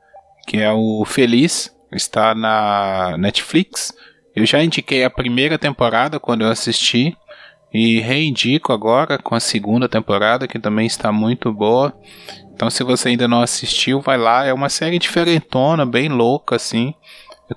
que 0.48 0.58
é 0.58 0.72
o 0.72 1.04
Feliz, 1.06 1.76
está 1.92 2.34
na 2.34 3.18
Netflix. 3.18 3.94
Eu 4.36 4.46
já 4.46 4.64
indiquei 4.64 5.04
a 5.04 5.10
primeira 5.10 5.58
temporada 5.58 6.20
quando 6.20 6.44
eu 6.44 6.50
assisti. 6.50 7.16
E 7.74 8.00
reindico 8.00 8.72
agora 8.72 9.18
com 9.18 9.34
a 9.34 9.40
segunda 9.40 9.90
temporada, 9.90 10.48
que 10.48 10.60
também 10.60 10.86
está 10.86 11.12
muito 11.12 11.52
boa. 11.52 11.92
Então, 12.54 12.70
se 12.70 12.84
você 12.84 13.10
ainda 13.10 13.28
não 13.28 13.42
assistiu, 13.42 14.00
vai 14.00 14.16
lá. 14.16 14.46
É 14.46 14.54
uma 14.54 14.70
série 14.70 15.00
diferentona, 15.00 15.86
bem 15.86 16.08
louca, 16.08 16.56
assim. 16.56 16.94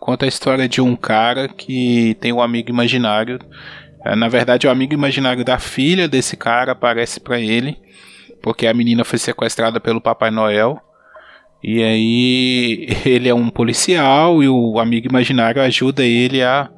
Conta 0.01 0.25
a 0.25 0.29
história 0.29 0.69
de 0.69 0.81
um 0.81 0.97
cara 0.97 1.49
que 1.49 2.17
tem 2.21 2.33
um 2.33 2.41
amigo 2.41 2.71
imaginário. 2.71 3.39
É, 4.05 4.17
na 4.17 4.29
verdade, 4.29 4.67
o 4.67 4.71
amigo 4.71 4.95
imaginário 4.95 5.45
da 5.45 5.59
filha 5.59 6.09
desse 6.09 6.37
cara 6.37 6.73
aparece 6.73 7.21
para 7.21 7.39
ele, 7.39 7.79
porque 8.43 8.67
a 8.67 8.75
menina 8.75 9.05
foi 9.05 9.19
sequestrada 9.19 9.81
pelo 9.81 10.01
Papai 10.01 10.31
Noel. 10.31 10.81
E 11.67 11.83
aí 11.83 12.87
ele 13.05 13.29
é 13.29 13.35
um 13.35 13.51
policial 13.51 14.41
e 14.41 14.49
o 14.49 14.79
amigo 14.79 15.09
imaginário 15.09 15.61
ajuda 15.61 16.05
ele 16.05 16.41
a, 16.41 16.71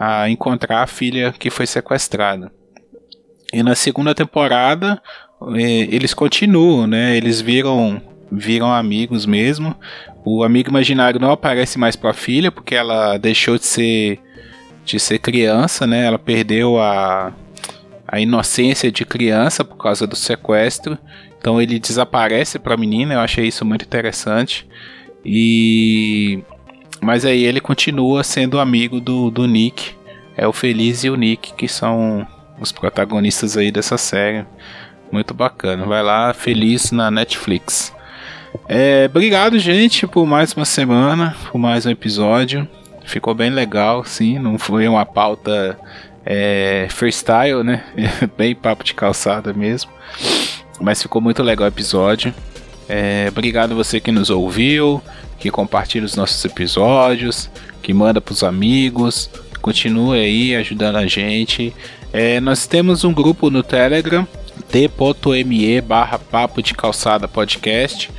a 0.00 0.30
encontrar 0.30 0.82
a 0.82 0.86
filha 0.86 1.34
que 1.38 1.50
foi 1.50 1.66
sequestrada. 1.66 2.50
E 3.52 3.62
na 3.62 3.74
segunda 3.74 4.14
temporada 4.14 5.02
é, 5.54 5.62
eles 5.62 6.14
continuam, 6.14 6.86
né? 6.86 7.14
Eles 7.14 7.42
viram 7.42 8.00
viram 8.32 8.72
amigos 8.72 9.26
mesmo. 9.26 9.76
O 10.24 10.42
amigo 10.42 10.70
imaginário 10.70 11.20
não 11.20 11.30
aparece 11.30 11.78
mais 11.78 11.94
para 11.94 12.10
a 12.10 12.14
filha 12.14 12.50
porque 12.50 12.74
ela 12.74 13.18
deixou 13.18 13.58
de 13.58 13.66
ser 13.66 14.18
de 14.82 14.98
ser 14.98 15.18
criança, 15.18 15.86
né? 15.86 16.06
Ela 16.06 16.18
perdeu 16.18 16.80
a 16.80 17.34
a 18.08 18.18
inocência 18.18 18.90
de 18.90 19.04
criança 19.04 19.62
por 19.62 19.76
causa 19.76 20.06
do 20.06 20.16
sequestro. 20.16 20.96
Então 21.46 21.62
ele 21.62 21.78
desaparece 21.78 22.58
para 22.58 22.74
a 22.74 22.76
menina. 22.76 23.14
Eu 23.14 23.20
achei 23.20 23.46
isso 23.46 23.64
muito 23.64 23.84
interessante. 23.84 24.66
E 25.24 26.42
mas 27.00 27.24
aí 27.24 27.44
ele 27.44 27.60
continua 27.60 28.24
sendo 28.24 28.58
amigo 28.58 29.00
do, 29.00 29.30
do 29.30 29.46
Nick. 29.46 29.92
É 30.36 30.44
o 30.48 30.52
Feliz 30.52 31.04
e 31.04 31.08
o 31.08 31.14
Nick 31.14 31.54
que 31.54 31.68
são 31.68 32.26
os 32.58 32.72
protagonistas 32.72 33.56
aí 33.56 33.70
dessa 33.70 33.96
série. 33.96 34.44
Muito 35.12 35.32
bacana. 35.32 35.86
Vai 35.86 36.02
lá, 36.02 36.34
feliz 36.34 36.90
na 36.90 37.12
Netflix. 37.12 37.94
É, 38.68 39.06
obrigado, 39.08 39.56
gente, 39.56 40.04
por 40.04 40.26
mais 40.26 40.52
uma 40.52 40.64
semana, 40.64 41.36
por 41.52 41.58
mais 41.58 41.86
um 41.86 41.90
episódio. 41.90 42.66
Ficou 43.04 43.36
bem 43.36 43.50
legal, 43.50 44.04
sim. 44.04 44.36
Não 44.40 44.58
foi 44.58 44.88
uma 44.88 45.06
pauta 45.06 45.78
é, 46.24 46.88
freestyle, 46.90 47.62
né? 47.62 47.84
bem 48.36 48.52
papo 48.52 48.82
de 48.82 48.94
calçada 48.94 49.52
mesmo. 49.52 49.92
Mas 50.80 51.02
ficou 51.02 51.20
muito 51.20 51.42
legal 51.42 51.66
o 51.66 51.68
episódio. 51.68 52.34
É, 52.88 53.26
obrigado 53.28 53.74
você 53.74 53.98
que 54.00 54.12
nos 54.12 54.30
ouviu, 54.30 55.02
que 55.38 55.50
compartilha 55.50 56.04
os 56.04 56.14
nossos 56.14 56.44
episódios, 56.44 57.50
que 57.82 57.92
manda 57.92 58.20
para 58.20 58.32
os 58.32 58.42
amigos. 58.42 59.28
Continue 59.60 60.18
aí 60.18 60.56
ajudando 60.56 60.96
a 60.96 61.06
gente. 61.06 61.74
É, 62.12 62.40
nós 62.40 62.66
temos 62.66 63.04
um 63.04 63.12
grupo 63.12 63.50
no 63.50 63.62
Telegram, 63.62 64.26
t.me 64.70 65.80
barra 65.80 66.18
papo 66.18 66.62
de 66.62 66.74
calçada 66.74 67.26
podcast. 67.26 68.10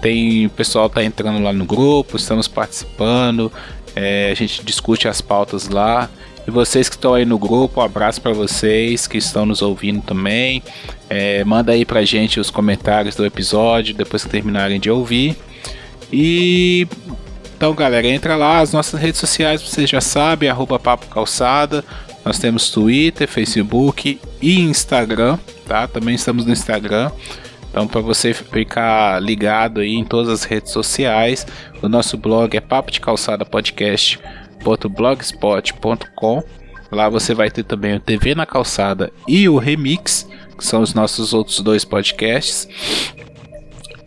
Tem 0.00 0.46
o 0.46 0.50
pessoal 0.50 0.88
tá 0.88 1.02
entrando 1.02 1.42
lá 1.42 1.52
no 1.52 1.64
grupo, 1.64 2.16
estamos 2.16 2.46
participando, 2.46 3.52
é, 3.96 4.30
a 4.30 4.34
gente 4.34 4.64
discute 4.64 5.08
as 5.08 5.20
pautas 5.20 5.68
lá. 5.68 6.08
E 6.48 6.50
vocês 6.50 6.88
que 6.88 6.96
estão 6.96 7.12
aí 7.12 7.26
no 7.26 7.38
grupo, 7.38 7.78
um 7.78 7.84
abraço 7.84 8.22
para 8.22 8.32
vocês 8.32 9.06
que 9.06 9.18
estão 9.18 9.44
nos 9.44 9.60
ouvindo 9.60 10.00
também. 10.00 10.62
É, 11.10 11.44
manda 11.44 11.72
aí 11.72 11.84
pra 11.84 12.06
gente 12.06 12.40
os 12.40 12.48
comentários 12.48 13.14
do 13.14 13.26
episódio 13.26 13.94
depois 13.94 14.24
que 14.24 14.30
terminarem 14.30 14.80
de 14.80 14.90
ouvir. 14.90 15.36
E 16.10 16.88
então, 17.54 17.74
galera, 17.74 18.06
entra 18.06 18.34
lá, 18.34 18.60
as 18.60 18.72
nossas 18.72 18.98
redes 18.98 19.20
sociais 19.20 19.60
vocês 19.60 19.90
já 19.90 20.00
sabem, 20.00 20.48
arroba 20.48 20.78
Papo 20.78 21.08
Calçada. 21.08 21.84
Nós 22.24 22.38
temos 22.38 22.70
Twitter, 22.70 23.28
Facebook 23.28 24.18
e 24.40 24.60
Instagram, 24.60 25.38
tá? 25.66 25.86
Também 25.86 26.14
estamos 26.14 26.46
no 26.46 26.52
Instagram. 26.52 27.10
Então, 27.70 27.86
para 27.86 28.00
você 28.00 28.32
ficar 28.32 29.20
ligado 29.20 29.80
aí 29.80 29.94
em 29.94 30.04
todas 30.04 30.30
as 30.30 30.44
redes 30.44 30.72
sociais, 30.72 31.46
o 31.82 31.90
nosso 31.90 32.16
blog 32.16 32.56
é 32.56 32.60
papo 32.60 32.90
podcast.blogspot.com. 34.62 36.42
Lá 36.90 37.08
você 37.08 37.34
vai 37.34 37.50
ter 37.50 37.64
também 37.64 37.94
o 37.96 38.00
TV 38.00 38.34
na 38.34 38.46
calçada 38.46 39.12
e 39.26 39.48
o 39.48 39.58
Remix, 39.58 40.28
que 40.56 40.64
são 40.64 40.80
os 40.82 40.94
nossos 40.94 41.34
outros 41.34 41.60
dois 41.60 41.84
podcasts. 41.84 42.68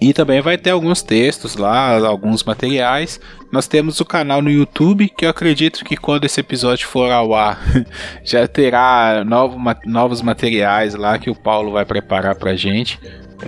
E 0.01 0.13
também 0.13 0.41
vai 0.41 0.57
ter 0.57 0.71
alguns 0.71 1.03
textos 1.03 1.55
lá, 1.55 1.95
alguns 2.07 2.43
materiais. 2.43 3.19
Nós 3.51 3.67
temos 3.67 3.99
o 3.99 4.05
canal 4.05 4.41
no 4.41 4.49
YouTube, 4.49 5.07
que 5.09 5.25
eu 5.25 5.29
acredito 5.29 5.85
que 5.85 5.95
quando 5.95 6.25
esse 6.25 6.39
episódio 6.39 6.87
for 6.87 7.11
ao 7.11 7.35
ar, 7.35 7.61
já 8.25 8.47
terá 8.47 9.23
novo, 9.23 9.59
novos 9.85 10.23
materiais 10.23 10.95
lá 10.95 11.19
que 11.19 11.29
o 11.29 11.35
Paulo 11.35 11.73
vai 11.73 11.85
preparar 11.85 12.33
pra 12.33 12.55
gente. 12.55 12.99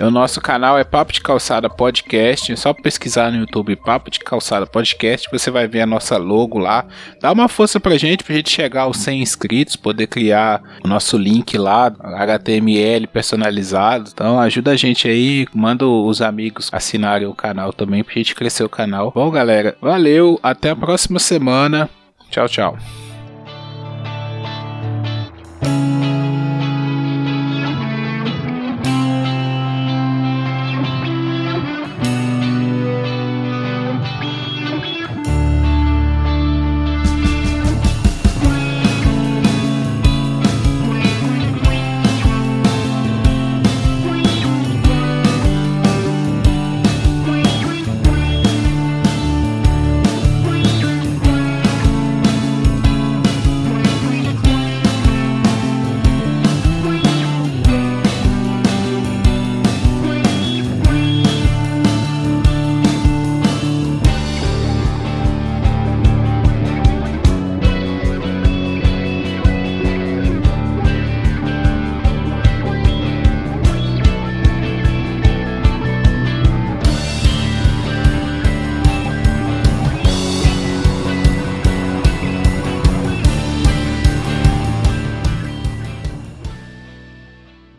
O 0.02 0.10
nosso 0.10 0.41
canal 0.41 0.78
é 0.78 0.84
Papo 0.84 1.14
de 1.14 1.22
Calçada 1.22 1.70
Podcast. 1.70 2.52
É 2.52 2.56
só 2.56 2.74
pesquisar 2.74 3.32
no 3.32 3.39
YouTube 3.39 3.76
Papo 3.76 4.10
de 4.10 4.20
Calçada 4.20 4.66
Podcast. 4.66 5.30
Você 5.32 5.52
vai 5.52 5.68
ver 5.68 5.82
a 5.82 5.86
nossa 5.86 6.18
logo 6.18 6.58
lá. 6.58 6.86
Dá 7.22 7.32
uma 7.32 7.48
força 7.48 7.80
pra 7.80 7.98
gente, 7.98 8.24
pra 8.24 8.36
gente 8.36 8.50
chegar 8.50 8.84
aos 8.84 8.98
100 8.98 9.22
inscritos, 9.22 9.76
poder 9.76 10.08
criar 10.08 10.62
o 10.84 10.88
nosso 10.88 11.18
link 11.18 11.58
lá, 11.58 11.94
HTML 12.02 13.06
personalizado. 13.08 14.10
Então 14.12 14.39
ajuda 14.39 14.72
a 14.72 14.76
gente 14.76 15.08
aí, 15.08 15.48
manda 15.54 15.86
os 15.86 16.22
amigos 16.22 16.70
assinarem 16.72 17.28
o 17.28 17.36
canal 17.36 17.72
também 17.72 18.04
pra 18.04 18.16
gente 18.16 18.36
crescer 18.36 18.64
o 18.64 18.70
canal. 18.70 19.12
Bom, 19.14 19.30
galera, 19.30 19.78
valeu, 19.80 20.39
até 20.41 20.72
a 20.72 20.76
próxima 20.76 21.20
semana. 21.20 21.89
Tchau, 22.32 22.50
tchau. 22.50 23.12